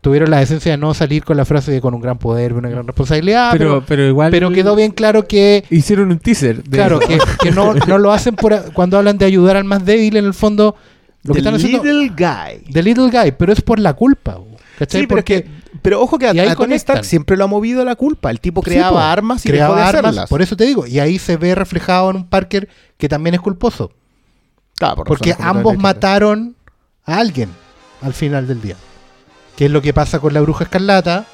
[0.00, 2.68] tuvieron la esencia de no salir con la frase de con un gran poder, una
[2.68, 4.30] gran responsabilidad, pero, pero, pero igual.
[4.30, 6.62] pero quedó bien claro que Hicieron un teaser.
[6.62, 7.08] de Claro, eso.
[7.08, 10.16] que, que no, no lo hacen por a- cuando hablan de ayudar al más débil,
[10.16, 10.76] en el fondo,
[11.22, 11.82] lo que están haciendo.
[11.82, 12.72] Little Guy.
[12.72, 14.38] The Little Guy, pero es por la culpa.
[14.78, 15.00] ¿Cachai?
[15.02, 15.50] Sí, pero, es Porque que-
[15.82, 16.74] pero ojo que a, a Tony.
[16.74, 18.30] Stark siempre lo ha movido la culpa.
[18.30, 20.28] El tipo Sí, creaba armas y creaba dejó de armas, hacerlas.
[20.30, 20.86] por eso te digo.
[20.86, 23.90] Y ahí se ve reflejado en un Parker que también es culposo.
[24.76, 26.54] Claro, por Porque ambos mataron
[27.04, 27.50] a alguien
[28.02, 28.76] al final del día.
[29.60, 31.26] Que es lo que pasa con la bruja escarlata.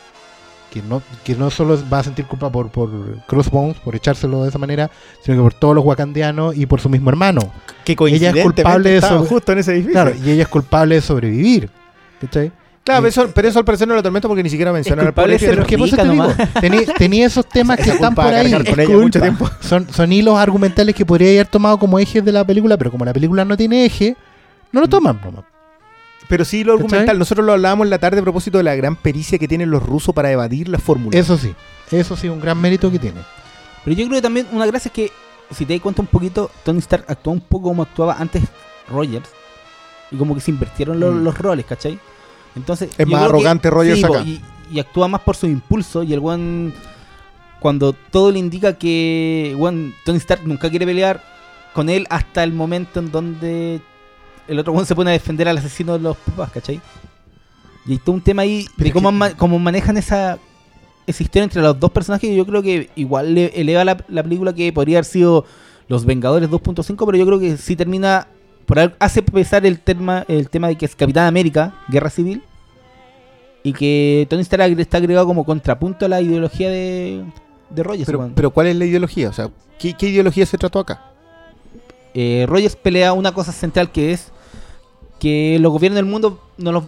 [0.72, 2.90] Que no, que no solo va a sentir culpa por, por
[3.28, 4.90] Crossbones, por echárselo de esa manera,
[5.22, 7.52] sino que por todos los wakandianos y por su mismo hermano.
[7.84, 9.24] Que ella es culpable de eso.
[9.26, 9.92] justo en ese edificio.
[9.92, 11.70] Claro, y ella es culpable de sobrevivir.
[12.20, 12.50] ¿Cachai?
[12.82, 15.14] Claro, pero eso, pero eso al parecer no lo atormenta porque ni siquiera menciona al
[15.38, 18.52] ser Pero que por eso te tenía, esos temas que están por ahí.
[18.52, 19.48] Es ella mucho tiempo.
[19.60, 23.04] Son, son hilos argumentales que podría haber tomado como ejes de la película, pero como
[23.04, 24.16] la película no tiene eje,
[24.72, 25.20] no lo toman.
[25.22, 25.44] nomás.
[26.28, 26.84] Pero sí lo ¿Cachai?
[26.86, 27.18] argumental.
[27.18, 29.82] Nosotros lo hablábamos en la tarde a propósito de la gran pericia que tienen los
[29.82, 31.16] rusos para evadir la fórmula.
[31.18, 31.54] Eso sí,
[31.90, 33.20] eso sí, un gran mérito que tiene.
[33.84, 35.12] Pero yo creo que también una gracia es que,
[35.52, 38.42] si te das cuenta un poquito, Tony Stark actuó un poco como actuaba antes
[38.88, 39.28] Rogers.
[40.10, 41.24] Y como que se invirtieron los, Mm.
[41.24, 41.98] los roles, ¿cachai?
[42.56, 42.90] Entonces.
[42.96, 44.20] Es más que- arrogante Rogers acá.
[44.22, 44.40] Y,
[44.70, 46.02] y actúa más por su impulso.
[46.02, 46.72] Y el one
[47.60, 51.22] Cuando todo le indica que one, Tony Stark nunca quiere pelear
[51.72, 53.80] con él hasta el momento en donde
[54.48, 56.80] el otro one se pone a defender al asesino de los papás, ¿cachai?
[57.86, 60.38] Y hay todo un tema ahí Pero de cómo, que- ma- cómo manejan esa,
[61.06, 62.34] esa historia entre los dos personajes.
[62.36, 65.44] Yo creo que igual le eleva la, la película que podría haber sido
[65.88, 68.26] Los Vengadores 2.5, pero yo creo que sí termina.
[68.66, 72.42] Por hace pesar el tema, el tema de que es Capitán América, Guerra Civil,
[73.62, 77.24] y que Tony Stark está agregado como contrapunto a la ideología de,
[77.70, 78.06] de Rogers.
[78.06, 78.32] Pero, weón.
[78.34, 79.28] pero ¿cuál es la ideología?
[79.28, 81.00] O sea, ¿qué, qué ideología se trató acá?
[82.14, 84.32] Eh, Rogers pelea una cosa central que es
[85.18, 86.84] que los gobiernos del mundo no los,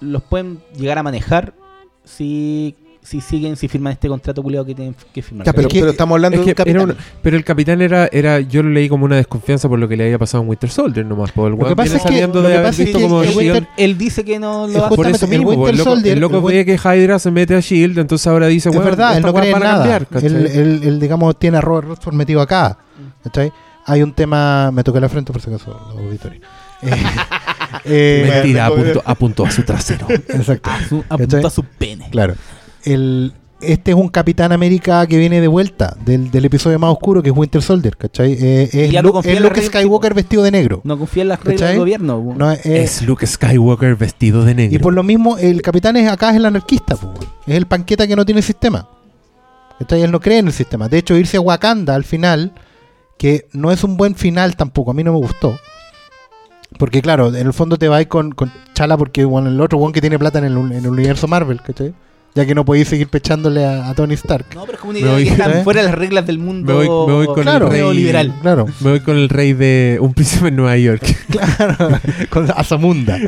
[0.00, 1.52] los pueden llegar a manejar
[2.04, 5.46] si, si siguen, si firman este contrato culiado que tienen que firmar.
[5.46, 6.96] Ya, pero, Es que- pero estamos hablando Es de que un capitán.
[7.22, 10.04] pero el capitán era, era, yo lo leí como una desconfianza por lo que le
[10.04, 11.32] había pasado en Winter Soldier nomás.
[11.32, 12.98] Por el Lo que pasa es que- saliendo lo de que haber pasa es visto
[12.98, 13.36] que como el.
[13.36, 16.12] Winter- Él dice que no Es lo va a eso el Winter el loco, Soldier-
[16.14, 18.90] el loco el veía que Hydra se mete a Shield, entonces ahora dice, Es bueno,
[18.90, 19.96] verdad, él no cree en a nada.
[20.22, 22.78] él, él- él, digamos, tiene a Robert Redford metido acá.
[23.24, 23.52] ¿cachai?
[23.86, 24.70] Hay un tema.
[24.70, 26.40] Me toqué la frente por si acaso, los auditores.
[27.84, 30.06] Eh, Mentira, apuntó, apuntó a su trasero.
[30.10, 30.70] exacto.
[30.70, 32.08] A su, apunta a su pene.
[32.10, 32.34] Claro.
[32.84, 37.22] El, este es un Capitán América que viene de vuelta del, del episodio más oscuro
[37.22, 38.32] que es Winter Soldier, ¿cachai?
[38.40, 40.80] Eh, es no Lu- Luke Skywalker vestido de negro.
[40.84, 41.72] No confía en las reglas ¿Cachai?
[41.72, 42.34] del gobierno.
[42.36, 44.76] No, es- Es Luke Skywalker vestido de negro.
[44.76, 47.12] y por lo mismo, el capitán es acá es el anarquista, po,
[47.46, 48.88] es el panqueta que no tiene sistema.
[49.80, 50.02] ¿Cachai?
[50.02, 50.88] Él no cree en el sistema.
[50.88, 52.52] De hecho, irse a Wakanda al final,
[53.18, 55.58] que no es un buen final tampoco, a mí no me gustó.
[56.76, 60.00] Porque claro, en el fondo te vas con, con Chala porque el otro one que
[60.00, 61.94] tiene plata en el, en el universo Marvel, ¿cachai?
[62.34, 64.46] Ya que no podéis seguir pechándole a, a Tony Stark.
[64.54, 65.64] No, pero es como una idea voy- que están ¿eh?
[65.64, 67.68] fuera de las reglas del mundo Me voy- me voy con el Claro.
[67.68, 68.34] rey neoliberal.
[68.42, 71.02] Claro, Me voy con el rey de Un príncipe en Nueva York.
[71.30, 71.98] claro,
[72.30, 73.18] con Azamunda.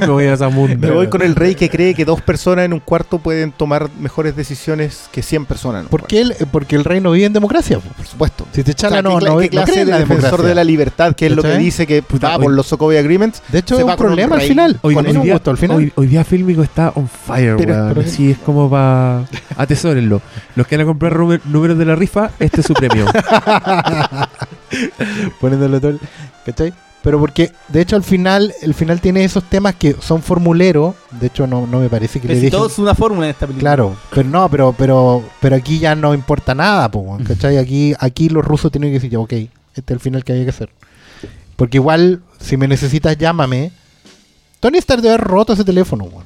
[0.00, 2.72] Me voy a esa Me voy con el rey que cree que dos personas en
[2.74, 6.08] un cuarto pueden tomar mejores decisiones que 100 personas en un ¿Por cuarto.
[6.14, 6.34] qué él?
[6.50, 7.78] Porque el rey no vive en democracia.
[7.78, 7.88] po.
[7.96, 8.46] Por supuesto.
[8.52, 10.16] Si te O Chala sea, no, ¿qué, no, no qué clase en de la defensor
[10.24, 10.48] democracia.
[10.48, 13.00] de la libertad, que es lo que dice que Puta, va hoy- por los Sokovia
[13.00, 13.42] Agreements?
[13.48, 14.78] De hecho, es un con un problema al final.
[14.82, 15.76] Hoy, día, gustó al final.
[15.78, 17.94] hoy- hoy día Filmico está on fire, Pero- weón.
[17.94, 19.26] pero- Así es como para...
[19.56, 20.20] Atesórenlo.
[20.56, 23.06] Los que van a comprar númer- números de la rifa, este es su premio.
[25.40, 26.00] poniéndole todo el-
[26.44, 26.72] ¿cachai?
[27.02, 30.94] Pero porque, de hecho, al final, el final tiene esos temas que son formuleros.
[31.12, 32.58] De hecho, no, no me parece que Pero le si dejen.
[32.58, 33.70] todo es una fórmula en esta película.
[33.70, 37.56] Claro, pero no, pero, pero, pero aquí ya no importa nada, po, ¿cachai?
[37.56, 40.44] Aquí, aquí los rusos tienen que decir, ya, ok, este es el final que había
[40.44, 40.70] que hacer.
[41.54, 43.70] Porque igual, si me necesitas, llámame.
[44.60, 46.24] Tony Stark debe haber roto ese teléfono, weón.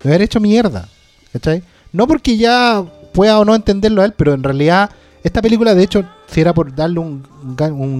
[0.00, 0.88] Debe haber hecho mierda,
[1.36, 1.62] ¿cachai?
[1.92, 4.90] No porque ya pueda o no entenderlo a él, pero en realidad,
[5.22, 7.22] esta película, de hecho, si era por darle un,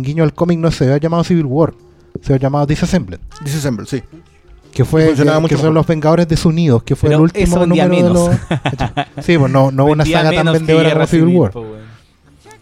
[0.02, 1.74] guiño al cómic, no se había llamado Civil War,
[2.22, 3.20] se había llamado Disassembled.
[3.44, 4.02] Disassemble, sí.
[4.72, 8.30] Que fue que, son los Vengadores desunidos, que fue Pero el último número de los.
[9.24, 11.50] sí, pues no, no hubo una saga tan vendedora como Civil War.
[11.50, 11.86] po, weón.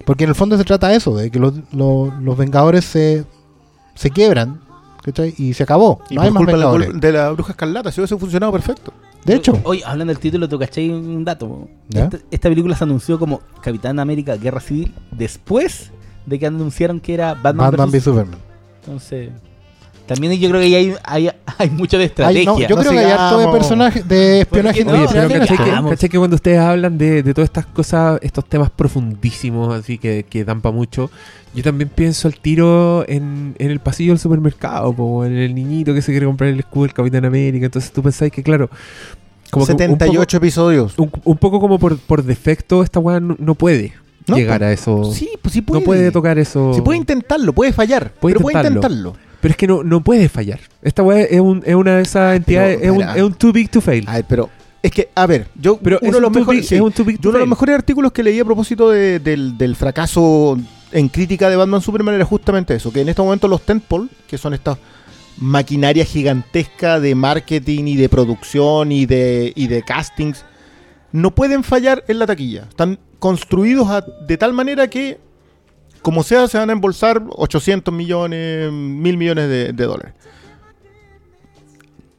[0.05, 3.25] Porque en el fondo se trata de eso, de que los, los, los Vengadores se,
[3.95, 4.61] se quiebran,
[5.03, 5.35] ¿cachai?
[5.39, 6.03] Y se acabó.
[6.11, 7.01] Y no por hay más culpa Vengadores.
[7.01, 8.93] de la bruja escarlata, si hubiese funcionado perfecto.
[9.25, 11.69] De hecho, Oye, hablando del título, ¿tú cachai un dato?
[11.89, 12.05] ¿Ya?
[12.05, 15.91] Esta, esta película se anunció como Capitán América Guerra Civil después
[16.27, 18.39] de que anunciaron que era Batman, Batman v Superman.
[18.85, 19.31] Entonces,
[20.07, 22.45] también yo creo que ahí hay, hay, hay mucho de estrategia.
[22.45, 24.93] no, yo No creo que hay harto de personajes de espionaje no?
[24.93, 28.45] Oye, pero caché que, caché que cuando ustedes hablan de, de todas estas cosas, estos
[28.47, 31.11] temas profundísimos, así que, que dan para mucho,
[31.55, 35.95] yo también pienso al tiro en, en el pasillo del supermercado, po, en el niñito
[35.95, 37.67] que se quiere comprar el escudo del Capitán América.
[37.67, 38.69] Entonces tú pensáis que, claro,
[39.51, 40.93] como que un 78 episodios.
[40.95, 43.93] poco, un, un poco como por, por defecto, esta weá no, no puede
[44.27, 45.13] No, llegar pues, a eso.
[45.13, 45.81] Sí, pues sí puede.
[45.81, 46.75] no puede tocar eso.
[46.75, 48.13] Si puede intentarlo, puede fallar.
[48.21, 48.79] Puede pero puede intentarlo.
[49.11, 49.17] intentarlo.
[49.41, 50.59] Pero es que no, no puede fallar.
[50.83, 53.71] Esta weá es, un- es una de esas entidades, es, un, es un too big
[53.71, 54.05] to fail.
[54.09, 54.49] A ver, pero
[54.83, 56.91] es que, a ver, yo Pero uno es de los mejores, big- sí, uno
[57.33, 60.59] de los mejores artículos que leí a propósito de- del, del fracaso
[60.95, 64.39] en crítica de Batman Superman era justamente eso, que en este momento los tentpole, que
[64.39, 64.79] son estas
[65.39, 70.45] maquinarias gigantescas de marketing y de producción y de, y de castings,
[71.11, 72.67] no pueden fallar en la taquilla.
[72.69, 73.89] Están construidos
[74.25, 75.19] de tal manera que,
[76.01, 80.15] como sea, se van a embolsar 800 millones, mil millones de, dólares.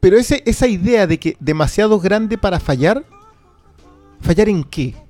[0.02, 3.06] Pero esa idea de que demasiado grande para fallar,
[4.19, 5.05] ¿fallar en qué?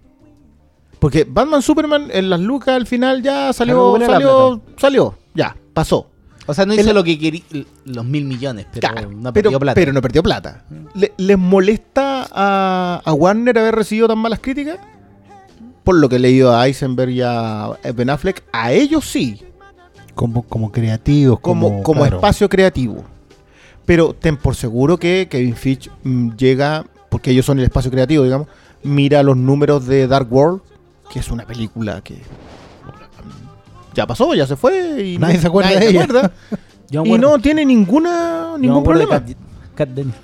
[1.05, 6.09] Porque Batman Superman en las lucas al final ya salió, salió, salió, ya, pasó.
[6.47, 7.43] O sea, no hizo El- lo que quería,
[7.85, 9.75] los mil millones, pero Claro, no pero, perdió plata.
[9.75, 10.65] pero no perdió plata.
[10.95, 14.79] Le- ¿Les molesta a, a Warner haber recibido tan malas críticas?
[15.83, 19.43] Por lo que he leído a Eisenberg y a Ben Affleck, a ellos sí,
[20.15, 22.15] Como, como creativos, como, como, como claro.
[22.17, 23.03] espacio creativo.
[23.85, 28.23] Pero ten por seguro que Kevin Fitch mm, llega, porque ellos son el espacio creativo,
[28.23, 28.47] digamos,
[28.81, 30.61] mira los números de Dark World,
[31.11, 35.47] que es una película que mm, ya pasó, ya se fue y Nadie no- se
[35.47, 36.03] acuerda nadie de se ella.
[36.03, 36.31] acuerda.
[37.03, 39.25] Y no tiene ninguna ningún acuerdo de problema.
[39.25, 39.37] Kat,
[39.75, 40.15] Kat Dennings.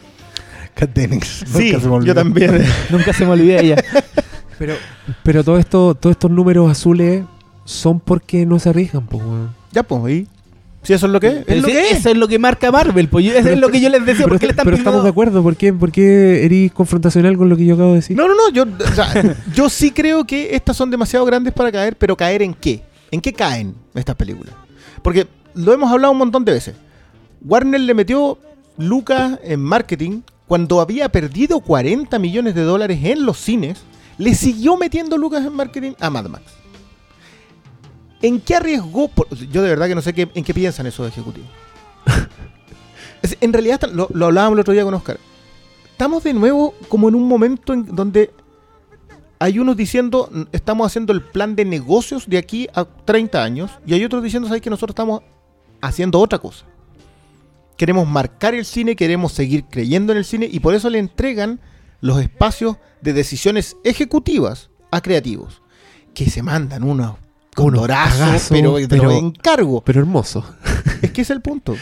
[0.76, 1.44] Kat Dennings.
[1.48, 2.08] Sí, Nunca se me olvidó.
[2.08, 2.66] yo también.
[2.92, 3.84] Nunca se me olvidé de ella.
[4.60, 4.76] Pero,
[5.24, 7.24] pero todo esto, todos estos números azules
[7.66, 9.24] son porque no se arriesgan, pues,
[9.72, 10.28] ya, pues, ¿y?
[10.84, 11.98] Si eso es lo que es, lo que es.
[12.00, 14.00] Eso es lo que marca Marvel, pues yo- eso Pero es lo que yo les
[14.06, 14.26] decía.
[14.26, 15.44] Pero, ¿Por qué le están pero pidiendo- estamos de acuerdo.
[15.44, 18.18] ¿Por qué, ¿Por qué eres confrontacional con lo que yo acabo de decir?
[18.18, 21.72] No, no, no, yo, o sea, yo sí creo que estas son demasiado grandes para
[21.72, 22.82] caer, pero ¿caer en qué?
[23.12, 24.56] ¿En qué caen estas películas?
[25.04, 26.76] Porque lo hemos hablado un montón de veces.
[27.46, 28.38] Warner le metió
[28.78, 33.80] lucas en marketing cuando había perdido 40 millones de dólares en los cines,
[34.18, 36.44] le siguió metiendo lucas en marketing a Mad Max.
[38.22, 39.08] ¿En qué arriesgó?
[39.08, 41.50] Por- yo de verdad que no sé qué, en qué piensan esos ejecutivos.
[43.22, 45.20] Es- en realidad, lo, lo hablábamos el otro día con Oscar.
[45.92, 48.32] Estamos de nuevo como en un momento en donde
[49.38, 53.72] hay unos diciendo, "N- estamos haciendo el plan de negocios de aquí a 30 años,
[53.86, 55.22] y hay otros diciendo, ¿sabes que nosotros estamos
[55.82, 56.66] haciendo otra cosa?
[57.78, 61.60] Queremos marcar el cine, queremos seguir creyendo en el cine, y por eso le entregan
[62.02, 65.62] los espacios de decisiones ejecutivas a creativos,
[66.16, 67.16] que se mandan unos
[67.56, 69.82] Condorazos, cagazos, pero, pero pero- encargo.
[69.82, 70.44] Pero hermoso.
[71.02, 71.76] Es que ese es el punto.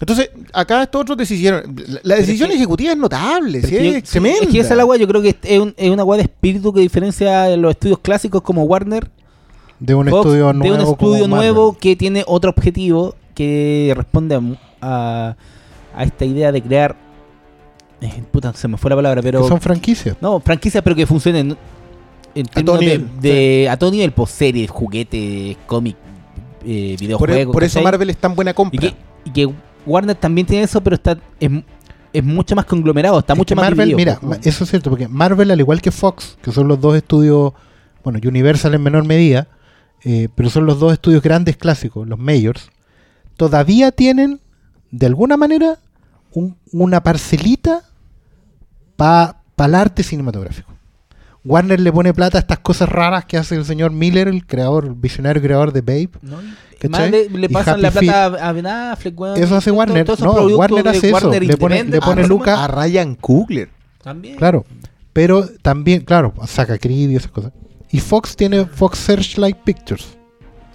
[0.00, 1.76] Entonces, acá estos otros decidieron.
[1.86, 4.40] La, la decisión es que- ejecutiva es notable, es que es tremenda.
[4.42, 6.24] Es que esa es la weá, yo creo que es, un- es una weá de
[6.24, 9.08] espíritu que diferencia de los estudios clásicos como Warner,
[9.78, 10.74] De un Fox, estudio de nuevo.
[10.74, 11.54] un estudio como Marvel.
[11.54, 14.40] nuevo que tiene otro objetivo que responde a,
[14.80, 15.36] a,
[15.96, 16.96] a esta idea de crear.
[18.00, 19.42] eh, puta, se me fue la palabra, pero.
[19.42, 20.16] Que son franquicias.
[20.20, 21.56] No, franquicias, pero que funcionen
[22.34, 25.98] en términos todo nivel, de- a todo nivel, pues series, juguetes, cómics,
[26.64, 27.52] eh, videojuegos.
[27.52, 27.84] por eso ¿cachai?
[27.84, 28.80] Marvel es tan buena y compra.
[28.80, 29.52] que, y que
[29.86, 31.50] Warner también tiene eso, pero está es,
[32.12, 34.90] es mucho más conglomerado, está Es mucho más Marvel, dividido, mira, pues, eso es cierto,
[34.90, 37.52] porque Marvel, al igual que Fox, que son los dos estudios,
[38.04, 39.48] bueno, Universal en menor medida,
[40.04, 42.70] eh, pero son los dos estudios grandes clásicos, los majors,
[43.36, 44.40] todavía tienen,
[44.90, 45.78] de alguna manera,
[46.32, 47.82] un- una parcelita
[48.96, 50.72] para el arte cinematográfico.
[51.44, 54.84] Warner le pone plata a estas cosas raras que hace el señor Miller, el creador,
[54.86, 56.10] el visionario creador de Babe.
[56.22, 56.38] ¿no?
[57.10, 58.02] le, le pasan Happy la Feet.
[58.10, 59.14] plata a Ben Affleck.
[59.36, 60.06] Eso hace Warner.
[60.20, 61.14] No, Warner hace eso.
[61.16, 63.70] Warner Le pone- le pone ah, lucas a Ryan Coogler.
[64.02, 64.36] También.
[64.36, 64.64] Claro.
[65.12, 67.52] Pero también, claro, saca Creed y esas cosas.
[67.90, 70.16] Y Fox tiene Fox Searchlight Pictures,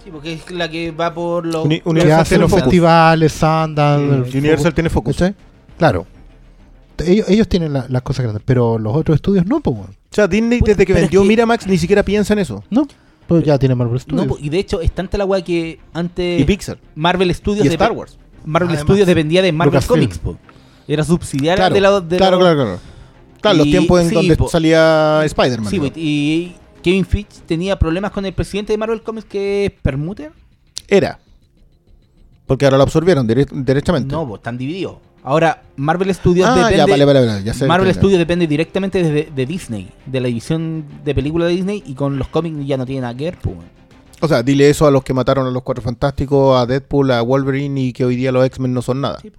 [0.04, 1.64] Sí, porque es la que va por los.
[1.64, 2.62] Uni- que Universal hace tiene los Focus.
[2.64, 5.16] festivales, Sundance, Mm, Universal Focus, tiene Focus.
[5.76, 6.06] Claro.
[6.98, 9.76] Ellos, ellos tienen la- las cosas grandes, pero los otros estudios no, pues.
[10.10, 12.38] O sea, Disney Puta, desde que pero es vendió que- Miramax ni siquiera piensa en
[12.40, 12.64] eso.
[12.70, 12.86] No,
[13.26, 14.26] pues ya tiene Marvel No, Studios.
[14.26, 16.78] po, y de hecho es tanta la weá que antes Y Pixar.
[16.94, 18.18] Marvel Studios Y depe- Star Wars.
[18.44, 19.82] Marvel Además, Studios dependía de Marvel.
[19.84, 20.38] Comics, po.
[20.86, 22.80] Era subsidiaria Claro, de la de claro, la- claro, claro.
[23.42, 24.48] Claro, los tiempos en sí, donde po.
[24.48, 25.70] salía Spider-Man.
[25.70, 25.84] Sí, ¿no?
[25.88, 30.32] po, y Kevin Feige tenía problemas con el presidente de Marvel Comics que es Permuter.
[30.88, 31.18] Era.
[32.46, 34.10] Porque ahora lo absorbieron dire- derechamente.
[34.14, 34.96] No, pues están divididos.
[35.28, 37.44] Ahora Marvel Studios ah, depende ya, vale, vale, vale.
[37.44, 37.92] Ya sé Marvel.
[37.94, 42.16] Studios depende directamente de, de Disney, de la división de películas de Disney y con
[42.18, 43.56] los cómics ya no tiene nada que ver, pues.
[44.22, 47.20] O sea, dile eso a los que mataron a los Cuatro Fantásticos, a Deadpool, a
[47.20, 49.18] Wolverine y que hoy día los X-Men no son nada.
[49.20, 49.38] Sí, po.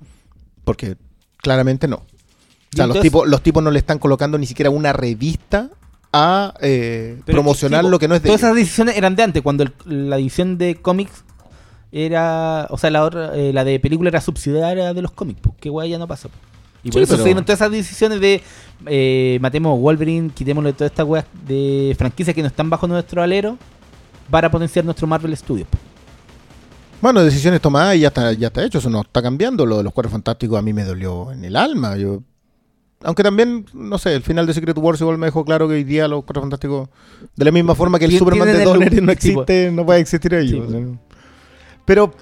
[0.63, 0.95] Porque
[1.37, 1.95] claramente no.
[1.97, 2.05] O
[2.75, 5.71] sea, los, tipos, los tipos no le están colocando ni siquiera una revista
[6.13, 8.49] a eh, promocionar sí, lo que no es de Todas ellos.
[8.51, 11.23] esas decisiones eran de antes, cuando el- la división de cómics
[11.91, 12.67] era.
[12.69, 15.69] O sea, la otra, eh, la de película era subsidiaria de los cómics, pues, que
[15.69, 16.29] guay ya no pasa.
[16.29, 16.35] po.
[16.83, 18.41] Y por Sí, eso pero- se dieron todas esas decisiones de
[18.85, 23.21] eh, matemos a Wolverine, quitémosle todas estas weas de franquicias que no están bajo nuestro
[23.21, 23.57] alero
[24.29, 25.67] para potenciar nuestro Marvel Studios.
[25.69, 25.77] po.
[27.01, 28.77] Bueno, decisiones tomadas y ya está, ya está hecho.
[28.79, 29.65] Eso no está cambiando.
[29.65, 31.95] Lo de los Cuatro Fantásticos a mí me dolió en el alma.
[31.97, 32.21] Yo,
[33.03, 35.83] aunque también, no sé, el final de Secret Wars igual me dejó claro que hoy
[35.85, 36.89] día los Cuatro Fantásticos,
[37.35, 40.65] de la misma forma que el Superman de Donner no existe, no puede existir ellos.
[40.69, 40.87] Sí, o sea.
[41.89, 42.13] Pero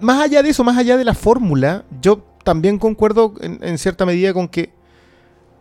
[0.00, 4.06] más allá de eso, más allá de la fórmula, yo también concuerdo en, en cierta
[4.06, 4.70] medida con que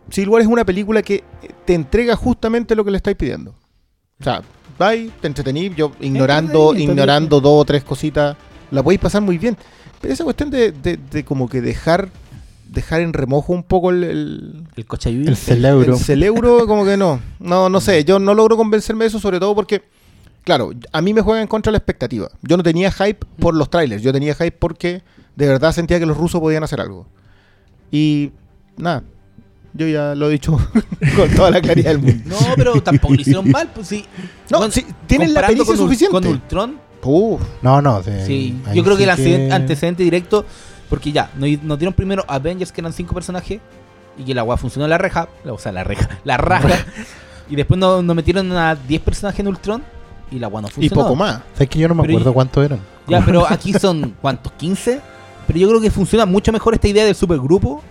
[0.10, 1.26] Civil War es una película que
[1.66, 3.52] te entrega justamente lo que le estáis pidiendo.
[4.22, 4.42] O sea,
[4.80, 8.38] vais, te entretení, yo ignorando, ignorando dos o tres cositas,
[8.72, 9.58] la podéis pasar muy bien.
[10.00, 12.10] Pero esa cuestión de, de- de como que dejar
[12.70, 15.30] dejar en remojo un poco el, el, El cochayuyo.
[15.30, 15.94] el celebro.
[15.96, 17.20] el cerebro, como que no.
[17.40, 19.84] No, no sé, yo no logro convencerme de eso, sobre todo porque,
[20.44, 22.30] claro, a mí me juega en contra la expectativa.
[22.42, 25.02] Yo no tenía hype por los trailers, yo tenía hype porque
[25.36, 27.08] de verdad sentía que los rusos podían hacer algo.
[27.92, 28.32] Y
[28.78, 29.04] nada,
[29.74, 30.52] yo ya lo he dicho
[31.16, 32.24] con toda la claridad del mundo.
[32.26, 34.06] No, pero tampoco lo hicieron mal, pues sí.
[34.50, 36.12] No, Bueno, sí, tienen la pericia con suficiente.
[36.12, 38.02] Con Ultron, Uf, No, no.
[38.04, 40.46] sí, yo creo sí que el antecedente, antecedente directo,
[40.90, 43.60] porque ya, nos, nos dieron primero Avengers, que eran cinco personajes,
[44.18, 46.86] y que la weá funcionó la reja, o sea, la reja, la raja,
[47.50, 49.84] y después nos, nos metieron a 10 personajes en Ultron,
[50.34, 51.02] y la weá no y funcionó.
[51.04, 51.42] poco más.
[51.54, 52.80] ¿Sabes que yo no me Pero acuerdo y- cuántos eran?
[53.08, 54.52] Ya, pero aquí son, ¿cuántos?
[54.60, 55.00] ¿15?
[55.48, 57.82] Pero yo creo que funciona mucho mejor esta idea del supergrupo.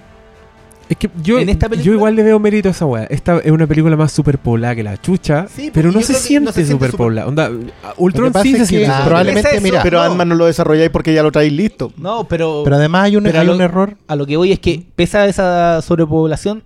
[0.89, 3.05] Es que yo, En esta película- yo igual le veo mérito a esa weá.
[3.05, 6.47] Esta es una película más superpoblada que la chucha, Sí, pero porque no se, siente
[6.47, 7.29] no se siente superpoblada.
[7.29, 7.51] Onda,
[7.97, 9.63] Ultron sí es se siente Ah, probablemente, es eso.
[9.63, 10.05] mira, Pero no.
[10.05, 11.93] Ant-Man no lo desarrolláis porque ya lo traéis listo.
[11.97, 13.97] No, pero, pero además hay un, pero hay lo- un error.
[14.07, 16.63] a lo que voy es que, pese a esa sobrepoblación,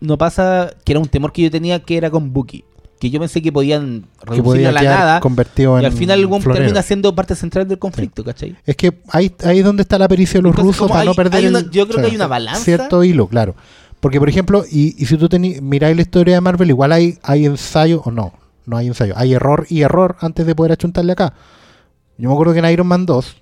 [0.00, 2.64] no pasa que era un temor que yo tenía que era con Bucky.
[2.98, 4.06] Que yo pensé que podían
[4.42, 5.20] podía a la nada.
[5.20, 8.56] convertido en Y al final el termina siendo parte central del conflicto, ¿cachai?
[8.66, 11.06] Es que ahí, ahí es donde está la pericia de los Entonces, rusos para hay-
[11.06, 12.60] no perder hay una- el- yo creo que hay una balanza.
[12.64, 13.54] Cierto hilo, claro.
[14.00, 17.18] Porque, por ejemplo, y, y si tú tení- miráis la historia de Marvel, igual hay,
[17.22, 18.32] hay ensayo, o no,
[18.66, 21.34] no hay ensayo, hay error y error antes de poder achuntarle acá.
[22.16, 23.36] Yo me acuerdo que en Iron Man 2,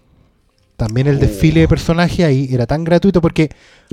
[0.76, 3.48] también el desfile de personajes ahí era tan gratuito porque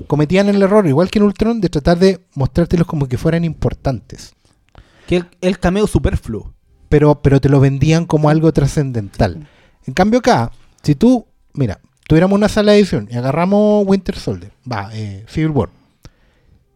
[0.07, 4.34] cometían el error, igual que en Ultron, de tratar de mostrártelos como que fueran importantes.
[5.14, 6.53] Que el, el cameo superfluo.
[6.90, 9.48] pero, pero te lo vendían como algo trascendental.
[9.85, 14.52] En cambio acá, si tú, mira, tuviéramos una sala de edición y agarramos Winter Soldier,
[14.72, 15.69] va, eh, Civil War,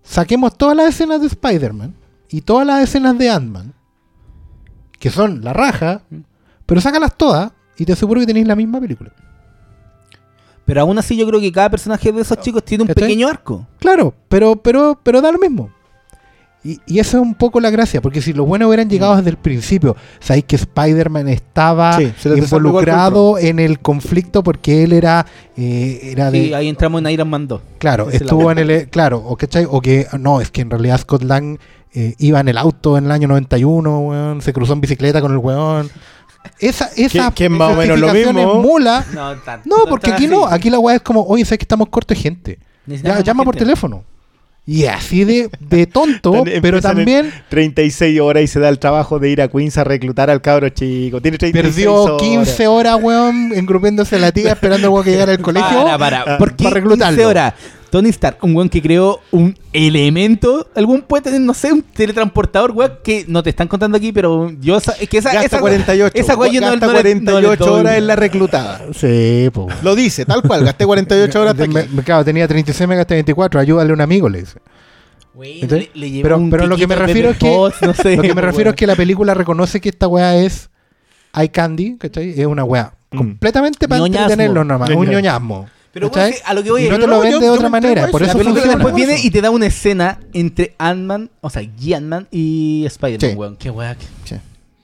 [0.04, 1.94] saquemos todas las escenas de Spider-Man
[2.30, 3.74] y todas las escenas de Ant-Man,
[5.00, 6.02] que son la raja,
[6.66, 9.12] pero sácalas todas y te aseguro que tenéis la misma película.
[10.66, 13.04] Pero aún así yo creo que cada personaje de esos chicos tiene un ¿Cachai?
[13.04, 13.66] pequeño arco.
[13.80, 15.70] Claro, pero, pero, pero da lo mismo.
[16.64, 19.30] Y, y esa es un poco la gracia, porque si los buenos hubieran llegado desde
[19.30, 25.26] el principio, sabéis que Spider-Man estaba Sí, involucrado en el conflicto porque él era,
[25.56, 27.62] eh, era de, Sí, ahí entramos en Iron Man 2.
[27.78, 29.66] claro, es estuvo en el, claro, o, ¿cachai?
[29.70, 31.58] o que no, es que en realidad Scott Lang
[31.94, 35.32] eh, iba en el auto en el año 91, weón, se cruzó en bicicleta con
[35.32, 35.90] el weón.
[36.60, 38.56] Esa, esa es más o menos lo mismo.
[38.62, 39.06] mula.
[39.14, 40.34] No, tan- No, porque aquí así.
[40.34, 42.60] no, aquí la weá es como, oye, sabes que estamos cortos de gente.
[42.86, 44.04] Ya, llama por teléfono.
[44.70, 49.30] Y así de, de tonto, pero también 36 horas y se da el trabajo de
[49.30, 51.22] ir a Queens a reclutar al cabro chico.
[51.22, 52.22] Tiene 36 perdió horas.
[52.22, 55.84] 15 horas, weón, engrupéndose a la tía esperando weón que llegara al colegio.
[55.86, 56.22] Para, para.
[56.28, 57.16] Ah, ¿Por qué para reclutarlo.
[57.16, 57.54] 15 horas?
[57.90, 62.72] Tony Stark, un weón que creó un elemento, algún puede tener, no sé, un teletransportador,
[62.72, 66.12] weón, que no te están contando aquí, pero yo, es que esa, Gasta esa 48.
[66.20, 68.82] esa weón yo no, Gasta no le- 48 no horas en la reclutada.
[68.94, 69.84] Sí, pues.
[69.84, 70.66] Lo dice, tal cual.
[70.66, 71.90] Gasté 48 horas hasta Me- aquí.
[71.96, 74.60] me- claro, tenía 36 megas hasta 24, ayúdale a un amigo, le dice.
[75.62, 75.90] ¿Cachai?
[75.94, 77.46] le- le Pero, un pero lo que me refiero es que
[77.82, 80.70] no sé, lo que me refiero es que la película reconoce que esta weá es
[81.36, 82.32] eye candy, ¿cachai?
[82.40, 83.18] Es una weá Mm.
[83.18, 84.24] completamente para Ñoñasmo.
[84.24, 85.70] entretenerlo nomás, un Ñoñasmo.
[86.00, 88.06] Pero weón, a lo que voy es- no te lo yo- de yo otra manera,
[88.06, 88.34] a por eso.
[88.34, 88.84] la película funciona.
[88.84, 91.62] después viene y te da una escena entre Ant-Man, o sea,
[91.94, 93.36] Ant-Man y Spider-Man, Sí.
[93.36, 93.56] weón.
[93.58, 93.96] Qué weá.
[93.96, 94.06] que-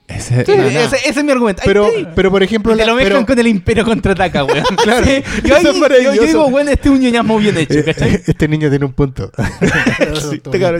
[0.05, 1.61] Ese- Sí, eh, ese, ese es mi argumento.
[1.65, 4.63] Pero, pero por ejemplo, te la- lo mezclan pero- con el Imperio contraataca, weón.
[4.83, 5.05] Claro.
[5.05, 5.23] Sí.
[5.45, 8.21] Yo, ahí- yo- yo digo, weón, este es un ñoñasmo bien hecho, ¿cachai?
[8.27, 9.31] este niño tiene un punto.
[9.63, 10.51] Sí, este chico.
[10.51, 10.79] pero,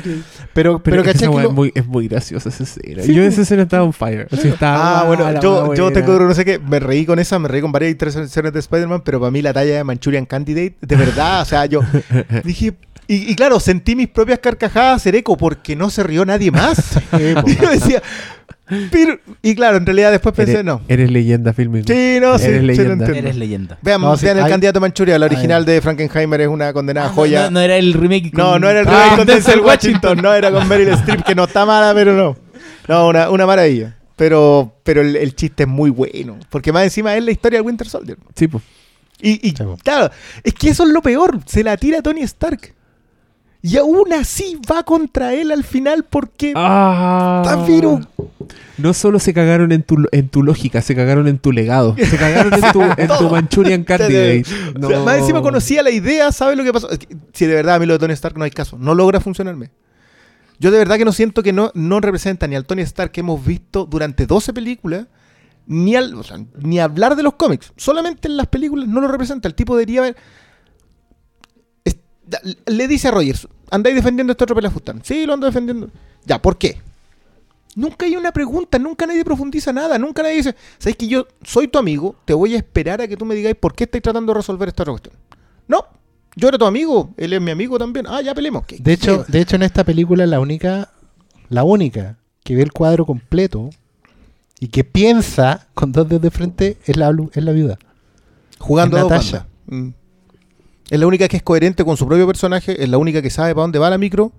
[0.54, 3.04] Pero, pero, ¿cachai es, muy, es muy graciosa esa escena.
[3.04, 4.28] Yo en esa escena estaba on fire.
[4.32, 5.92] Así estaba, Ah, bueno, yo, yo buena.
[6.02, 9.02] tengo no sé qué, me reí con esa, me reí con varias intervenciones de Spider-Man,
[9.06, 11.82] pero para mí la talla de Manchurian Candidate, de verdad, o sea, yo
[12.44, 12.74] dije,
[13.08, 16.98] y, y claro, sentí mis propias carcajadas hacer eco porque no se rió nadie más.
[17.46, 18.02] y yo decía,
[18.92, 20.82] pero, y claro, en realidad después pensé, Eres, no.
[20.88, 21.84] eres leyenda filming.
[21.86, 22.92] Sí, no, sí, Eres sí, leyenda.
[23.06, 23.16] entiendo.
[23.18, 23.78] Eres leyenda.
[23.82, 27.14] Vean, No, sí, vean el candidato Manchuria, la original de Frankenheimer es una condenada Ah,
[27.14, 27.44] joya.
[27.46, 28.32] No, no era el remake.
[28.32, 31.24] con- No, no era el Ah, remake con Denzel Washington, no, era con Meryl Streep,
[31.24, 32.36] que no está mala, pero no.
[32.88, 33.98] No, una, una maravilla.
[34.16, 37.62] Pero, pero el, el chiste es muy bueno, porque más encima es la historia de
[37.64, 38.18] Winter Soldier.
[38.36, 38.64] Sí, pues.
[39.20, 39.78] Y, y, Sí, po.
[39.82, 40.12] claro,
[40.44, 42.74] es que eso es lo peor, se la tira Tony Stark.
[43.66, 46.52] Y aún así va contra él al final porque...
[46.54, 47.42] Ah.
[47.46, 48.02] Está viru.
[48.78, 51.96] No solo se cagaron en tu, en tu lógica, se cagaron en tu legado.
[51.98, 53.30] Se cagaron en tu, en tu Todo.
[53.30, 54.44] Manchurian Candidate.
[54.82, 56.90] O sea, más encima conocía la idea, ¿sabes lo que pasó?
[56.90, 58.94] Es que, si de verdad a mí lo de Tony Stark no hay caso, no
[58.96, 59.70] logra funcionarme.
[60.60, 63.22] Yo de verdad que no siento que no, no representa ni al Tony Stark que
[63.22, 65.08] hemos visto durante 12 películas,
[65.68, 67.72] ni al, o sea, ni hablar de los cómics.
[67.78, 69.48] Solamente en las películas no lo representa.
[69.48, 70.18] El tipo debería haber.
[72.66, 75.02] Le dice a Rogers: ¿Andáis defendiendo este otro pelafustán?
[75.04, 75.90] Sí, lo ando defendiendo.
[76.26, 76.80] Ya, ¿por qué?
[77.76, 81.68] Nunca hay una pregunta, nunca nadie profundiza nada, nunca nadie dice, ¿sabes que yo soy
[81.68, 82.16] tu amigo?
[82.24, 84.68] Te voy a esperar a que tú me digáis por qué estáis tratando de resolver
[84.70, 85.16] esta otra cuestión.
[85.68, 85.84] No,
[86.36, 88.06] yo era tu amigo, él es mi amigo también.
[88.08, 88.64] Ah, ya peleemos.
[88.68, 90.92] ¿Qué- De hecho, de hecho, en esta película la única,
[91.50, 93.72] la única que ve el cuadro completo
[94.60, 97.80] y que piensa con dos dedos de frente es la, es la viuda.
[98.60, 99.46] jugando a dos bandas.
[99.66, 99.90] Mm.
[100.94, 103.56] Es la única que es coherente con su propio personaje, es la única que sabe
[103.56, 104.32] para dónde va la micro,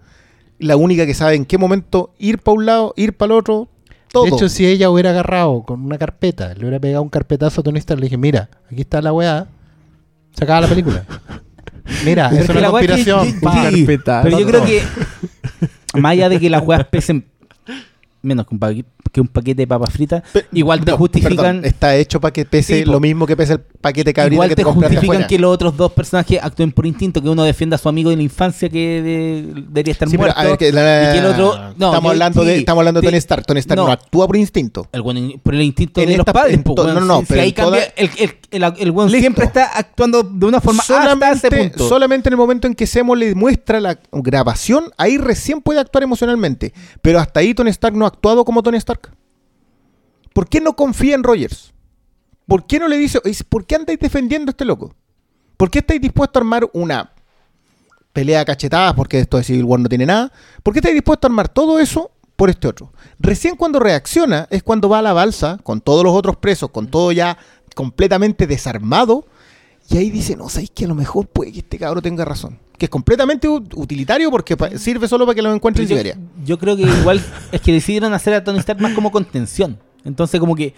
[0.61, 3.69] la única que sabe en qué momento ir para un lado, ir para el otro,
[4.13, 4.23] todo.
[4.23, 7.65] De hecho, si ella hubiera agarrado con una carpeta, le hubiera pegado un carpetazo a
[7.65, 9.49] Tony Stark, le dije, mira, aquí está la weá,
[10.33, 11.05] se acaba la película.
[12.05, 13.27] Mira, es que una que- conspiración.
[13.27, 14.23] sí, carpetazo.
[14.23, 14.83] Pero yo creo que,
[15.99, 17.27] más allá de que las weas pesen
[18.23, 21.37] menos que un, paquete, que un paquete de papas fritas, Pe- igual te no, justifican.
[21.37, 24.49] perdón, está hecho para que pese lo mismo que pesa el paquete de cabrita Igual
[24.49, 27.77] que te te justifican que los otros dos personajes actúen por instinto, que uno defienda
[27.77, 30.41] a su amigo de la infancia que de- debería estar Sí, pero, muerto.
[30.41, 31.55] a ver, que la- y que el otro.
[31.77, 33.47] No, estamos, yo- hablando de, estamos hablando de Tony Stark.
[33.47, 33.93] Tony Stark no, no.
[33.93, 34.89] actúa por instinto.
[34.91, 36.55] El buen- por el instinto En de los padres.
[36.55, 39.67] en po, no, no, Si- si pero ahí cambia, el, el, el- el siempre está
[39.79, 41.89] actuando de una forma hasta ese Solamente, punto.
[41.89, 46.03] solamente en el momento en que Semo le muestra la grabación, ahí recién puede actuar
[46.03, 46.73] emocionalmente.
[47.01, 49.04] Pero hasta ahí Tony Stark no ha actuado como Tony Stark.
[50.35, 51.73] ¿Por qué no confía en Rogers?
[52.47, 54.95] ¿Por qué no le dice, "Oye, ¿por qué andáis defendiendo a este loco?
[55.57, 57.15] ¿Por qué estáis dispuestos a armar una
[58.15, 60.33] pelea a cachetadas porque esto de Civil War no tiene nada.
[60.63, 62.93] ¿Por qué estáis dispuesto a armar todo eso por este otro?
[63.19, 66.87] Recién cuando reacciona es cuando va a la balsa con todos los otros presos, con
[66.87, 67.37] todo ya
[67.75, 69.27] completamente desarmado.
[69.91, 72.59] Y ahí dice, no, sabéis que a lo mejor puede que este cabro tenga razón.
[72.79, 76.19] Que es completamente utilitario porque sirve solo para que lo encuentre en Siberia.
[76.45, 79.79] yo creo que igual es que decidieron hacer a Tony Stark más como contención.
[80.05, 80.71] Entonces como que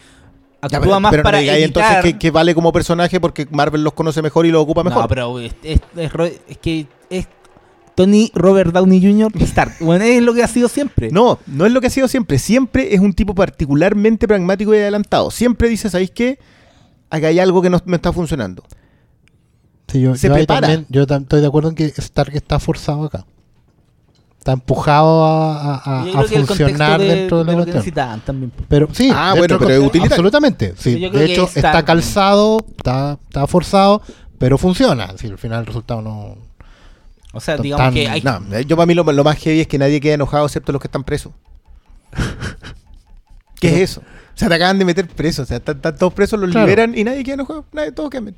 [0.71, 1.59] Ya, actúa pero, más pero no para evitar...
[1.59, 5.03] entonces que, que vale como personaje porque Marvel los conoce mejor y los ocupa mejor.
[5.03, 7.29] No, pero es, es- es ro- es que es
[7.95, 9.33] Tony Robert Downey Jr.
[9.43, 9.75] Stark.
[9.81, 11.11] Bueno, es lo que ha sido siempre.
[11.11, 12.39] No, no es lo que ha sido siempre.
[12.39, 15.31] Siempre es un tipo particularmente pragmático y adelantado.
[15.31, 16.39] Siempre dice, ¿sabéis qué?
[17.11, 18.63] Acá hay algo que no me está funcionando.
[19.89, 20.63] Sí, yo, Se yo prepara.
[20.63, 23.25] también yo estoy de acuerdo en que Stark está forzado acá.
[24.47, 26.05] Está empujado a, a-
[26.47, 27.77] funcionar de, dentro de de la cuestión.
[27.79, 28.53] necesitaban también.
[28.69, 30.13] Pero sí, Ah, bueno, pero es utilitario.
[30.15, 30.75] Absolutamente.
[30.79, 31.01] Sí.
[31.01, 34.03] De hecho, está- está calzado, está, está forzado,
[34.39, 35.09] pero funciona.
[35.19, 36.37] Si al final el resultado no.
[37.33, 38.23] O sea, Tan- digamos que hay...
[38.23, 40.81] No, yo para mí lo, lo más heavy es que nadie quede enojado excepto los
[40.81, 41.33] que están presos.
[43.61, 44.01] ¿Qué es eso?
[44.01, 45.43] O sea, te acaban de meter presos.
[45.45, 46.67] O sea, están, están todos presos, los Claro.
[46.67, 47.65] liberan y nadie queda enojado.
[47.73, 48.35] Nadie, todos quedan.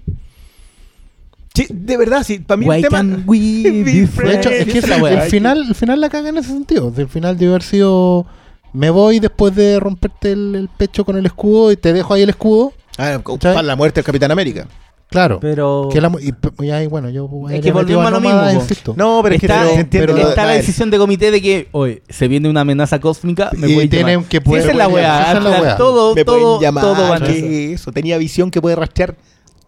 [1.58, 2.38] Sí, de verdad, sí.
[2.38, 3.22] Para mí Why el tema.
[3.26, 6.38] we be De hecho, es que Esa es el, final, el final la caga en
[6.38, 6.92] ese sentido.
[6.96, 8.26] El final debe haber sido.
[8.72, 12.22] Me voy después de romperte el, el pecho con el escudo y te dejo ahí
[12.22, 12.72] el escudo.
[12.98, 14.66] Ah, para la muerte del Capitán América.
[15.10, 15.38] Claro.
[15.40, 15.88] Pero...
[15.90, 17.28] Que la y, y ahí, bueno, yo.
[17.50, 18.50] Es que volvemos a lo mismo, po.
[18.50, 18.94] insisto.
[18.96, 20.14] No, pero es que está, te entiendo.
[20.14, 23.70] pero- está la decisión de comité de que, oye, se viene una amenaza cósmica, me
[23.70, 24.28] Y pueden tienen llamar.
[24.28, 25.22] que poder- esa es la weá.
[25.22, 25.76] esa es la al final weá.
[25.76, 27.32] Todo, todo, todo van a eso.
[27.34, 27.92] ¿qué es eso?
[27.92, 29.16] Tenía visión que puede rastrear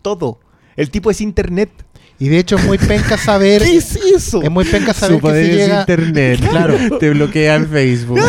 [0.02, 0.40] todo.
[0.80, 1.70] El tipo es internet.
[2.18, 3.62] Y de hecho es muy penca saber.
[3.62, 4.42] ¿Qué es eso?
[4.42, 5.80] es muy penca saber Su que poder si es llega.
[5.80, 6.40] internet.
[6.50, 6.98] Claro.
[6.98, 8.20] Te bloquea en Facebook.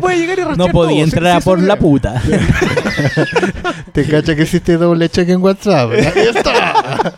[0.00, 1.04] Puede llegar y No podía todo.
[1.04, 2.22] entrar a por la puta.
[3.92, 5.90] Te cacha que existe doble cheque en WhatsApp.
[5.92, 7.14] Ahí está.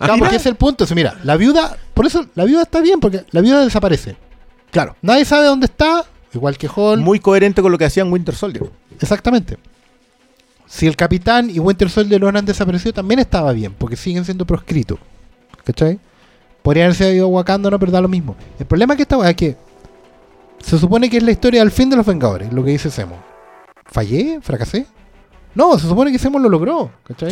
[0.00, 0.84] No, porque es el punto.
[0.94, 1.76] Mira, la viuda.
[1.92, 4.16] Por eso la viuda está bien, porque la viuda desaparece.
[4.70, 4.96] Claro.
[5.02, 6.04] Nadie sabe dónde está,
[6.34, 7.00] igual que Hall.
[7.00, 8.64] Muy coherente con lo que hacían Winter Soldier.
[9.00, 9.56] Exactamente.
[10.74, 14.44] Si el capitán y Winter Soldier lo han desaparecido, también estaba bien, porque siguen siendo
[14.44, 14.98] proscritos.
[15.62, 16.00] ¿Cachai?
[16.62, 18.34] Podrían haberse ido a Wakanda, no, pero da lo mismo.
[18.58, 19.56] El problema que esta weá es que
[20.60, 23.16] se supone que es la historia del fin de los Vengadores, lo que dice Semo.
[23.86, 24.40] ¿Fallé?
[24.42, 24.84] ¿Fracasé?
[25.54, 26.90] No, se supone que Semo lo logró.
[27.06, 27.30] ¿Cachai?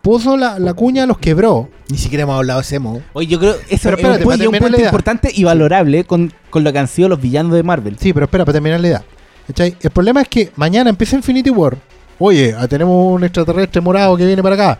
[0.00, 1.68] Puso la, la cuña, los quebró.
[1.90, 3.02] Ni siquiera hemos hablado de Semo.
[3.12, 5.42] Oye, yo creo que eso Pero es un, para pu- y un punto importante y
[5.42, 7.98] valorable con, con lo que han sido los villanos de Marvel.
[7.98, 9.04] Sí, pero espera, para terminar la idea.
[9.48, 9.76] ¿Cachai?
[9.80, 11.76] El problema es que mañana empieza Infinity War.
[12.18, 14.78] Oye, ah, tenemos un extraterrestre morado que viene para acá.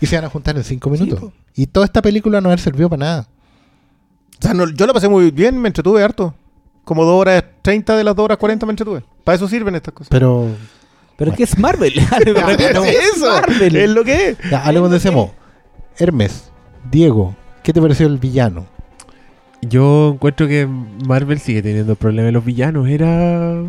[0.00, 1.32] Y se van a juntar en 5 minutos.
[1.54, 3.28] y toda esta película no haber servido para nada.
[4.38, 6.34] O sea, no- yo la pasé muy bien, me entretuve harto.
[6.84, 9.02] Como 2 horas 30 de las 2 horas 40 me entretuve.
[9.22, 10.10] Para eso sirven estas cosas.
[10.10, 10.48] Pero
[11.16, 11.94] Pero es que es Marvel.
[12.18, 13.26] Es eso.
[13.30, 13.76] Marvel.
[13.76, 14.38] Es lo que es.
[14.50, 15.32] ya, hablemos de Semo.
[15.96, 16.50] Hermes,
[16.90, 18.66] Diego, ¿qué te pareció el villano?
[19.62, 22.86] Yo encuentro que Marvel sigue teniendo problemas de los villanos.
[22.88, 23.62] Era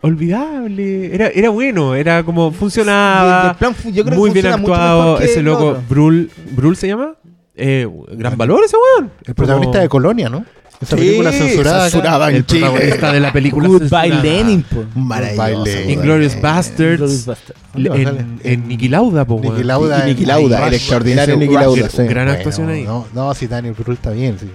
[0.00, 1.14] olvidable.
[1.14, 1.94] Era, era bueno.
[1.94, 3.50] Era como funcionaba.
[3.50, 5.02] el plan fu- yo creo que muy bien actuado.
[5.04, 5.78] mejor que Ese loco.
[5.88, 7.14] Brul, ¿Brul se llama?
[7.54, 9.10] Eh, gran valor ese weón.
[9.24, 10.44] El protagonista de Colonia, ¿no?
[10.80, 11.90] Esa Sí, película censurada.
[11.90, 12.60] censurada en El Chile.
[12.66, 13.66] protagonista de la película.
[13.68, 14.10] Goodbye.
[14.22, 14.84] Lenin, po.
[14.94, 15.80] Maravilloso.
[15.88, 16.40] Inglorious.
[16.40, 16.98] Bastards.
[16.98, 17.56] Glorious Bastard.
[17.74, 18.24] ¿Dónde va a En, salir?
[18.44, 19.40] en Niki Lauda, po.
[19.40, 20.04] Niki Lauda.
[20.06, 21.54] Y Niki en- Lauda, en el extraordinario Niki.
[21.54, 22.02] Lauda, sí.
[22.04, 22.84] Gran actuación ahí.
[22.84, 24.38] No, no, si Daniel Brühl está bien.
[24.38, 24.46] sí.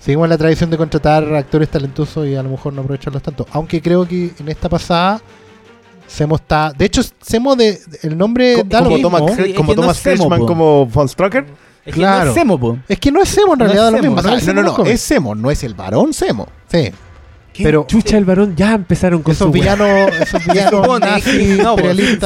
[0.00, 3.46] Seguimos la tradición de contratar actores talentosos y a lo mejor no aprovecharlos tanto.
[3.52, 5.20] Aunque creo que en esta pasada
[6.06, 6.72] Semo está.
[6.76, 9.10] De hecho, Semo de el nombre Co- da lo como mismo.
[9.18, 10.46] Thomas, Sí, es como no Thomas es Semo, po.
[10.46, 11.44] como Von Strucker.
[11.84, 12.24] Es que Claro.
[12.24, 12.78] no es Semo, po.
[12.88, 14.18] Es que no es Semo en No realidad es da lo mismo.
[14.18, 16.48] O sea, es no, no, no, es Semo, no es el varón Semo.
[16.72, 16.90] Sí.
[17.52, 19.88] ¿Qué Pero- chucha el varón ya empezaron con Esos su villanos,
[20.20, 21.76] esos Se villanos supone, nazis, no,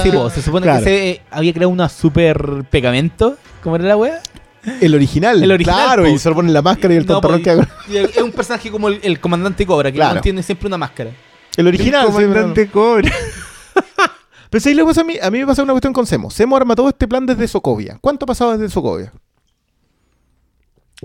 [0.03, 0.79] sí, po, se supone Claro.
[0.81, 3.37] que se eh, había creado una super pegamento.
[3.63, 4.21] ¿Cómo era la wea?
[4.81, 5.43] El original.
[5.43, 6.09] El original, Claro, po.
[6.09, 7.59] y solo ponen la máscara y el No, que
[7.89, 10.15] y Es un personaje como el, el comandante Cobra, que Claro.
[10.15, 11.11] mantiene siempre una máscara.
[11.57, 12.07] El original.
[12.07, 13.11] El sí, comandante Cobra.
[14.51, 15.17] Pero ¿sabes lo que pasa a mí?
[15.21, 16.31] A mí me pasa una cuestión con Semo.
[16.31, 17.99] Semo arma todo este plan desde Sokovia.
[18.01, 19.13] ¿Cuánto ha pasado desde Sokovia?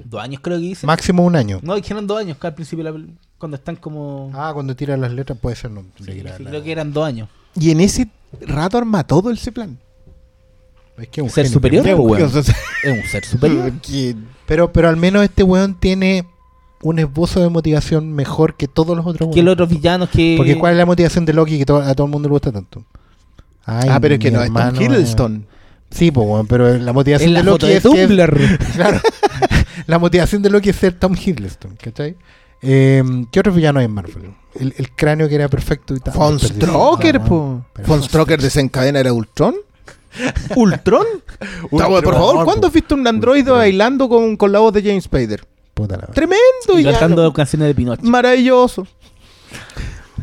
[0.04, 0.86] Dos años creo que dice.
[0.88, 1.60] Máximo un año.
[1.64, 3.06] No, dijeron dos años, que al principio de la
[3.38, 4.32] cuando están como...
[4.36, 5.72] Ah, cuando tiran las letras puede ser.
[5.72, 7.28] No, Sí, la- creo que eran dos años.
[7.60, 8.08] Y en ese
[8.42, 9.78] rato arma todo ese plan.
[11.02, 12.04] Es que es un Ser genio, superior, po.
[12.04, 12.42] O sea,
[12.84, 13.72] Es un ser superior.
[14.46, 16.26] Pero, pero al menos este weón tiene
[16.82, 20.34] un esbozo de motivación mejor que todos los otros que los otros villanos que...
[20.38, 22.52] Porque ¿cuál es la motivación de Loki que to- a todo el mundo le gusta
[22.52, 22.84] tanto?
[23.66, 25.46] Ay, ah, pero es que no, es Tom Hiddleston.
[25.92, 29.00] Sí, pues, weón, pero la motivación En la de Loki foto de es que- claro,
[29.86, 32.16] la motivación de Loki es ser Tom Hiddleston, ¿cachai?
[32.64, 34.32] Eh, ¿Qué otros villanos hay en Marvel?
[34.60, 36.14] El, el cráneo que era perfecto y tal.
[36.16, 37.66] Von Stroker, po.
[37.74, 39.54] Pero Von Von Stroker desencadena era Ultron.
[40.56, 41.06] ¿Ultron?
[41.70, 45.46] Por favor, ¿cuándo has visto un androide bailando con, con la voz de James Spader?
[45.74, 46.08] Puta la.
[46.08, 47.34] Tremendo Y cantando no.
[47.34, 48.02] canciones de Pinocho.
[48.04, 48.88] Maravilloso.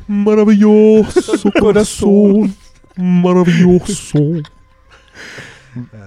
[0.06, 2.54] Maravilloso corazón.
[2.96, 4.18] Maravilloso.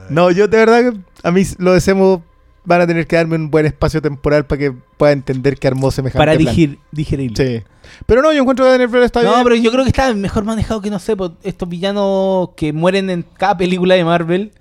[0.10, 2.22] No, yo de verdad, que a mí los deseamos
[2.66, 5.92] van a tener que darme un buen espacio temporal para que pueda entender que armó
[5.92, 7.36] semejante Para digir, digerirlo.
[7.38, 7.64] Sí.
[8.06, 9.44] Pero no, yo encuentro que Daniel Brühl está No, bien.
[9.44, 13.26] pero yo creo que está mejor manejado que, no sé, estos villanos que mueren en
[13.38, 14.52] cada película de Marvel.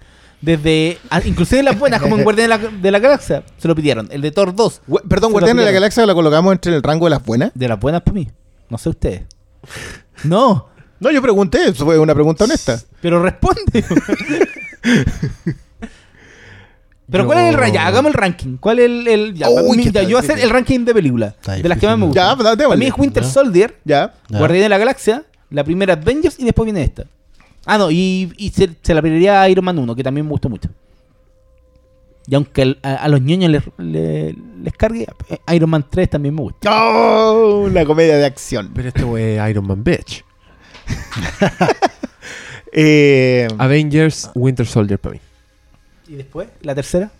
[0.40, 0.98] Desde.
[1.24, 3.42] inclusive las buenas, como en Guardián de la, de la Galaxia.
[3.58, 4.06] Se lo pidieron.
[4.12, 4.82] El de Thor 2.
[4.88, 5.72] Gu- Perdón, Guardián de la.
[5.72, 7.50] Galaxia la colocamos entre el rango de las buenas.
[7.54, 8.28] De las buenas para mí.
[8.70, 9.22] No sé ustedes.
[10.24, 10.68] No.
[11.00, 12.80] No, yo pregunté, eso fue una pregunta honesta.
[13.00, 13.84] Pero responde.
[17.10, 17.78] Pero ¿cuál es el ranking?
[17.78, 18.56] Hagamos el ranking.
[18.58, 19.08] ¿Cuál es el.
[19.08, 21.34] el- ya, Uy, mi- qué ya, yo voy a hacer el ranking de películas.
[21.36, 22.22] Está De las que más me difícil.
[22.22, 22.38] gustan.
[22.38, 22.66] Ya, démosle.
[22.66, 23.28] Para mí es Winter Ya.
[23.30, 24.14] Soldier, Ya.
[24.28, 24.38] Ya.
[24.38, 27.04] Guardián de la Galaxia, la primera Avengers y después viene esta.
[27.64, 30.30] Ah, no, y, y se, se la pediría a Iron Man 1, que también me
[30.32, 30.68] gustó mucho.
[32.26, 36.10] Y aunque al- a, a los ñoños les, les, les cargue, eh, Iron Man 3
[36.10, 36.70] también me gusta.
[36.70, 38.70] Oh, una comedia de acción.
[38.74, 40.24] Pero este fue Iron Man Bitch.
[42.70, 45.20] Eh, Avengers Winter Soldier para mí.
[46.08, 46.48] ¿Y después?
[46.62, 47.10] ¿La tercera?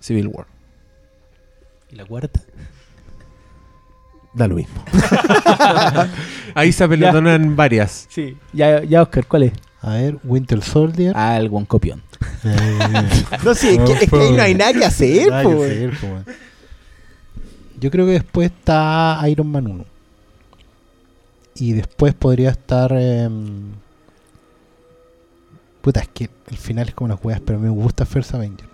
[0.00, 0.46] Civil War.
[1.90, 2.40] ¿Y la cuarta?
[4.34, 4.84] Da lo mismo.
[6.54, 8.06] Ahí se apelotonan varias.
[8.10, 8.36] Sí.
[8.52, 9.52] Ya, ya Oscar, ¿cuál es?
[9.80, 11.12] A ver, Winter Soldier.
[11.16, 12.02] Ah, el buen copión.
[12.42, 12.78] Eh,
[13.44, 15.64] no, sí, es que, es que ahí no hay nada que hacer, nada po, que
[15.66, 16.06] hacer, po.
[17.78, 19.84] Yo creo que después está Iron Man 1.
[21.56, 22.92] Y después podría estar.
[22.92, 23.72] em,
[25.84, 28.66] Puta, es que el final es como unas weas, pero me gusta First Avenger.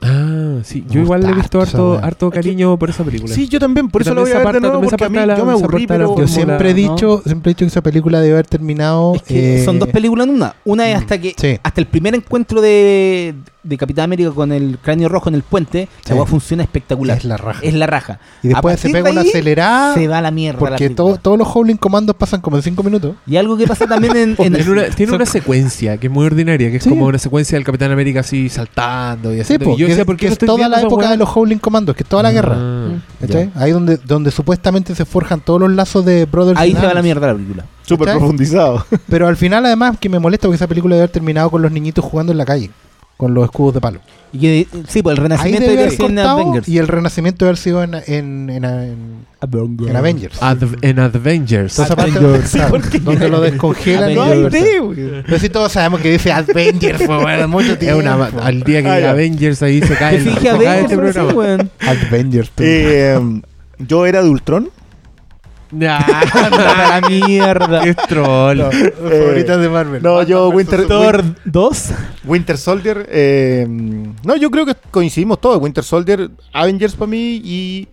[0.00, 0.84] Ah, sí.
[0.86, 3.34] Me Yo igual le he visto harto harto, cariño por esa película.
[3.34, 5.08] Sí, yo también, por eso lo voy a esa ver de parte- nuevo, porque a
[5.08, 6.16] mí yo me aburrí, pero...
[6.16, 9.16] Yo siempre he dicho, siempre he dicho que esa película debe haber terminado.
[9.16, 10.54] Es que eh, son dos películas en una.
[10.64, 11.58] Una es hasta que sí.
[11.60, 13.34] hasta el primer encuentro de,
[13.64, 16.10] de Capitán América con el cráneo rojo en el puente, Sí.
[16.10, 17.16] la weá funciona espectacular.
[17.18, 17.60] Es la raja.
[17.62, 18.18] Es la raja.
[18.42, 19.94] Y después se pega de una ahí, acelerada.
[19.94, 20.60] Se va a la mierda.
[20.60, 23.16] la Porque todo- todos los Howling Commandos pasan como en 5 minutos.
[23.26, 24.30] Y algo que pasa también en.
[24.38, 26.90] en- Tiene una, tiene una secuencia que es muy ordinaria, que es Sí.
[26.90, 29.64] como una secuencia del Capitán América así saltando y Sí, haciendo.
[29.66, 31.28] po, y yo que, decía, ¿por que qué no es toda la época de los
[31.34, 32.56] Howling Commandos, que es toda la guerra.
[32.58, 32.90] Ah,
[33.26, 33.48] ya.
[33.54, 36.94] Ahí donde, donde supuestamente se forjan todos los lazos de Brothers ahí se va a
[36.94, 37.64] la mierda la película.
[37.86, 38.84] Súper profundizado.
[39.08, 41.70] Pero al final, además, que me molesta porque esa película debe haber terminado con los
[41.70, 42.70] niñitos jugando en la calle,
[43.16, 44.00] con los escudos de palo.
[44.32, 46.68] Y que, sí, pues el renacimiento debe de haber en Avengers.
[46.68, 50.40] y el renacimiento debe haber sido en, en, en, en- en Avengers.
[50.40, 51.78] Adv- en Avengers.
[51.78, 52.50] Avengers.
[52.50, 54.14] claro, donde lo descongelan.
[54.14, 55.24] No hay Avengers.
[55.26, 57.98] Pero si todos sabemos que dice Avengers, pues, bueno, mucho Es tiempo.
[58.00, 59.10] una, al día que Ah, ya.
[59.10, 62.06] Avengers ahí se cae, el- se cae Avengers, este sí.
[62.08, 62.50] Avengers.
[62.50, 62.62] tú.
[62.66, 63.40] Eh,
[63.78, 64.70] yo era de Ultron.
[65.70, 66.50] Nah, a
[67.00, 67.82] la mierda.
[67.82, 68.58] qué troll.
[68.58, 70.02] No, favoritas de Marvel.
[70.02, 71.90] No, yo Winter, Thor 2.
[72.24, 73.06] Winter Soldier.
[73.10, 75.60] eh, no, yo creo que coincidimos todos.
[75.60, 77.88] Winter Soldier, Avengers para mí y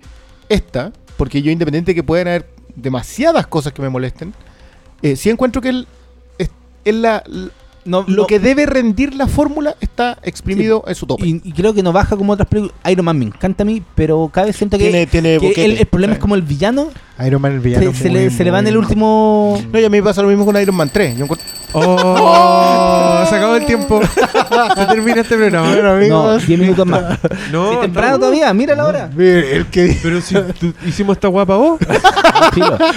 [0.50, 0.92] esta.
[1.18, 4.34] Porque yo, independiente de que puedan haber demasiadas cosas que me molesten,
[5.02, 5.88] eh, sí encuentro que el,
[6.38, 6.50] es,
[6.86, 7.24] es la,
[7.86, 11.26] No, lo no- que debe rendir la fórmula está exprimido en su tope.
[11.28, 12.76] y, y creo que no baja como otras películas.
[12.90, 15.66] Iron Man me encanta a mí, pero cada vez siento que, tiene tiene que boquete.
[15.66, 16.90] el, el problema es como el villano
[17.26, 17.92] Iron Man el villano.
[17.94, 19.62] se, se muy, le, se le va en muy- el último.
[19.72, 21.18] No, y a mí me pasa lo mismo con Iron Man 3.
[21.18, 24.02] Yo encuentro- Oh, se acabó el tiempo.
[24.76, 25.70] Se termina este programa.
[25.70, 26.46] Bueno, No, amigos.
[26.46, 27.02] 10 minutos más.
[27.52, 27.80] No, Si no.
[27.82, 29.10] temprano todavía, mira la hora.
[29.18, 31.80] El que Pero si tú- hicimos esta guapa vos.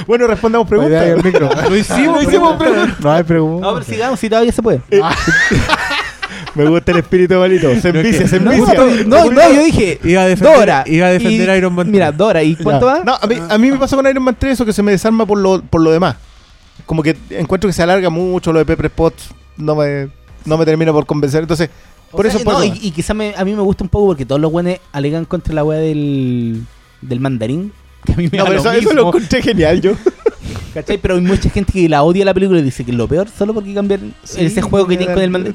[0.08, 1.06] Bueno, respondamos Oye, preguntas.
[1.06, 1.48] el micro.
[1.70, 3.00] Lo hicimos, No hicimos preguntas.
[3.00, 3.62] No hay preguntas.
[3.68, 4.80] No, pero sigamos, si todavía se puede.
[6.54, 7.74] Me gusta el espíritu malito.
[7.80, 8.74] Se envicia, se No, envicia.
[9.06, 9.98] no, no, yo dije.
[10.04, 10.84] Iba a defender, Dora.
[10.86, 11.90] iba a defender y- a Iron Man.
[11.90, 13.00] Mira, Dora, ¿y cuánto va?
[13.04, 14.92] No, a mí, a mí me pasó con Iron Man 3 eso que se me
[14.92, 16.16] desarma por lo, por lo demás.
[16.86, 19.30] Como que encuentro que se alarga mucho lo de Pepper Potts.
[19.56, 20.08] No me,
[20.44, 21.42] no me termina por convencer.
[21.42, 21.70] Entonces,
[22.12, 22.74] O por sea, eso, por no, eso.
[22.80, 25.24] y, y quizá me- a mí me gusta un poco porque todos los buenos alegan
[25.24, 26.62] contra la weá del,
[27.00, 27.72] del mandarín.
[28.04, 29.92] Que a mí me No, da pero lo eso, eso mismo, lo encontré genial yo.
[30.74, 30.98] ¿cachai?
[30.98, 33.28] Pero hay mucha gente que la odia la película y dice que es lo peor
[33.28, 35.54] solo porque cambian ese juego que tienen con el mismo.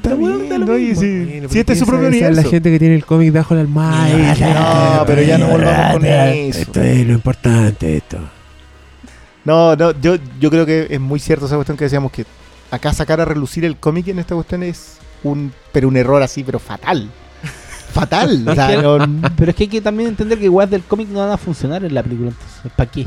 [1.00, 2.42] si, Bueno, si este es su propio universo.
[2.42, 4.98] La gente que tiene el cómic bajo el almohada.
[4.98, 6.58] No, pero ya no volvamos con eso.
[6.60, 8.18] Esto es lo importante, esto.
[9.44, 12.24] No, no, yo, yo creo que es muy cierto esa cuestión que decíamos que
[12.70, 16.44] acá sacar a relucir el cómic en esta cuestión es un pero un error así,
[16.44, 17.08] pero fatal.
[17.92, 18.44] Fatal.
[18.48, 18.98] o sea, no-
[19.36, 21.84] Pero es que hay que también entender que weas del cómic no van a funcionar
[21.84, 22.30] en la película.
[22.30, 23.06] Entonces, ¿para qué?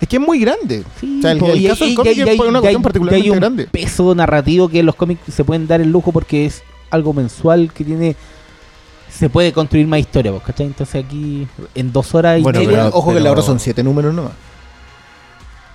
[0.00, 0.82] Es que es muy grande.
[0.98, 2.58] Sí, O sea, el- po, el y- caso del y- cómic y- es y- una
[2.58, 3.64] y- cuestión y- particularmente y hay un grande.
[3.66, 7.84] peso narrativo que los cómics se pueden dar el lujo porque es algo mensual que
[7.84, 8.16] tiene
[9.10, 10.66] se puede construir más historia, ¿vos ¿cachai?
[10.66, 13.82] Entonces aquí en dos horas y Bueno, media, pero- Ojo que la hora son siete
[13.82, 14.32] números nomás.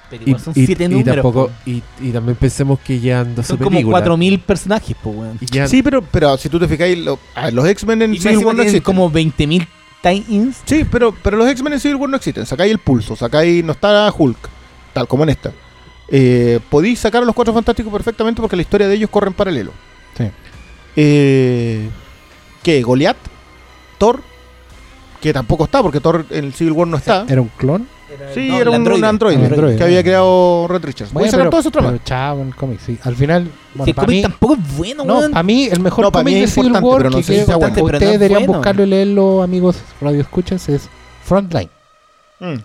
[0.09, 1.15] pero Y, igual son y- siete y números.
[1.15, 1.53] tampoco, po.
[1.65, 4.01] y, y también pensemos que llevan 12 son como películas.
[4.01, 5.39] 4000 personajes, pues weón.
[5.41, 7.19] Y Sí, pero, pero si tú te fijáis, lo-
[7.51, 8.83] los X-Men en Y Civil War no existen.
[8.83, 9.67] como 20.000
[10.05, 10.61] tie-ins.
[10.65, 12.45] Sí, pero, pero los X-Men en Civil War no existen.
[12.45, 13.63] Sacáis el pulso, sacáis.
[13.63, 14.37] No está Hulk,
[14.93, 15.51] tal como en esta.
[16.07, 19.33] Eh, podéis sacar a los cuatro fantásticos perfectamente porque la historia de ellos corre en
[19.33, 19.71] paralelo.
[20.15, 20.29] Sí.
[20.95, 21.89] Eh,
[22.61, 22.81] ¿Qué?
[22.83, 23.17] ¿Goliath?
[23.97, 24.21] ¿Thor?
[25.21, 27.25] Que tampoco está porque Thor en el Civil War no está.
[27.27, 27.87] ¿Era un clon?
[28.33, 29.77] Sí, no, era un androide, Androide.
[29.77, 31.11] que había creado Red Richards.
[31.11, 32.03] Voy a sacar todo eso otra pero vez.
[32.03, 32.97] chao el cómic, sí.
[33.03, 35.31] Al final, bueno, Si el cómic mí, tampoco es bueno, no, weón.
[35.31, 37.33] para mí el mejor No, cómic mí de es Civil War pero no que sé
[37.39, 37.97] si que bueno.
[37.97, 38.53] ustedes es deberían bueno.
[38.59, 40.87] buscarlo y leerlo, amigos radio escuchas, es
[41.23, 41.69] Frontline.
[42.39, 42.55] Mm.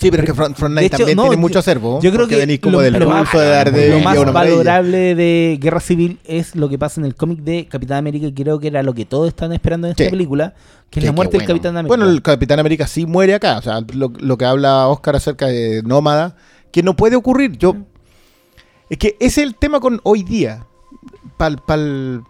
[0.00, 2.00] Sí, pero es que Front, Front De Night hecho, también no, tiene mucho acervo.
[2.00, 5.58] Yo creo que venís como lo, del lo más, de lo y más valorable de
[5.60, 8.68] Guerra Civil es lo que pasa en el cómic de Capitán América, que creo que
[8.68, 10.10] era lo que todos están esperando en esta Sí.
[10.10, 10.54] película,
[10.88, 11.46] que es la muerte del.
[11.48, 11.88] Capitán América.
[11.88, 13.58] Bueno, el Capitán América sí muere acá.
[13.58, 16.36] O sea, lo, lo que habla Oscar acerca de Nómada,
[16.70, 17.58] que no puede ocurrir.
[17.58, 17.74] Yo.
[18.90, 20.64] Es que ese es el tema con hoy día.
[21.36, 22.22] Pal, pal,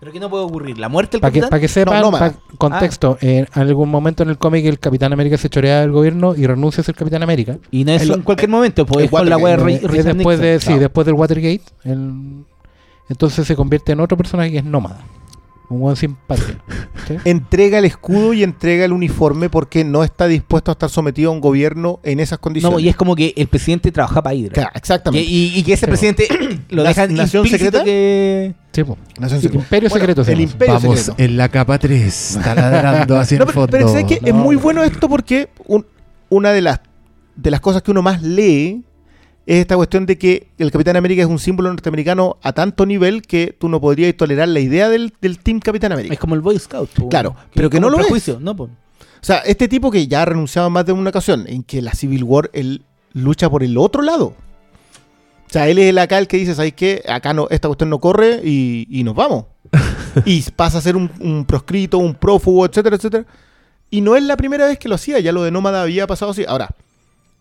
[0.00, 1.50] Pero que no puede ocurrir, la muerte del Para que, Capitán.
[1.50, 5.36] pa' que sepan, no, pa- contexto, en algún momento en el cómic el Capitán América
[5.36, 7.58] se chorea del gobierno y renuncia a ser Capitán América.
[7.70, 10.04] Y no es el- en cualquier momento, pues es con la wea de Eh, es
[10.06, 12.44] después de, sí, después del Watergate, el-
[13.10, 15.00] entonces se convierte en otro personaje que es nómada.
[15.70, 15.96] Un buen.
[15.96, 16.06] ¿sí?
[17.24, 21.32] entrega el escudo y entrega el uniforme porque no está dispuesto a estar sometido a
[21.32, 22.74] un gobierno en esas condiciones.
[22.76, 24.52] No, y es como que el presidente trabaja para Hydra.
[24.52, 25.28] Claro, Que- exactamente.
[25.30, 25.90] y, y que ese Sí.
[25.90, 26.28] presidente
[26.70, 27.84] lo ¿Nac- deja nación implícito secreta?
[27.84, 28.54] que...
[28.72, 28.82] Sí.
[29.18, 29.64] Nación Sí, Secreta.
[29.64, 30.40] Imperio Bueno, Secreto se El.
[30.42, 31.22] Imperio Vamos Secreto.
[31.22, 33.70] en la capa 3, taladrando hacia No, el pero, fondo.
[33.70, 34.14] pero ¿sabes qué?
[34.24, 34.40] es No.
[34.42, 35.86] muy bueno esto porque un-
[36.28, 36.80] una de las,
[37.36, 38.84] de las cosas que uno más lee
[39.50, 43.22] es esta cuestión de que el Capitán América es un símbolo norteamericano a tanto nivel
[43.22, 46.14] que tú no podrías tolerar la idea del, del Team Capitán América.
[46.14, 46.88] Es como el Boy Scout.
[46.90, 48.38] po, Claro, que pero que no lo es.
[48.38, 48.54] ¿no?
[48.54, 48.64] po.
[48.64, 48.68] O
[49.22, 51.94] sea, este tipo que ya ha renunciado en más de una ocasión, en que la
[51.94, 52.82] Civil War él
[53.12, 54.26] lucha por el otro lado.
[54.26, 57.02] O sea, él es el acá el que dice, ¿sabes qué?
[57.08, 59.46] Acá no, esta cuestión no corre y, y nos vamos.
[60.24, 63.26] y pasa a ser un, un proscrito, un prófugo, etcétera, etcétera.
[63.90, 66.30] Y no es la primera vez que lo hacía, ya lo de Nómada había pasado
[66.30, 66.44] así.
[66.46, 66.68] Ahora,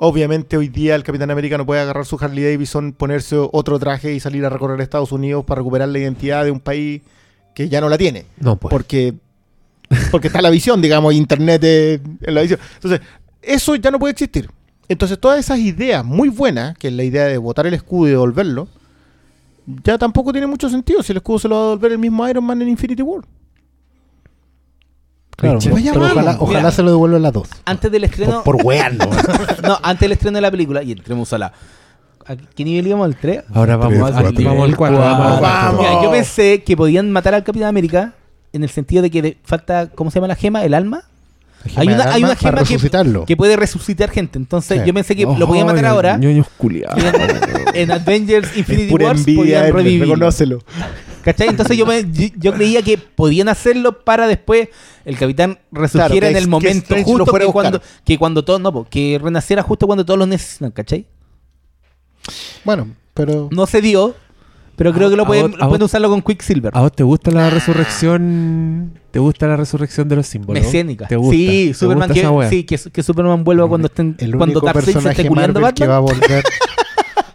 [0.02, 4.14] obviamente hoy día el Capitán América no puede agarrar su Harley Davidson, ponerse otro traje
[4.14, 7.02] y salir a recorrer Estados Unidos para recuperar la identidad de un país
[7.54, 8.72] que ya no la tiene No, pues.
[8.72, 9.14] porque
[10.12, 12.60] porque está la visión, digamos, internet en la visión.
[12.76, 13.02] Entonces,
[13.42, 14.50] eso ya no puede existir.
[14.88, 18.12] Entonces, todas esas ideas muy buenas, que es la idea de botar el escudo y
[18.12, 18.68] devolverlo,
[19.84, 22.28] ya tampoco tiene mucho sentido si el escudo se lo va a devolver el mismo
[22.28, 23.26] Iron Man en Infinity War.
[25.40, 25.92] Claro, Cliché.
[25.94, 26.42] pero ojalá, vamos.
[26.42, 26.72] ojalá Mira.
[26.72, 27.48] se lo devuelvan las dos.
[27.66, 28.44] Antes del estreno...
[28.44, 29.06] Por, por wearlo.
[29.64, 31.54] no, antes del estreno de la película, y entremos a la...
[32.28, 33.06] ¿A qué nivel íbamos?
[33.06, 33.44] ¿Al 3?
[33.54, 34.44] Ahora vamos, al, cuatro.
[34.44, 35.00] vamos al cuatro, Cuatro.
[35.00, 35.42] vamos al cuatro.
[35.42, 35.80] Vamos.
[35.82, 38.14] Mira, yo pensé que podían matar al Capitán América
[38.54, 40.64] en el sentido de que de- falta, ¿cómo se llama la gema?
[40.64, 41.04] ¿El alma?
[41.76, 42.64] Hay una, hay una gema
[43.26, 44.38] que, puede resucitar gente.
[44.38, 44.88] Entonces Sí.
[44.88, 46.18] yo pensé que lo podían matar ahora.
[46.18, 50.02] ñoños en, en Avengers Infinity Pura Wars envidia, podían Herbert, revivir.
[50.04, 50.60] reconócelo.
[51.24, 51.50] ¿Cachai?
[51.50, 54.70] Entonces yo, me- yo, yo creía que podían hacerlo para después
[55.06, 58.44] el capitán resurgiera Claro, en el que momento Strange lo justo que cuando, que cuando
[58.46, 61.06] todos, no, que renaciera justo cuando todos lo necesitan, ¿cachai?
[62.64, 64.16] Bueno, pero No se dio,
[64.76, 66.72] pero creo A- que lo pueden, vos- a pueden vos- usarlo con Quicksilver.
[66.76, 69.00] ¿A vos te gusta la resurrección?
[69.12, 70.64] ¿Te gusta la resurrección de los símbolos?
[70.64, 71.08] Mesiánica.
[71.08, 71.36] ¿Te gusta?
[71.36, 74.66] Sí, ¿Te Superman gusta que, sí, que, que Superman vuelva cuando estén el cuando único
[74.68, 76.44] Darkseid se esté culiando a Marvel que va a volver.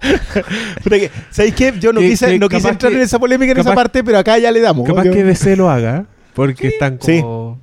[1.30, 1.72] ¿Sabéis qué?
[1.80, 3.74] Yo no Que- quise, que no quise entrar que- en esa polémica en esa capaz-
[3.82, 4.86] parte, pero acá ya le damos.
[4.86, 7.20] Capaz Yo- que DC lo haga, porque están Sí.
[7.20, 7.62] como...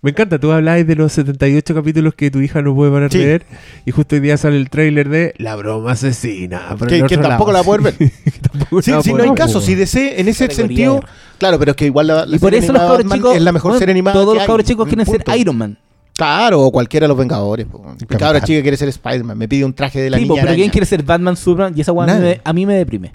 [0.00, 3.18] Me encanta, tú habláis de los 78 capítulos que tu hija no puede parar Sí.
[3.18, 3.46] de ver,
[3.84, 6.76] y justo hoy día sale el tráiler de La broma asesina.
[6.88, 7.52] Que- que tampoco lado.
[7.52, 7.94] la va a poder ver.
[8.40, 9.60] Tampoco Sí, la sí, no hay caso.
[9.60, 10.96] Si DC en ese Categoría sentido.
[10.98, 11.06] R.
[11.38, 13.50] Claro, pero es que igual la, la Y por serie eso los chicos, es la
[13.52, 14.14] mejor bueno, serie animada.
[14.14, 15.24] todos los cabros chicos quieren punto.
[15.32, 15.78] ser Iron Man.
[16.18, 17.66] Claro, o cualquiera de los Vengadores.
[17.66, 17.80] po.
[17.80, 18.18] Capitán.
[18.18, 19.38] cabra chica quiere ser Spider-Man.
[19.38, 20.62] Me pide un traje de la Sí, po, niña pero araña.
[20.62, 21.74] ¿quién quiere ser Batman, Superman?
[21.76, 22.04] Y esa weá
[22.44, 23.12] a, mí me- deprime.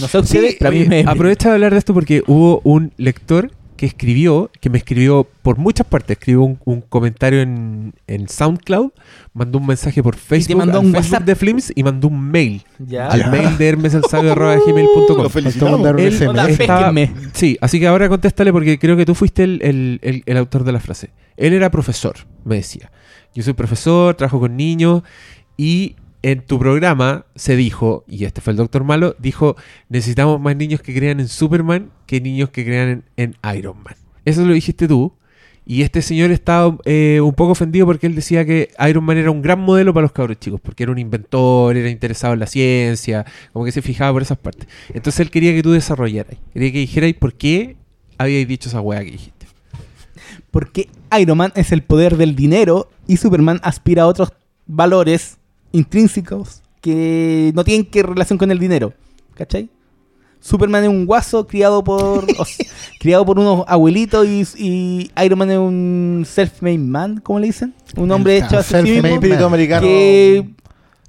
[0.00, 1.12] No sé Sí, ustedes, pero a mí oye, me deprime.
[1.12, 3.52] aprovecha de hablar de esto porque hubo un lector
[3.82, 8.92] que escribió, que me escribió por muchas partes, escribió un, un comentario en, en SoundCloud,
[9.34, 11.26] mandó un mensaje por Facebook, mandó al un Facebook WhatsApp.
[11.26, 13.08] de Flims y mandó un mail Ya.
[13.08, 13.68] al mail de
[16.92, 17.10] Péquenme.
[17.32, 20.62] Sí, así que ahora contéstale porque creo que tú fuiste el, el- el- el autor
[20.62, 21.10] de la frase.
[21.36, 22.14] Él era profesor,
[22.44, 22.92] me decía.
[23.34, 25.02] Yo soy profesor, trabajo con niños
[25.56, 29.56] y en tu programa se dijo, y este fue el doctor Malo, dijo,
[29.88, 33.96] necesitamos más niños que crean en Superman que niños que crean en, Iron Man.
[34.24, 35.12] Eso lo dijiste tú.
[35.64, 39.30] Y este señor estaba eh, un poco ofendido porque él decía que Iron Man era
[39.30, 42.48] un gran modelo para los cabros chicos, porque era un inventor, era interesado en la
[42.48, 44.66] ciencia, como que se fijaba por esas partes.
[44.92, 47.76] Entonces él quería que tú desarrollaras, quería que dijerais por qué
[48.18, 49.46] habíais dicho esa weá que dijiste.
[50.50, 50.88] Porque
[51.20, 54.32] Iron Man es el poder del dinero y Superman aspira a otros
[54.66, 55.38] valores
[55.72, 58.92] intrínsecos que no tienen que relación con el dinero.
[59.34, 59.68] ¿Cachai?
[60.40, 62.66] Superman es un guaso criado por o sea,
[62.98, 67.72] criado por unos abuelitos y, y Iron Man es un self-made man, ¿cómo le dicen?
[67.96, 69.82] Un hombre hecho a sí espíritu americano.
[69.86, 70.48] Que,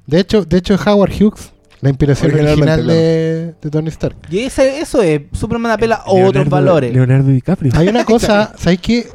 [0.06, 4.16] De hecho, de hecho, Howard Hughes, la inspiración original de, de Tony Stark.
[4.30, 6.94] y ese- eso es, Superman apela a otros valores.
[6.94, 7.72] Leonardo DiCaprio.
[7.76, 9.08] Hay una cosa, ¿sabes qué?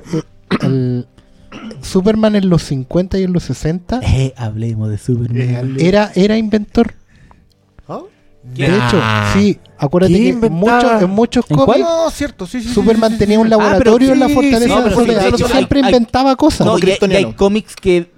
[0.63, 1.07] El
[1.83, 5.77] Superman en los 50 y en los 60 Eh, hablemos de Superman.
[5.79, 6.95] era, era inventor.
[7.89, 8.01] ¿Ah?
[8.43, 8.87] De Nah.
[8.89, 9.03] hecho,
[9.35, 12.69] sí, acuérdate ¿Qué que muchos, en muchos ¿En cómics No, cierto, sí, sí.
[12.69, 15.29] sí, Superman sí, sí, tenía un Ah, laboratorio en la sí, fortaleza sí, de de
[15.29, 16.67] hecho, Siempre hay- inventaba cosas.
[16.67, 18.11] No, y, hay- y hay cómics que,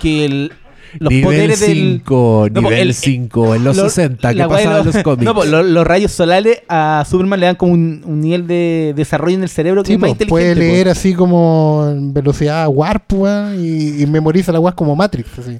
[0.00, 0.52] que el-
[0.98, 1.68] los nivel poderes del...
[2.02, 5.24] 5, No, nivel el- 5, en los lo- 60, ¿qué pasaba en los- cómics?
[5.24, 8.92] No, pues, lo- los rayos solares a Superman le dan como un, un nivel de
[8.96, 10.30] desarrollo en el cerebro que Sí, es más po, inteligente.
[10.30, 10.60] puede po.
[10.60, 13.12] leer así como en velocidad warp
[13.58, 15.38] y, y memoriza la weá como Matrix.
[15.38, 15.58] Así.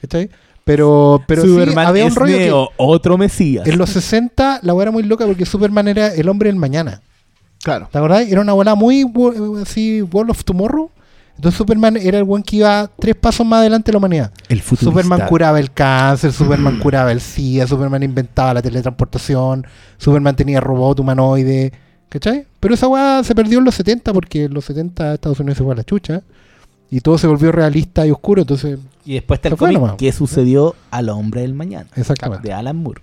[0.00, 0.30] ¿Cachai?
[0.64, 3.66] Pero, pero sí, Superman había un rollo que Neo, otro mesías.
[3.68, 7.02] en los 60 la weá era muy loca porque Superman era el hombre del mañana.
[7.62, 7.88] Claro.
[7.90, 8.26] ¿Te acordás?
[8.28, 9.04] Era una bola muy
[9.62, 10.90] así, World of Tomorrow.
[11.36, 14.32] Entonces Superman era el buen que iba tres pasos más adelante de la humanidad.
[14.48, 14.90] El futurista.
[14.90, 19.66] Superman curaba el cáncer, Superman curaba el SIDA, Superman inventaba la teletransportación,
[19.98, 21.72] Superman tenía robot humanoide,
[22.08, 22.46] ¿cachai?
[22.58, 25.64] Pero esa weá se perdió en los 70 porque en los 70 Estados Unidos se
[25.64, 26.22] fue a la chucha
[26.90, 30.74] y todo se volvió realista y oscuro, entonces, Y después está el cómic que sucedió
[30.90, 31.86] al hombre del mañana.
[31.96, 32.48] exactamente.
[32.48, 33.02] De Alan Moore.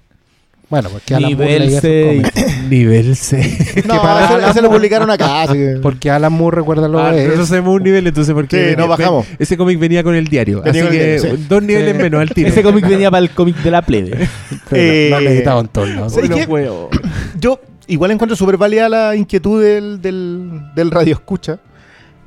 [0.69, 2.31] Bueno, porque Alan Moore Nivel leía esos 6.
[2.31, 2.63] cómics.
[2.69, 3.85] Nivel 6.
[3.85, 5.41] No, para ese, Alan ese lo publicaron acá.
[5.43, 7.23] así que- Porque Alan Moore, recuerda lo Ah, que es.
[7.25, 9.27] nosotros sabemos un nivel, entonces porque Sí, venía- no bajamos.
[9.27, 11.45] ven- ese cómic venía con el diario, Venía así que diario, sí.
[11.47, 12.01] dos niveles Sí.
[12.01, 12.49] menos al tiro.
[12.49, 14.27] Ese cómic venía para el cómic de la plebe.
[14.71, 16.09] Eh, no necesitaba un tono.
[16.09, 16.45] ¿sabes Unos qué?
[16.45, 16.89] huevos.
[17.39, 21.59] Yo igual encuentro súper válida la inquietud del, del, del radio escucha.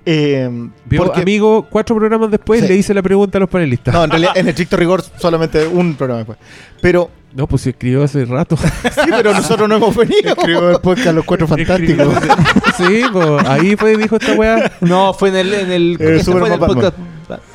[0.09, 0.49] Eh,
[0.85, 2.69] Vio, porque- amigo, cuatro programas después Sí.
[2.69, 3.93] le hice la pregunta a los panelistas.
[3.93, 6.39] No, en realidad, en estricto rigor, solamente un programa después.
[6.81, 8.57] Pero, No, pues se escribió hace rato.
[8.57, 10.31] sí, pero nosotros no hemos venido.
[10.31, 12.07] Escribió el podcast Los Cuatro Fantásticos.
[12.79, 14.73] sí, pues ahí fue, dijo esta weá.
[14.81, 15.53] No, fue en el.
[15.53, 16.97] En el, Eh, fue en el podcast.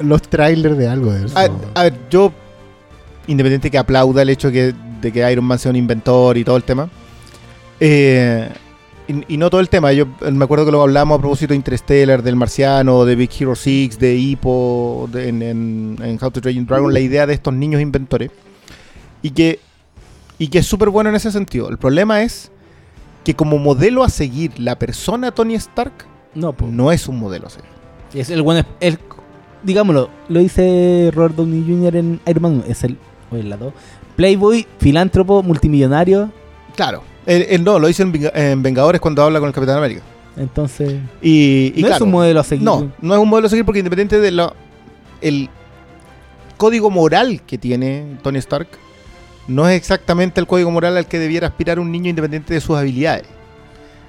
[0.02, 1.36] Los trailers de algo de eso.
[1.40, 1.48] A,
[1.80, 2.32] a ver, yo,
[3.28, 6.58] independiente que aplauda el hecho que, de que Iron Man sea un inventor y todo
[6.58, 6.88] el tema,
[7.80, 8.50] eh,
[9.28, 11.50] y, y no todo el tema, yo eh, me acuerdo que lo hablamos a propósito
[11.54, 16.32] de Interstellar, del Marciano, de Big Hero 6, de Hippo, de- en, en- en How
[16.32, 18.32] to Train Your Dragon, la idea de estos niños inventores,
[19.22, 19.60] y que,
[20.38, 21.70] y que es súper bueno en ese sentido.
[21.70, 22.52] El problema es
[23.24, 25.94] que como modelo a seguir, la persona Tony Stark
[26.34, 26.72] No, pues.
[26.72, 27.70] no es un modelo a seguir.
[28.14, 28.66] Es el bueno.
[28.80, 28.98] El,
[29.64, 31.96] digámoslo, lo dice Robert Downey Jr.
[31.98, 32.64] en Iron Man.
[32.68, 32.98] Es el.
[33.32, 33.74] O el lado.
[34.16, 36.32] Playboy, filántropo, multimillonario.
[36.76, 37.04] Claro.
[37.26, 40.02] Él, él no, lo dice en, Venga- en Vengadores cuando habla con el Capitán América.
[40.38, 40.94] Entonces.
[41.22, 42.64] Y, y no claro, es un modelo a seguir.
[42.66, 44.56] No, no es un modelo a seguir porque independiente de lo,
[45.22, 45.50] el
[46.58, 48.68] código moral que tiene Tony Stark,
[49.48, 52.78] no es exactamente el código moral al que debiera aspirar un niño independiente de sus
[52.78, 53.26] habilidades.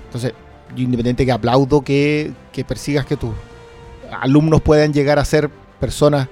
[0.07, 0.33] Entonces,
[0.77, 3.33] yo independiente que aplaudo que, que persigas que tus
[4.21, 6.29] alumnos puedan llegar a ser personas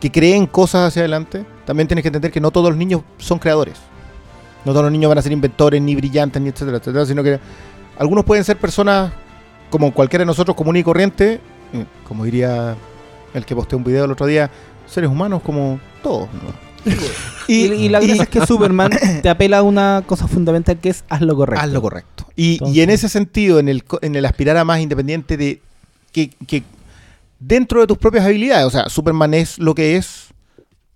[0.00, 3.38] que creen cosas hacia adelante, también tienes que entender que no todos los niños son
[3.38, 3.74] creadores.
[4.64, 7.38] No todos los niños van a ser inventores, ni brillantes, ni etcétera, etcétera, sino que
[7.98, 9.12] algunos pueden ser personas
[9.70, 11.40] como cualquiera de nosotros común y corriente,
[11.72, 12.76] eh, como diría
[13.34, 14.50] el que posteó un video el otro día,
[14.86, 16.28] seres humanos como todos.
[16.32, 16.92] ¿no?
[17.46, 18.90] Y, y la gracia es que Superman
[19.22, 21.62] te apela a una cosa fundamental que es haz lo correcto.
[21.62, 22.26] Haz lo correcto.
[22.36, 25.60] Y, Entonces- y en ese sentido, en el, en el aspirar a más independiente de
[26.10, 26.62] que, que
[27.38, 30.28] dentro de tus propias habilidades, o sea, Superman es lo que es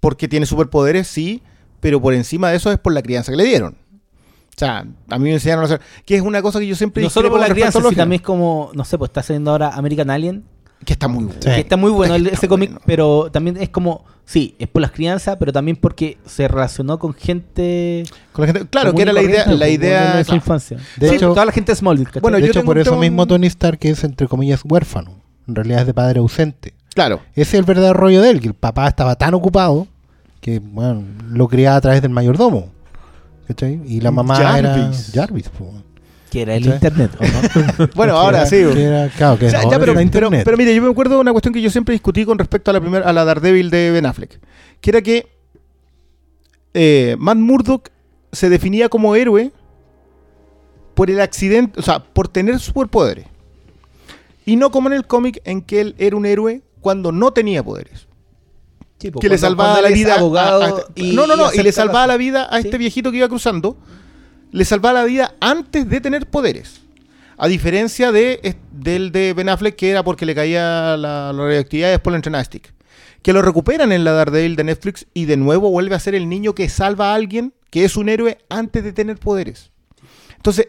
[0.00, 1.42] porque tiene superpoderes, sí,
[1.80, 3.74] pero por encima de eso es por la crianza que le dieron.
[3.74, 7.02] O sea, a mí me enseñaron a hacer, que es una cosa que yo siempre
[7.02, 9.70] No solo por la crianza, sino también es como, no sé, pues está saliendo ahora
[9.70, 10.44] American Alien,
[10.84, 11.40] que está muy bueno.
[11.40, 11.50] Sí.
[11.50, 12.82] que está muy bueno Está ese cómic, bueno.
[12.84, 17.14] pero también es como, sí, es por las crianzas, pero también porque se relacionó con
[17.14, 18.02] gente...
[18.32, 20.76] Con la gente- claro, que era la idea, la pues, idea de su infancia.
[20.96, 22.22] De Sí, hecho- toda la gente de Smallville, ¿cachai?
[22.22, 25.22] Bueno, de yo hecho, por eso mismo Tony Stark es, entre comillas, huérfano.
[25.46, 26.74] En realidad es de padre ausente.
[26.94, 27.20] Claro.
[27.34, 29.86] Ese es el verdadero rollo de él, que el papá estaba tan ocupado
[30.50, 32.70] que, bueno, lo criaba a través del mayordomo.
[33.46, 33.80] ¿Cachai?
[33.86, 35.08] Y la mamá Jarvis.
[35.14, 35.48] era Jarvis.
[35.48, 35.72] po.
[36.30, 36.68] que era el Sí.
[36.70, 37.88] internet, ¿o no?
[37.94, 38.56] Bueno, Que ahora era- sí.
[38.56, 39.80] que era- claro, que O sea, ahora ya,
[40.10, 42.70] pero, pero mire, yo me acuerdo de una cuestión que yo siempre discutí con respecto
[42.70, 44.38] a la primera, a la Daredevil de Ben Affleck.
[44.82, 45.26] Que era que
[46.74, 47.88] eh, Matt Murdock
[48.32, 49.52] se definía como héroe
[50.94, 53.24] por el accidente, o sea, por tener superpoderes.
[54.44, 57.62] Y no como en el cómic en que él era un héroe cuando no tenía
[57.62, 58.06] poderes.
[59.00, 60.14] Sí, pues, que le salvaba la vida.
[60.14, 62.66] a- abogado a este- y- no, no, no, y, le salvaba la- vida a Sí.
[62.66, 63.76] este viejito que iba cruzando.
[64.50, 66.80] Le salvaba la vida antes de tener poderes.
[67.36, 71.88] A diferencia de, del de Ben Affleck, que era porque le caía la, la radioactividad
[71.88, 72.72] y después lo entrenaba a Stick.
[73.22, 76.28] Que lo recuperan en la Daredevil de Netflix y de nuevo vuelve a ser el
[76.28, 79.70] niño que salva a alguien que es un héroe antes de tener poderes.
[80.36, 80.68] Entonces,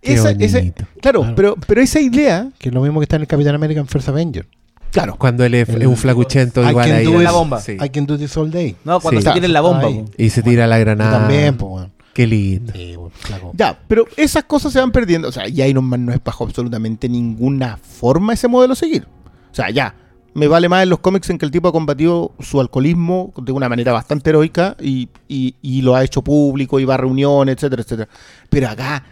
[0.00, 1.32] esa, claro, Claro.
[1.34, 4.08] Pero, pero esa idea, Que es lo mismo que está en el Capitán American First
[4.08, 4.46] Avenger.
[4.90, 7.04] Claro, Cuando él es, El- es un flacuchento I igual ahí.
[7.04, 7.20] do.
[7.20, 7.60] La bomba.
[7.60, 7.72] Sí.
[7.80, 8.76] I can do this all day.
[8.84, 9.26] No, cuando Sí.
[9.26, 9.88] se tiene la bomba.
[10.16, 11.18] Y se tira la granada.
[11.20, 11.92] también, pues, weón.
[12.14, 12.72] Qué lindo.
[12.74, 13.52] Sí, flaco.
[13.54, 15.28] ya, pero esas cosas se van perdiendo.
[15.28, 19.06] O sea, y Iron Man no es bajo absolutamente ninguna forma ese modelo a seguir.
[19.52, 19.94] O sea, ya,
[20.34, 23.52] me vale más en los cómics en que el tipo ha combatido su alcoholismo de
[23.52, 27.54] una manera bastante heroica y, y- y lo ha hecho público y va a reuniones,
[27.56, 28.08] etcétera, etcétera.
[28.50, 29.04] Pero acá,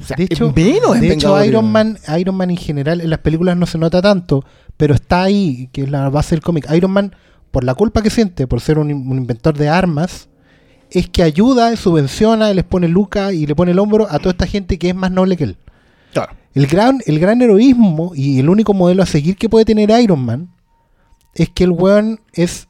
[0.00, 1.44] o sea, De hecho, es menos en de hecho.
[1.44, 4.44] Iron Man, Iron Man en general en las películas no se nota tanto,
[4.82, 6.68] pero está ahí, que es la base del cómic.
[6.72, 7.14] Iron Man,
[7.52, 10.28] por la culpa que siente por ser un, un inventor de armas,
[10.90, 14.48] es que ayuda, subvenciona, les pone luca y le pone el hombro a toda esta
[14.48, 15.56] gente que es más noble que él.
[16.12, 16.32] Claro.
[16.52, 20.18] El gran, el gran heroísmo y el único modelo a seguir que puede tener Iron
[20.18, 20.48] Man
[21.32, 22.66] es que el weón es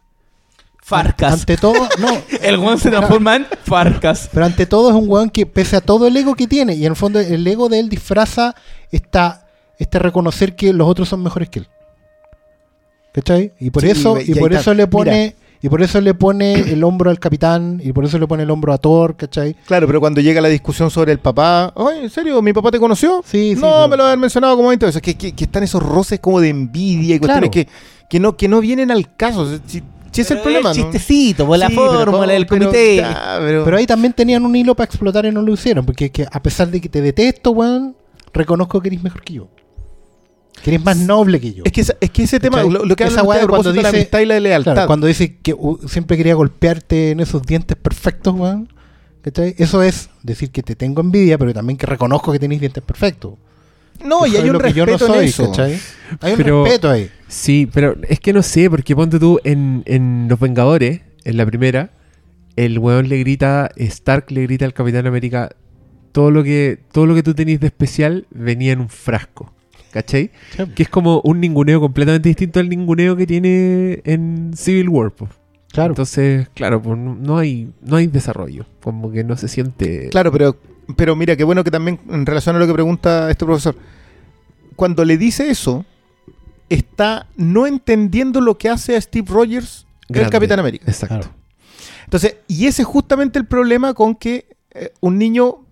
[0.82, 1.32] Farcas.
[1.32, 2.08] ante todo, no,
[2.42, 4.28] El weón se transforma en Farcas.
[4.30, 6.84] pero ante todo es un weón que, pese a todo el ego que tiene, y
[6.84, 8.54] en el fondo el ego de él disfraza
[8.90, 9.46] esta,
[9.78, 11.68] este reconocer que los otros son mejores que él.
[13.12, 13.52] ¿Cachai?
[13.60, 15.58] Y por Sí, eso, y y ahí por eso le pone, Mira.
[15.60, 18.50] y por eso le pone el hombro al capitán, y por eso le pone el
[18.50, 19.54] hombro a Thor, ¿cachai?
[19.66, 22.40] Claro, pero cuando llega la discusión sobre el papá, oye, ¿en serio?
[22.40, 23.22] ¿Mi papá te conoció?
[23.26, 25.02] Sí, sí, No, pero- me lo habían mencionado como 20 veces.
[25.02, 27.68] Que, que- que están esos roces como de envidia y cuestiones Claro.
[27.68, 29.58] que, que, no, que no vienen al caso.
[29.66, 30.74] Si, si es el problema, ¿no?
[30.74, 32.96] chistecito, por la Sí, pero fórmula del Pero, comité.
[32.96, 36.10] ya, pero- Pero ahí también tenían un hilo para explotar y no lo hicieron, porque
[36.10, 37.94] que a pesar de que te detesto, weón,
[38.32, 39.48] reconozco que eres mejor que yo.
[40.62, 41.62] Que eres más noble que yo.
[41.64, 43.46] es, que, esa- es que ese tema, lo, lo que Esa hablan weá ustedes a
[43.46, 44.72] de cuando de la dice- amistad y la lealtad.
[44.74, 48.68] Claro, cuando dice que uh, siempre quería golpearte en esos dientes perfectos, weón.
[49.22, 49.54] ¿cachai?
[49.58, 53.34] Eso es decir que te tengo envidia, pero también que reconozco que tenéis dientes perfectos.
[54.04, 55.46] no, y hay un respeto no soy, en eso.
[55.46, 55.78] ¿cachai?
[56.20, 57.10] Hay un respeto ahí.
[57.28, 61.46] Sí, pero es que no sé, porque ponte tú en, en Los Vengadores, en la
[61.46, 61.90] primera,
[62.56, 65.50] el weón le grita, Stark le grita al Capitán América,
[66.12, 69.52] todo lo que, todo lo que tú tenés de especial venía en un frasco.
[69.92, 70.30] ¿Cachai?
[70.56, 70.64] Sí.
[70.74, 75.10] Que es como un ninguneo completamente distinto al ninguneo que tiene en Civil War.
[75.10, 75.28] po.
[75.70, 75.92] Claro.
[75.92, 78.66] Entonces, claro, pues no hay, no hay desarrollo.
[78.82, 80.08] Como que no se siente.
[80.10, 80.56] Claro, pero,
[80.96, 83.76] pero mira, qué bueno que también en relación a lo que pregunta este profesor,
[84.76, 85.84] cuando le dice eso,
[86.68, 90.30] está no entendiendo lo que hace a Steve Rogers el.
[90.30, 90.84] Capitán América.
[90.86, 91.16] Exacto.
[91.20, 91.34] Claro.
[92.04, 95.64] Entonces, y ese es justamente el problema con que eh, un niño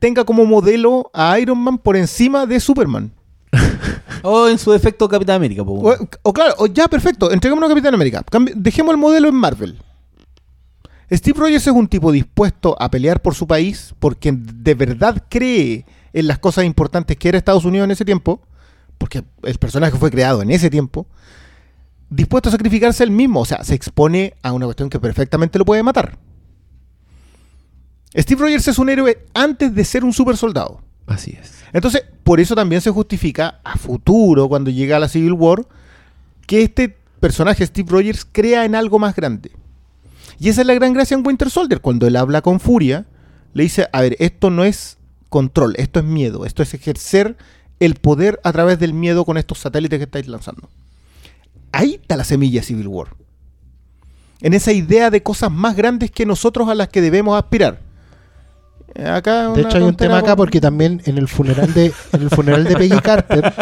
[0.00, 3.12] tenga como modelo a Iron Man por encima de Superman.
[4.22, 5.62] O en su defecto Capitán América.
[5.62, 8.24] O, claro, o ya perfecto, entreguémonos a Capitán América.
[8.54, 9.78] Dejemos el modelo en Marvel.
[11.10, 15.86] Steve Rogers es un tipo dispuesto a pelear por su país porque de verdad cree
[16.12, 18.42] en las cosas importantes que era Estados Unidos en ese tiempo,
[18.98, 21.06] porque el personaje fue creado en ese tiempo,
[22.10, 25.64] dispuesto a sacrificarse él mismo, o sea, se expone a una cuestión que perfectamente lo
[25.64, 26.18] puede matar.
[28.16, 30.80] Steve Rogers es un héroe antes de ser un super soldado.
[31.08, 31.64] Así es.
[31.72, 35.66] Entonces, por eso también se justifica a futuro, cuando llega a la Civil War,
[36.46, 39.50] que este personaje, Steve Rogers, crea en algo más grande.
[40.38, 41.80] Y esa es la gran gracia en Winter Soldier.
[41.80, 43.06] Cuando él habla con Furia,
[43.54, 44.98] le dice, a ver, esto no es
[45.28, 47.36] control, esto es miedo, esto es ejercer
[47.80, 50.68] el poder a través del miedo con estos satélites que estáis lanzando.
[51.72, 53.08] Ahí está la semilla Civil War.
[54.40, 57.80] En esa idea de cosas más grandes que nosotros a las que debemos aspirar.
[58.94, 62.22] Eh, Acá De hecho, hay un tema acá porque también en el funeral de, en
[62.22, 63.52] el funeral de Peggy Carter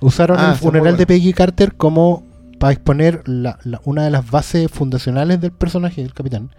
[0.00, 1.06] usaron Ah, el funeral de.
[1.06, 2.24] Peggy Carter como
[2.58, 6.50] para exponer la- la- una de las bases fundacionales del personaje, del capitán,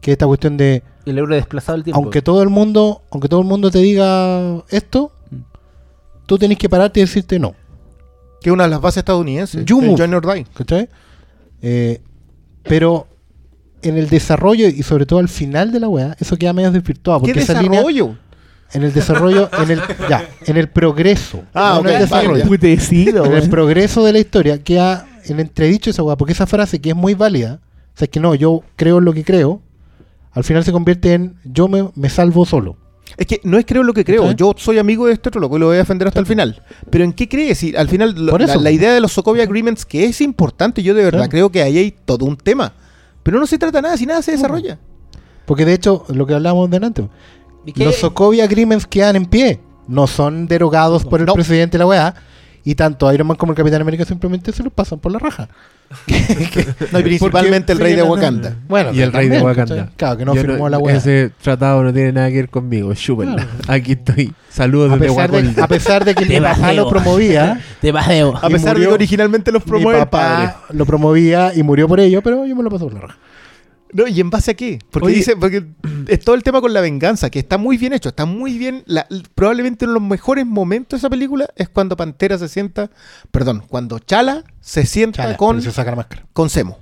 [0.00, 2.00] que es esta cuestión de El héroe desplazado del tiempo.
[2.00, 5.12] aunque todo el mundo, aunque todo el mundo te diga esto,
[6.26, 7.54] tú tenés que pararte y decirte no.
[8.40, 9.64] que es una de las bases estadounidenses.
[9.64, 10.46] You el move.
[10.54, 10.88] ¿Cachai?
[11.60, 12.00] Eh,
[12.62, 13.08] pero
[13.82, 17.20] en el desarrollo y sobre todo al final de la weá, eso queda medio desvirtuado.
[17.20, 18.16] ¿Qué Porque esa línea, desarrollo?
[18.72, 21.42] en el desarrollo, en el, ya, en el progreso.
[21.54, 22.44] Ah, no en ok, el desarrollo.
[22.44, 26.80] Putecido, en el progreso de la historia queda en entredicho esa weá, porque esa frase
[26.80, 27.60] que es muy válida,
[27.94, 29.60] o sea, es que no, yo creo en lo que creo,
[30.32, 32.76] al final se convierte en yo me, me salvo solo.
[33.16, 34.32] Es que no es creo lo que creo.
[34.32, 36.62] Yo soy amigo de este otro loco y lo voy a defender hasta el final.
[36.90, 37.58] Pero ¿en qué crees?
[37.58, 38.60] Si al final la, eso.
[38.60, 41.78] la idea de los Sokovia Agreements, que es importante, yo de verdad creo que ahí
[41.78, 42.72] hay todo un tema.
[43.28, 44.78] Pero no se trata nada si nada se desarrolla.
[45.44, 47.06] Porque de hecho, lo que hablábamos delante,
[47.76, 51.34] los Sokovia Agreements quedan en pie, no son derogados por el No.
[51.34, 52.14] presidente de la weá,
[52.68, 55.48] y tanto Iron Man como el Capitán América simplemente se los pasan por la raja.
[56.92, 58.56] No, y principalmente el rey de Wakanda.
[58.68, 59.88] Bueno, y el rey de Wakanda.
[59.96, 60.96] Claro, que no Yo firmó la weá.
[60.96, 62.92] Ese tratado no tiene nada que ver conmigo.
[62.94, 63.36] Chúpenla.
[63.36, 63.50] Claro.
[63.68, 64.34] Aquí estoy.
[64.50, 65.64] Saludos A desde pesar, de, Wakanda.
[65.64, 68.36] a pesar de que mi papá lo promovía, Te bajeo.
[68.36, 72.44] A pesar de que originalmente los mi papá lo promovía y murió por ello, pero
[72.44, 73.16] yo me lo paso por la raja.
[73.92, 74.78] No, ¿y en base a qué?
[74.90, 75.16] Porque Oye.
[75.16, 75.66] dice, porque
[76.08, 78.82] es todo el tema con la venganza, que está muy bien hecho, está muy bien.
[78.86, 82.90] la- probablemente uno de los mejores momentos de esa película es cuando Pantera se sienta,
[83.30, 86.26] perdón, cuando Chala se sienta Chala, con, se saca la máscara.
[86.34, 86.78] con Semo.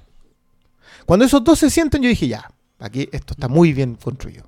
[1.04, 2.50] Cuando esos dos se sienten, yo dije, ya,
[2.80, 4.44] aquí esto está muy bien construido.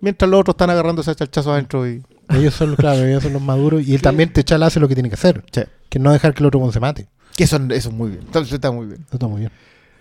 [0.00, 2.02] Mientras los otros están agarrándose a chalchazos adentro y.
[2.30, 3.86] Ellos son, los- claro, ellos son los maduros.
[3.86, 5.44] Y él también te chala hace lo que tiene que hacer.
[5.52, 5.62] Sí.
[5.88, 7.06] Que no dejar que el otro se mate.
[7.36, 8.22] Que eso, eso es muy bien.
[8.26, 9.02] Entonces está muy bien.
[9.06, 9.52] Eso está muy bien.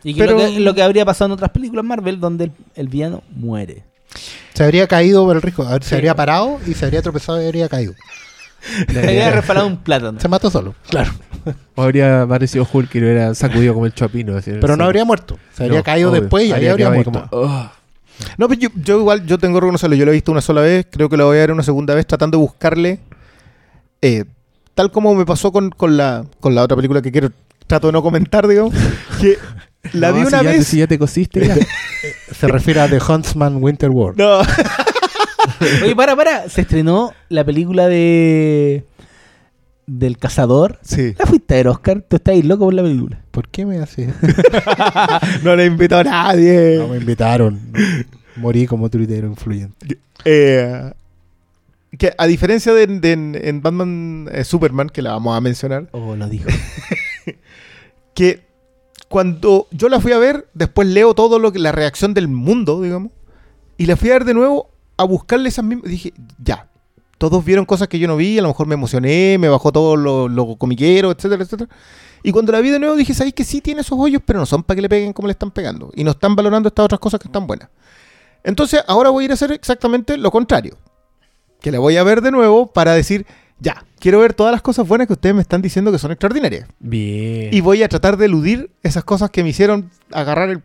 [0.03, 2.51] Y que Pero- lo, que, lo que habría pasado en otras películas Marvel donde el,
[2.75, 3.83] el villano muere.
[4.53, 5.65] Se habría caído por el risco.
[5.81, 7.93] Se habría parado y se habría tropezado y habría caído.
[8.91, 10.19] Se había resbalado un plátano.
[10.19, 10.75] Se mató solo.
[10.89, 11.11] Claro.
[11.73, 14.37] O habría aparecido Hulk y lo hubiera sacudido como el chapino.
[14.43, 15.39] Pero no habría muerto.
[15.53, 16.21] Se habría No, caído obvio.
[16.21, 17.27] después y ahí habría ahí muerto.
[18.37, 19.95] No, pero yo, yo igual, yo tengo que reconocerlo.
[19.95, 21.95] Yo lo he visto una sola vez, creo que lo voy a ver una segunda
[21.95, 22.99] vez tratando de buscarle.
[24.03, 24.25] eh,
[24.75, 27.29] tal como me pasó con, con la, con la otra película que quiero,
[27.65, 28.75] trato de no comentar, digamos.
[29.21, 29.37] Que
[29.93, 30.67] la No, vi si una ya te- vez.
[30.67, 31.55] si ya te cosiste, ya.
[32.35, 34.13] Se refiere a The Huntsman Winter War.
[34.17, 34.39] No.
[35.83, 36.49] Oye, para, para.
[36.49, 38.85] Se estrenó la película de.
[39.87, 40.79] Del cazador.
[40.83, 41.13] Sí.
[41.17, 42.01] ¿La fuiste a ver, Oscar?
[42.07, 43.19] Tú estás ahí loco por la película.
[43.31, 44.09] ¿Por qué me haces?
[45.43, 46.77] no le invitó a nadie.
[46.77, 47.59] No me invitaron.
[48.37, 49.97] Morí como tuitero influyente.
[50.23, 50.91] Eh,
[51.97, 55.87] que a diferencia de, de- en, en Batman eh, Superman, que la vamos a mencionar,
[55.91, 56.47] Oh, lo dijo.
[58.13, 58.41] que
[59.11, 62.81] cuando yo la fui a ver, después leo todo lo que la reacción del mundo,
[62.81, 63.11] digamos,
[63.77, 65.91] y la fui a ver de nuevo a buscarle esas mismas.
[65.91, 66.69] Dije, ya,
[67.17, 69.97] todos vieron cosas que yo no vi, a lo mejor me emocioné, me bajó todo
[69.97, 71.69] lo, lo comiquero, etcétera, etcétera.
[72.23, 74.45] Y cuando la vi de nuevo dije, ¿sabéis que sí tiene esos hoyos, pero no
[74.45, 75.91] son para que le peguen como le están pegando?
[75.93, 77.67] Y no están valorando estas otras cosas que están buenas.
[78.45, 80.77] Entonces, ahora voy a ir a hacer exactamente lo contrario.
[81.59, 83.25] Que la voy a ver de nuevo para decir,
[83.59, 86.67] ya, quiero ver todas las cosas buenas que ustedes me están diciendo que son extraordinarias.
[86.79, 87.53] Bien.
[87.53, 90.61] Y voy a tratar de eludir esas cosas que me hicieron agarrar el,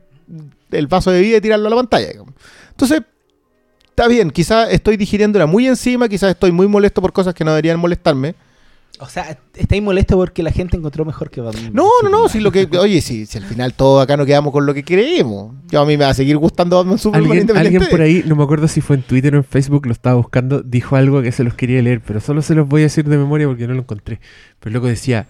[0.72, 2.08] el vaso de vida y tirarlo a la pantalla.
[2.08, 2.34] digamos.
[2.70, 3.02] Entonces,
[3.84, 7.52] está bien, quizás estoy digiriéndola muy encima, quizás estoy muy molesto por cosas que no
[7.52, 8.34] deberían molestarme.
[8.98, 11.70] O sea, estáis molesto porque la gente encontró mejor que Batman.
[11.72, 14.52] No, no, no, si lo que, oye, si, si al final todo acá nos quedamos
[14.52, 15.54] con lo que creemos.
[15.68, 18.44] Yo a mí me va a seguir gustando Batman Superman Alguien, por ahí, no me
[18.44, 21.44] acuerdo si fue en Twitter o en Facebook, lo estaba buscando, dijo algo que se
[21.44, 23.80] los quería leer, pero solo se los voy a decir de memoria porque no lo
[23.80, 24.20] encontré.
[24.60, 25.28] Pero luego decía,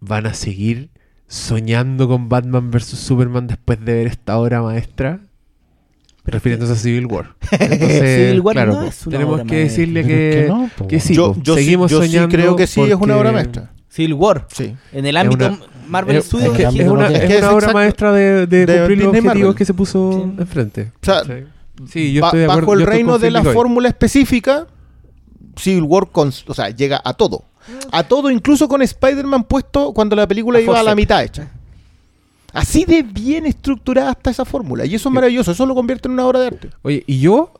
[0.00, 0.90] van a seguir
[1.26, 2.84] soñando con Batman vs.
[2.84, 5.20] Superman después de ver esta obra maestra.
[6.24, 7.34] Refiriéndose a Civil War.
[7.50, 9.68] Entonces, Civil War claro, no es una tenemos obra que maestra.
[9.70, 10.12] decirle es que,
[10.42, 10.88] que no, po.
[10.88, 12.28] que sí, yo, yo sí- seguimos yo sí soñando.
[12.36, 13.72] creo que sí es una obra maestra.
[13.88, 14.46] Civil War.
[14.50, 14.74] Sí.
[14.92, 15.58] En el ámbito una-
[15.88, 16.58] Marvel Es, Studios.
[16.58, 18.98] es ámbito una, es es que una es obra exacto- maestra de, de de cumplir
[18.98, 19.54] los objetivos Marvel.
[19.56, 20.40] que se puso Sí.
[20.42, 20.92] enfrente.
[21.02, 21.22] O sea,
[21.88, 22.60] sí, yo Ba- estoy de acuerdo.
[22.62, 23.52] bajo el yo reino de la Goy.
[23.54, 24.66] fórmula específica,
[25.56, 27.44] Civil War con, o sea, llega a todo.
[27.90, 31.48] A todo, incluso con Spider-Man puesto cuando la película A iba a la mitad hecha.
[32.52, 34.84] Así de bien estructurada está esa fórmula.
[34.84, 35.52] Y eso es maravilloso.
[35.52, 36.70] Eso lo convierte en una obra de arte.
[36.82, 37.52] Oye, y yo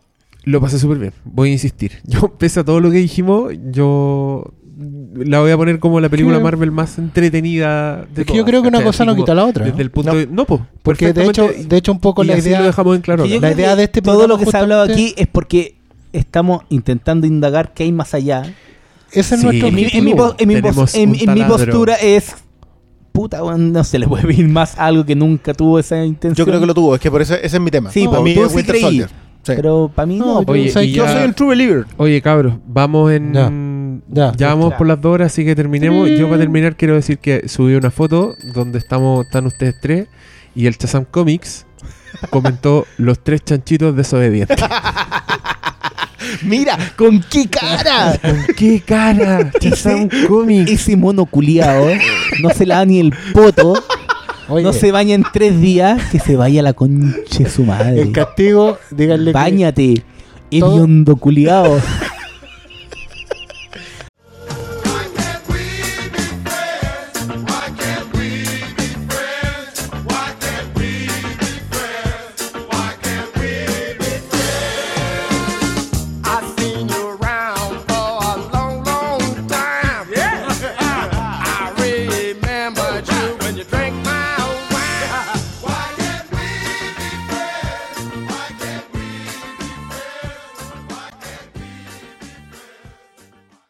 [0.44, 1.12] lo pasé súper bien.
[1.24, 1.92] Voy a insistir.
[2.04, 4.52] Yo, pese a todo lo que dijimos, yo
[5.14, 6.42] la voy a poner como la película Sí.
[6.42, 9.64] Marvel más entretenida de Es que yo creo que una cosa no quita la otra.
[9.64, 9.82] Desde ¿no?
[9.82, 10.26] el punto No, de.
[10.26, 12.60] No, po, Porque de hecho, de hecho un poco la así idea...
[12.60, 13.24] lo dejamos en claro.
[13.26, 15.76] La idea de este Todo lo que se ha hablado aquí es porque
[16.12, 18.42] estamos intentando indagar qué hay más allá.
[19.12, 19.46] Ese es Sí.
[19.46, 22.34] nuestro En mi, en mi en postura es.
[23.12, 26.34] Puta, weón, no se le puede pedir más algo que nunca tuvo esa intención.
[26.34, 26.94] Yo creo que lo tuvo.
[26.94, 27.90] Es que por eso ese es mi tema.
[27.90, 28.80] Sí, Para mí es Winter creí.
[28.80, 29.08] Soldier.
[29.42, 29.52] Sí.
[29.56, 30.38] Pero para mí no.
[30.38, 31.84] Oye, o sea, y Yo ya- soy un true believer.
[31.96, 34.02] Oye, cabros, vamos en.
[34.08, 34.32] Ya.
[34.36, 36.08] Ya, vamos por las dos horas, así que terminemos.
[36.10, 40.08] Yo para terminar quiero decir que subí una foto donde estamos, están ustedes tres
[40.54, 41.66] y el Chazam Comics
[42.30, 44.56] comentó los tres chanchitos desobedientes.
[46.42, 48.18] Mira, ¿con qué cara?
[48.22, 49.50] ¿Con qué cara?
[49.60, 50.70] Chazam Comics.
[50.70, 51.88] Ese mono culiao
[52.42, 53.74] no se la da ni el poto.
[54.48, 56.00] Oye, no se baña en tres días.
[56.10, 58.00] Que se vaya la concha de su madre.
[58.02, 59.32] el castigo, díganle que...
[59.32, 60.02] Báñate.
[60.58, 61.80] todo- Hediondo culiao.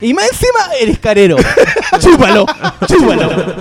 [0.03, 1.37] Y más encima eres carero.
[2.01, 2.45] chúpalo,
[2.89, 3.55] chúpalo.